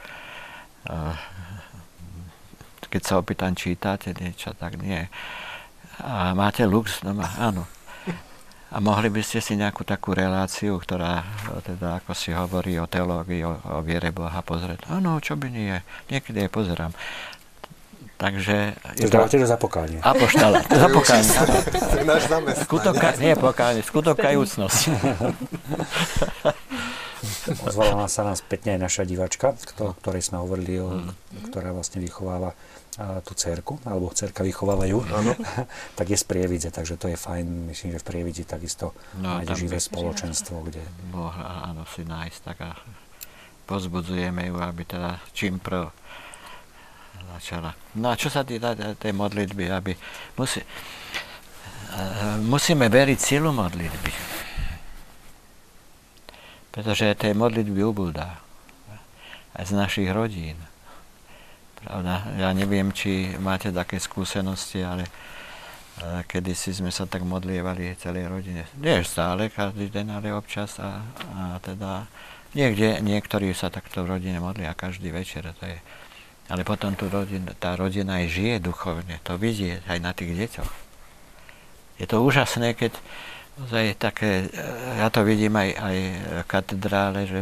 keď 2.91 3.03
sa 3.07 3.15
opýtam, 3.23 3.55
čítate 3.55 4.11
niečo, 4.19 4.51
tak 4.59 4.77
nie. 4.83 5.07
A 6.03 6.35
máte 6.35 6.67
lux? 6.67 7.01
No 7.07 7.15
má, 7.15 7.31
áno. 7.39 7.71
A 8.71 8.79
mohli 8.79 9.11
by 9.11 9.19
ste 9.23 9.43
si 9.43 9.59
nejakú 9.59 9.83
takú 9.83 10.15
reláciu, 10.15 10.79
ktorá 10.79 11.27
teda 11.67 11.99
ako 12.03 12.15
si 12.15 12.31
hovorí 12.31 12.79
o 12.79 12.87
teológii, 12.87 13.43
o, 13.43 13.59
o 13.59 13.83
viere 13.83 14.15
Boha 14.15 14.39
pozrieť. 14.47 14.87
Áno, 14.87 15.19
čo 15.19 15.35
by 15.35 15.51
nie, 15.51 15.75
niekedy 16.07 16.47
aj 16.47 16.51
pozerám. 16.55 16.93
Takže... 18.21 18.77
To 19.01 19.11
dávate 19.11 19.41
do 19.41 19.49
zapokánie. 19.49 19.99
Apoštala, 20.05 20.61
zapokánie. 20.87 21.35
Náš 22.05 22.29
zamestnanec. 22.29 22.57
Skutoka, 22.69 23.09
nie 23.17 23.33
pokánie, 23.35 23.81
skutokajúcnosť. 23.81 24.81
Ozvala 27.65 28.07
sa 28.07 28.23
nás 28.23 28.39
spätne 28.45 28.77
aj 28.77 28.81
naša 28.87 29.03
divačka, 29.09 29.57
o 29.83 29.97
ktorej 29.99 30.23
sme 30.23 30.37
hovorili, 30.47 30.79
o, 30.79 31.11
ktorá 31.51 31.75
vlastne 31.75 32.05
vychováva 32.05 32.53
tú 33.25 33.33
cerku, 33.33 33.81
alebo 33.89 34.13
cerka 34.13 34.45
vychovávajú, 34.45 34.97
ano. 35.09 35.33
tak 35.99 36.07
je 36.13 36.17
z 36.21 36.25
Prievidze, 36.29 36.69
takže 36.69 37.01
to 37.01 37.09
je 37.09 37.17
fajn. 37.17 37.73
Myslím, 37.73 37.97
že 37.97 38.03
v 38.05 38.07
Prievidzi 38.07 38.45
takisto 38.45 38.93
no, 39.17 39.41
nájde 39.41 39.57
živé 39.57 39.81
spoločenstvo, 39.81 40.61
kde... 40.69 40.85
Mohla 41.09 41.73
áno 41.73 41.89
si 41.89 42.05
nájsť, 42.05 42.41
tak 42.45 42.59
a 42.61 42.77
pozbudzujeme 43.65 44.53
ju, 44.53 44.57
aby 44.61 44.83
teda 44.85 45.17
čím 45.33 45.57
prv 45.63 45.89
začala. 47.37 47.73
No 47.97 48.13
a 48.13 48.21
čo 48.21 48.29
sa 48.29 48.45
týka 48.45 48.77
tej 48.77 49.13
modlitby, 49.17 49.65
aby 49.73 49.93
musí, 50.37 50.61
musíme 52.45 52.91
veriť 52.93 53.19
silu 53.19 53.55
modlitby. 53.55 54.13
Pretože 56.71 57.17
tej 57.17 57.33
modlitby 57.33 57.81
ubúda 57.83 58.45
aj 59.57 59.65
z 59.67 59.73
našich 59.75 60.09
rodín 60.13 60.70
Pravda? 61.81 62.29
Ja 62.37 62.53
neviem, 62.53 62.93
či 62.93 63.33
máte 63.41 63.73
také 63.73 63.97
skúsenosti, 63.97 64.85
ale 64.85 65.09
kedy 66.01 66.53
si 66.57 66.73
sme 66.73 66.89
sa 66.93 67.05
tak 67.05 67.25
modlievali 67.25 67.97
celej 67.97 68.29
rodine. 68.29 68.69
Nie 68.81 69.05
stále, 69.05 69.53
každý 69.53 69.89
deň, 69.93 70.07
ale 70.17 70.33
občas 70.33 70.81
a, 70.81 71.05
a 71.37 71.43
teda 71.61 72.09
niekde, 72.57 73.01
niektorí 73.05 73.53
sa 73.53 73.69
takto 73.69 74.05
v 74.05 74.17
rodine 74.17 74.41
modlia 74.41 74.77
každý 74.77 75.13
večer, 75.13 75.53
to 75.61 75.65
je. 75.69 75.79
Ale 76.51 76.67
potom 76.67 76.97
tu 76.99 77.07
rodin, 77.07 77.47
tá 77.63 77.79
rodina 77.79 78.19
aj 78.19 78.27
žije 78.33 78.57
duchovne, 78.59 79.23
to 79.23 79.39
vidie 79.39 79.79
aj 79.87 79.99
na 80.03 80.11
tých 80.11 80.35
deťoch. 80.35 80.73
Je 82.01 82.07
to 82.09 82.25
úžasné, 82.25 82.75
keď 82.75 82.97
je 83.69 83.93
také, 83.93 84.49
ja 84.97 85.13
to 85.13 85.21
vidím 85.21 85.53
aj, 85.53 85.69
aj 85.77 85.97
v 86.17 86.45
katedrále, 86.49 87.21
že 87.29 87.41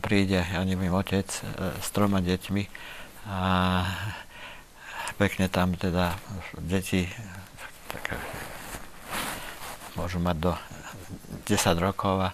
príde, 0.00 0.44
ja 0.44 0.60
neviem, 0.64 0.92
otec 0.92 1.24
e, 1.24 1.40
s 1.80 1.88
troma 1.92 2.20
deťmi 2.20 2.64
a 3.26 3.40
pekne 5.14 5.46
tam 5.46 5.78
teda 5.78 6.18
deti 6.58 7.06
tak, 7.92 8.18
môžu 9.94 10.18
mať 10.18 10.36
do 10.40 10.52
10 11.46 11.78
rokov 11.78 12.26
a, 12.26 12.30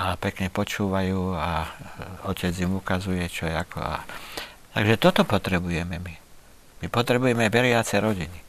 a 0.00 0.16
pekne 0.16 0.48
počúvajú 0.48 1.36
a 1.36 1.68
otec 2.26 2.54
im 2.64 2.80
ukazuje, 2.80 3.22
čo 3.28 3.46
je 3.46 3.54
ako. 3.54 3.78
A, 3.78 4.02
takže 4.74 4.96
toto 4.98 5.22
potrebujeme 5.22 6.00
my. 6.00 6.14
My 6.82 6.86
potrebujeme 6.90 7.52
veriace 7.52 8.00
rodiny. 8.02 8.40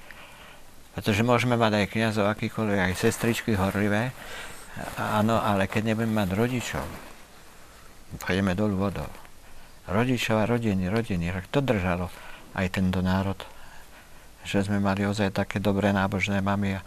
Pretože 0.97 1.25
môžeme 1.25 1.57
mať 1.57 1.83
aj 1.83 1.91
kniazov, 1.93 2.25
akýkoľvek, 2.29 2.79
aj 2.89 2.93
sestričky 2.97 3.57
horlivé, 3.57 4.13
áno, 4.97 5.37
ale 5.41 5.69
keď 5.69 5.93
nebudeme 5.93 6.21
mať 6.21 6.29
rodičov, 6.33 6.85
pôjdeme 8.21 8.53
dolu 8.57 8.77
vodou 8.77 9.22
rodičov 9.87 10.43
a 10.43 10.49
rodiny, 10.49 10.87
rodiny. 10.87 11.31
To 11.51 11.59
držalo 11.59 12.07
aj 12.55 12.79
tento 12.79 13.03
národ. 13.03 13.39
Že 14.43 14.71
sme 14.71 14.77
mali 14.83 15.07
ozaj 15.07 15.35
také 15.35 15.59
dobré 15.63 15.95
nábožné 15.95 16.43
mamy 16.43 16.79
a, 16.79 16.81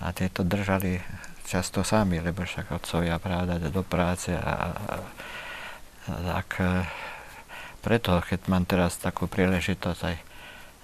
a 0.00 0.12
tieto 0.12 0.44
držali 0.44 1.00
často 1.48 1.80
sami, 1.80 2.20
lebo 2.20 2.44
však 2.44 2.76
otcovia 2.76 3.16
pravda 3.16 3.56
do 3.72 3.80
práce 3.80 4.36
a, 4.36 4.44
a, 4.44 4.54
a 6.08 6.16
tak 6.36 6.48
e, 6.60 6.84
preto, 7.80 8.20
keď 8.20 8.40
mám 8.52 8.68
teraz 8.68 9.00
takú 9.00 9.24
príležitosť 9.24 10.00
aj 10.04 10.16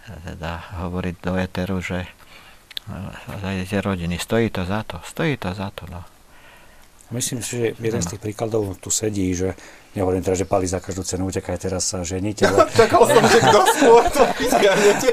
teda 0.04 0.52
hovoriť 0.84 1.16
do 1.20 1.32
Eteru, 1.36 1.80
že 1.80 2.04
aj 3.44 3.64
tie 3.68 3.80
rodiny, 3.80 4.20
stojí 4.20 4.52
to 4.52 4.68
za 4.68 4.84
to, 4.84 5.00
stojí 5.04 5.40
to 5.40 5.56
za 5.56 5.72
to, 5.72 5.88
no. 5.88 6.04
Myslím 7.12 7.40
si, 7.40 7.56
že 7.56 7.66
jeden 7.80 8.00
z 8.00 8.16
tých 8.16 8.22
príkladov 8.24 8.76
tu 8.80 8.88
sedí, 8.92 9.32
že 9.32 9.56
nehovorím 9.94 10.22
teraz, 10.22 10.42
že 10.42 10.46
pali 10.46 10.66
za 10.66 10.82
každú 10.82 11.06
cenu, 11.06 11.30
utekaj 11.30 11.56
teraz 11.58 11.86
sa 11.86 12.02
ženiť, 12.02 12.36
ale... 12.44 12.58
Čakal 12.82 13.02
som, 13.06 13.22
že 13.24 13.38
kto 13.40 13.60
skôr 13.78 14.02
to 14.10 14.22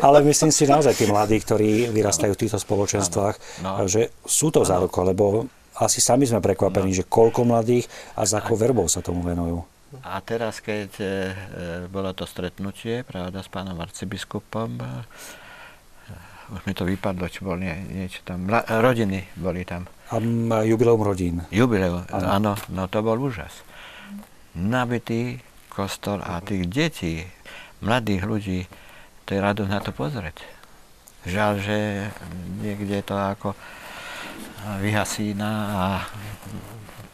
Ale 0.01 0.17
myslím 0.25 0.51
si 0.51 0.65
naozaj 0.65 0.93
tí 0.97 1.05
mladí, 1.05 1.37
ktorí 1.39 1.93
vyrastajú 1.93 2.33
v 2.33 2.41
týchto 2.41 2.59
spoločenstvách, 2.59 3.63
no. 3.63 3.85
že 3.85 4.11
sú 4.25 4.49
to 4.49 4.65
záruko, 4.65 5.05
lebo 5.05 5.45
asi 5.77 6.03
sami 6.03 6.27
sme 6.27 6.43
prekvapení, 6.43 6.91
no. 6.91 6.97
že 6.97 7.07
koľko 7.07 7.47
mladých 7.47 7.85
a 8.17 8.25
za 8.25 8.41
akou 8.41 8.57
verbou 8.57 8.89
sa 8.89 8.99
tomu 9.05 9.23
venujú. 9.23 9.63
A 10.07 10.23
teraz, 10.23 10.63
keď 10.63 10.91
e, 11.03 11.07
bolo 11.91 12.15
to 12.15 12.23
stretnutie, 12.23 13.03
pravda, 13.03 13.43
s 13.43 13.51
pánom 13.51 13.75
arcibiskupom, 13.75 14.79
e, 14.79 15.03
už 16.51 16.63
mi 16.63 16.73
to 16.75 16.87
vypadlo, 16.87 17.27
či 17.27 17.43
bol 17.43 17.59
nie, 17.59 17.75
niečo 17.91 18.23
tam, 18.23 18.47
mla, 18.47 18.63
rodiny 18.79 19.35
boli 19.35 19.67
tam. 19.67 19.87
A 20.11 20.19
jubileum 20.63 20.99
rodín. 20.99 21.43
Jubileum, 21.51 22.03
áno, 22.11 22.59
no 22.71 22.83
to 22.91 22.99
bol 22.99 23.15
úžas. 23.19 23.63
Nabitý 24.57 25.39
kostol 25.71 26.19
a 26.19 26.43
tých 26.43 26.67
detí, 26.67 27.23
mladých 27.79 28.23
ľudí, 28.27 28.59
to 29.23 29.35
je 29.35 29.39
radosť 29.39 29.71
na 29.71 29.79
to 29.79 29.95
pozrieť. 29.95 30.43
Žal, 31.23 31.63
že 31.63 31.77
niekde 32.59 32.99
to 33.05 33.15
ako 33.15 33.55
vyhasína 34.83 35.51
a 35.71 35.85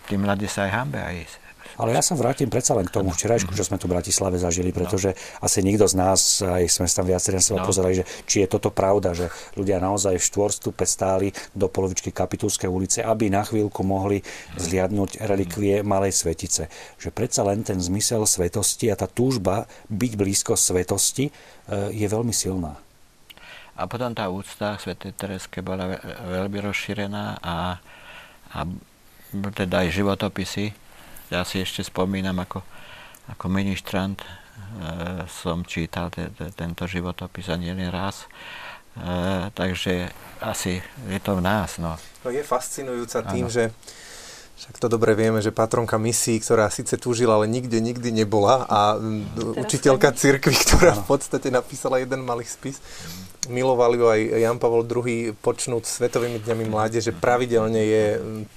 tí 0.09 0.18
mladí 0.18 0.49
sa 0.49 0.65
aj 0.65 0.72
hambe 0.73 0.99
aj 0.99 1.46
ale 1.77 1.93
ja 1.93 2.01
sa 2.01 2.17
vrátim 2.17 2.49
predsa 2.49 2.73
len 2.73 2.89
k 2.89 2.93
tomu 2.93 3.13
včerajšku, 3.13 3.53
čo 3.53 3.61
sme 3.61 3.77
tu 3.77 3.85
v 3.85 3.93
Bratislave 3.93 4.41
zažili, 4.41 4.73
pretože 4.73 5.13
no. 5.13 5.45
asi 5.45 5.61
nikto 5.61 5.85
z 5.85 5.95
nás, 5.95 6.41
aj 6.41 6.65
sme 6.65 6.89
tam 6.89 7.05
viacerí 7.05 7.37
sa 7.37 7.53
no. 7.53 7.61
pozerali, 7.61 8.01
že 8.01 8.05
či 8.25 8.41
je 8.41 8.47
toto 8.49 8.73
pravda, 8.73 9.13
že 9.13 9.29
ľudia 9.53 9.77
naozaj 9.77 10.17
v 10.17 10.25
štvorstupe 10.25 10.83
stáli 10.89 11.29
do 11.53 11.69
polovičky 11.69 12.09
Kapitulskej 12.09 12.65
ulice, 12.65 12.99
aby 13.05 13.29
na 13.29 13.45
chvíľku 13.45 13.85
mohli 13.85 14.25
zliadnúť 14.57 15.21
relikvie 15.21 15.85
Malej 15.85 16.17
Svetice. 16.17 16.73
Že 16.97 17.13
predsa 17.13 17.45
len 17.45 17.61
ten 17.61 17.77
zmysel 17.77 18.25
svetosti 18.25 18.89
a 18.89 18.97
tá 18.97 19.05
túžba 19.05 19.69
byť 19.93 20.11
blízko 20.17 20.57
svetosti 20.57 21.29
e, 21.29 21.31
je 21.93 22.07
veľmi 22.09 22.33
silná. 22.33 22.73
A 23.77 23.85
potom 23.85 24.09
tá 24.17 24.25
úcta 24.33 24.73
k 24.73 24.89
Sv. 24.89 24.91
Tereske 25.13 25.61
bola 25.61 26.01
veľmi 26.25 26.57
rozšírená 26.57 27.37
a, 27.37 27.77
a 28.49 28.59
teda 29.53 29.85
aj 29.85 29.93
životopisy 29.93 30.86
ja 31.27 31.43
si 31.43 31.59
ešte 31.59 31.83
spomínam, 31.83 32.37
ako, 32.39 32.63
ako 33.31 33.45
ministrant 33.51 34.23
e, 34.23 34.27
som 35.27 35.63
čítal 35.67 36.11
te, 36.11 36.31
te, 36.31 36.51
tento 36.55 36.87
životopis 36.87 37.51
a 37.51 37.59
nie 37.59 37.71
len 37.71 37.91
raz. 37.91 38.25
E, 38.95 39.51
takže 39.51 40.09
asi 40.39 40.79
je 41.09 41.19
to 41.19 41.37
v 41.37 41.41
nás. 41.43 41.77
No. 41.77 41.99
no 42.23 42.29
je 42.31 42.43
fascinujúca 42.43 43.23
tým, 43.27 43.47
ano. 43.47 43.53
že 43.53 43.71
však 44.57 44.81
to 44.81 44.88
dobre 44.89 45.13
vieme, 45.13 45.38
že 45.38 45.53
patronka 45.53 46.01
misií, 46.01 46.41
ktorá 46.41 46.73
síce 46.73 46.97
túžila, 46.97 47.38
ale 47.38 47.45
nikde, 47.45 47.77
nikdy 47.77 48.09
nebola 48.09 48.65
a 48.65 48.97
učiteľka 49.53 50.17
cirkvi, 50.17 50.57
ktorá 50.65 50.97
v 50.97 51.05
podstate 51.05 51.53
napísala 51.53 52.01
jeden 52.01 52.25
malý 52.25 52.41
spis, 52.41 52.81
miloval 53.49 53.95
ju 53.95 54.05
aj 54.09 54.19
Jan 54.41 54.57
Pavel 54.59 54.84
II 54.84 55.38
počnúť 55.39 55.84
Svetovými 55.85 56.41
dňami 56.43 56.65
mládeže, 56.67 57.15
pravidelne 57.15 57.81
je 57.85 58.05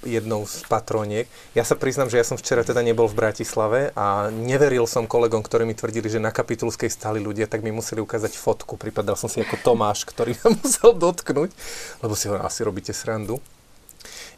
jednou 0.03 0.43
z 0.49 0.65
patroniek. 0.67 1.29
Ja 1.55 1.63
sa 1.63 1.79
priznám, 1.79 2.11
že 2.11 2.19
ja 2.19 2.25
som 2.27 2.35
včera 2.35 2.65
teda 2.65 2.83
nebol 2.83 3.07
v 3.07 3.17
Bratislave 3.17 3.95
a 3.95 4.33
neveril 4.33 4.85
som 4.85 5.07
kolegom, 5.07 5.45
ktorí 5.45 5.63
mi 5.63 5.77
tvrdili, 5.77 6.11
že 6.11 6.17
na 6.17 6.33
Kapitulskej 6.33 6.91
stali 6.91 7.21
ľudia, 7.23 7.47
tak 7.47 7.63
mi 7.63 7.71
museli 7.71 8.03
ukázať 8.03 8.35
fotku. 8.35 8.75
Pripadal 8.75 9.15
som 9.15 9.31
si 9.31 9.41
ako 9.41 9.55
Tomáš, 9.63 10.03
ktorý 10.03 10.35
ma 10.43 10.49
musel 10.59 10.91
dotknúť, 10.97 11.49
lebo 12.03 12.13
si 12.17 12.27
ho 12.27 12.35
asi 12.41 12.65
robíte 12.65 12.91
srandu. 12.91 13.39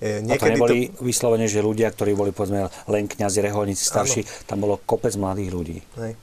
Niekedy 0.01 0.33
a 0.33 0.37
to 0.37 0.53
neboli 0.57 0.77
to... 0.89 1.03
vyslovene, 1.05 1.45
že 1.45 1.61
ľudia, 1.61 1.91
ktorí 1.93 2.17
boli 2.17 2.31
povedzme 2.33 2.71
len 2.89 3.03
kňazi, 3.05 3.39
reholníci, 3.43 3.83
starší, 3.83 4.21
ano. 4.25 4.47
tam 4.47 4.57
bolo 4.63 4.75
kopec 4.81 5.13
mladých 5.19 5.49
ľudí. 5.53 5.77
Hej. 5.99 6.13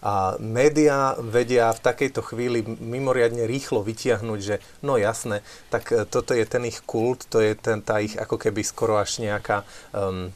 A 0.00 0.40
médiá 0.40 1.12
vedia 1.20 1.68
v 1.76 1.84
takejto 1.84 2.24
chvíli 2.24 2.64
mimoriadne 2.64 3.44
rýchlo 3.44 3.84
vytiahnuť, 3.84 4.40
že 4.40 4.56
no 4.80 4.96
jasné, 4.96 5.44
tak 5.68 5.92
e, 5.92 6.08
toto 6.08 6.32
je 6.32 6.48
ten 6.48 6.64
ich 6.64 6.80
kult, 6.88 7.28
to 7.28 7.36
je 7.44 7.52
ten, 7.52 7.84
tá 7.84 8.00
ich 8.00 8.16
ako 8.16 8.40
keby 8.40 8.64
skoro 8.64 8.96
až 8.96 9.20
nejaká 9.20 9.60
um, 9.92 10.32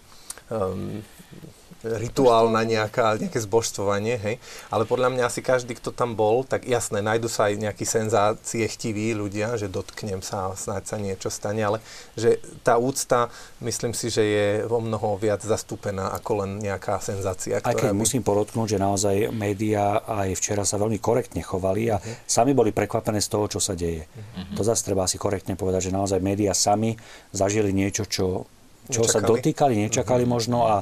um, 0.52 1.00
rituálna 1.84 2.64
nejaká, 2.64 3.20
nejaké 3.20 3.38
zbožstvovanie, 3.44 4.16
hej. 4.16 4.36
Ale 4.72 4.88
podľa 4.88 5.12
mňa 5.12 5.22
asi 5.28 5.44
každý, 5.44 5.76
kto 5.76 5.92
tam 5.92 6.16
bol, 6.16 6.42
tak 6.42 6.64
jasné, 6.64 7.04
nájdu 7.04 7.28
sa 7.28 7.52
aj 7.52 7.60
nejakí 7.60 7.84
senzácie 7.84 8.64
chtiví 8.64 9.12
ľudia, 9.12 9.60
že 9.60 9.68
dotknem 9.68 10.24
sa 10.24 10.50
a 10.50 10.56
snáď 10.56 10.82
sa 10.88 10.96
niečo 10.96 11.28
stane, 11.28 11.60
ale 11.60 11.78
že 12.16 12.40
tá 12.64 12.80
úcta, 12.80 13.28
myslím 13.60 13.92
si, 13.92 14.08
že 14.08 14.22
je 14.24 14.46
o 14.64 14.80
mnoho 14.80 15.20
viac 15.20 15.44
zastúpená 15.44 16.10
ako 16.16 16.44
len 16.44 16.50
nejaká 16.64 16.98
senzácia. 17.04 17.60
Aj 17.60 17.76
keď 17.76 17.92
by... 17.92 18.00
musím 18.00 18.24
podotknúť, 18.24 18.76
že 18.76 18.78
naozaj 18.80 19.16
médiá 19.30 20.00
aj 20.04 20.40
včera 20.40 20.64
sa 20.64 20.80
veľmi 20.80 20.96
korektne 20.98 21.44
chovali 21.44 21.92
a 21.92 22.00
uh-huh. 22.00 22.24
sami 22.24 22.56
boli 22.56 22.72
prekvapené 22.72 23.20
z 23.20 23.28
toho, 23.28 23.46
čo 23.46 23.60
sa 23.60 23.76
deje. 23.76 24.08
Uh-huh. 24.08 24.56
To 24.56 24.62
zase 24.64 24.88
treba 24.88 25.04
si 25.04 25.20
korektne 25.20 25.54
povedať, 25.54 25.90
že 25.90 25.96
naozaj 25.96 26.18
médiá 26.24 26.56
sami 26.56 26.96
zažili 27.30 27.70
niečo, 27.76 28.08
čo, 28.08 28.48
čo 28.88 29.02
sa 29.04 29.20
dotýkali, 29.20 29.76
nečakali 29.88 30.24
uh-huh. 30.24 30.34
možno 30.34 30.58
a 30.64 30.76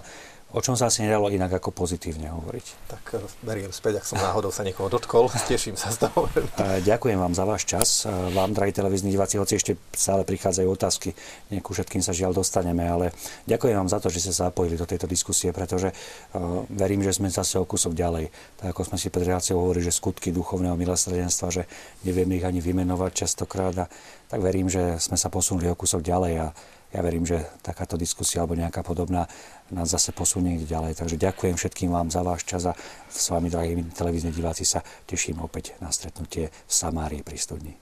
o 0.53 0.61
čom 0.61 0.77
sa 0.77 0.93
asi 0.93 1.01
nedalo 1.01 1.33
inak 1.33 1.57
ako 1.57 1.73
pozitívne 1.73 2.29
hovoriť. 2.29 2.67
Tak 2.89 3.03
eh, 3.17 3.25
beriem 3.41 3.73
späť, 3.73 4.05
ak 4.05 4.07
som 4.07 4.21
náhodou 4.21 4.53
sa 4.53 4.61
niekoho 4.63 4.93
dotkol. 4.93 5.33
Teším 5.51 5.81
sa 5.81 5.89
z 5.89 6.09
toho. 6.09 6.29
Eh, 6.61 6.85
ďakujem 6.85 7.17
vám 7.17 7.33
za 7.33 7.49
váš 7.49 7.65
čas. 7.65 8.05
Eh, 8.05 8.13
vám, 8.37 8.53
drahí 8.53 8.71
televízni 8.71 9.09
diváci, 9.09 9.41
hoci 9.41 9.57
ešte 9.57 9.81
stále 9.97 10.29
prichádzajú 10.29 10.69
otázky, 10.69 11.17
nejakú 11.49 11.73
všetkým 11.73 12.05
sa 12.05 12.13
žiaľ 12.13 12.37
dostaneme, 12.37 12.85
ale 12.85 13.17
ďakujem 13.49 13.77
vám 13.81 13.89
za 13.89 13.99
to, 13.99 14.13
že 14.13 14.29
ste 14.29 14.33
sa 14.37 14.53
zapojili 14.53 14.77
do 14.77 14.85
tejto 14.85 15.09
diskusie, 15.09 15.51
pretože 15.57 15.91
uh, 15.93 16.65
verím, 16.69 17.01
že 17.01 17.17
sme 17.17 17.33
zase 17.33 17.57
o 17.57 17.65
kusok 17.65 17.97
ďalej. 17.97 18.29
Tak 18.61 18.77
ako 18.77 18.93
sme 18.93 18.97
si 19.01 19.09
pred 19.09 19.25
reláciou 19.25 19.61
hovorili, 19.61 19.89
že 19.89 19.97
skutky 19.97 20.31
duchovného 20.31 20.77
milosrdenstva, 20.77 21.49
že 21.49 21.63
nevieme 22.05 22.37
ich 22.37 22.45
ani 22.45 22.61
vymenovať 22.61 23.25
častokrát 23.25 23.75
a 23.77 23.87
tak 24.29 24.41
verím, 24.41 24.69
že 24.69 24.97
sme 24.97 25.21
sa 25.21 25.29
posunuli 25.29 25.69
o 25.69 25.77
kusok 25.77 26.01
ďalej 26.01 26.35
a 26.41 26.47
ja 26.93 27.01
verím, 27.01 27.25
že 27.25 27.41
takáto 27.65 27.97
diskusia 27.97 28.45
alebo 28.45 28.53
nejaká 28.53 28.85
podobná 28.85 29.25
nás 29.73 29.89
zase 29.91 30.13
posunie 30.13 30.61
ďalej. 30.63 31.01
Takže 31.01 31.17
ďakujem 31.17 31.57
všetkým 31.57 31.91
vám 31.91 32.13
za 32.13 32.21
váš 32.21 32.45
čas 32.45 32.69
a 32.69 32.77
s 33.09 33.27
vami, 33.33 33.49
drahí 33.49 33.77
televízni 33.93 34.31
diváci, 34.31 34.69
sa 34.69 34.85
teším 35.09 35.41
opäť 35.41 35.75
na 35.81 35.89
stretnutie 35.89 36.53
v 36.53 36.73
Samárii 36.73 37.25
pri 37.25 37.39
studni. 37.41 37.75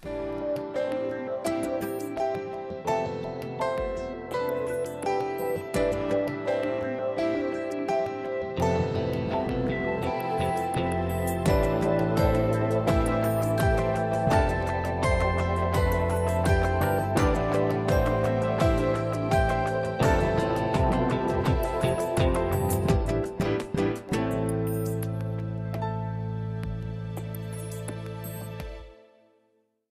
thank 0.00 0.44
you 0.44 0.49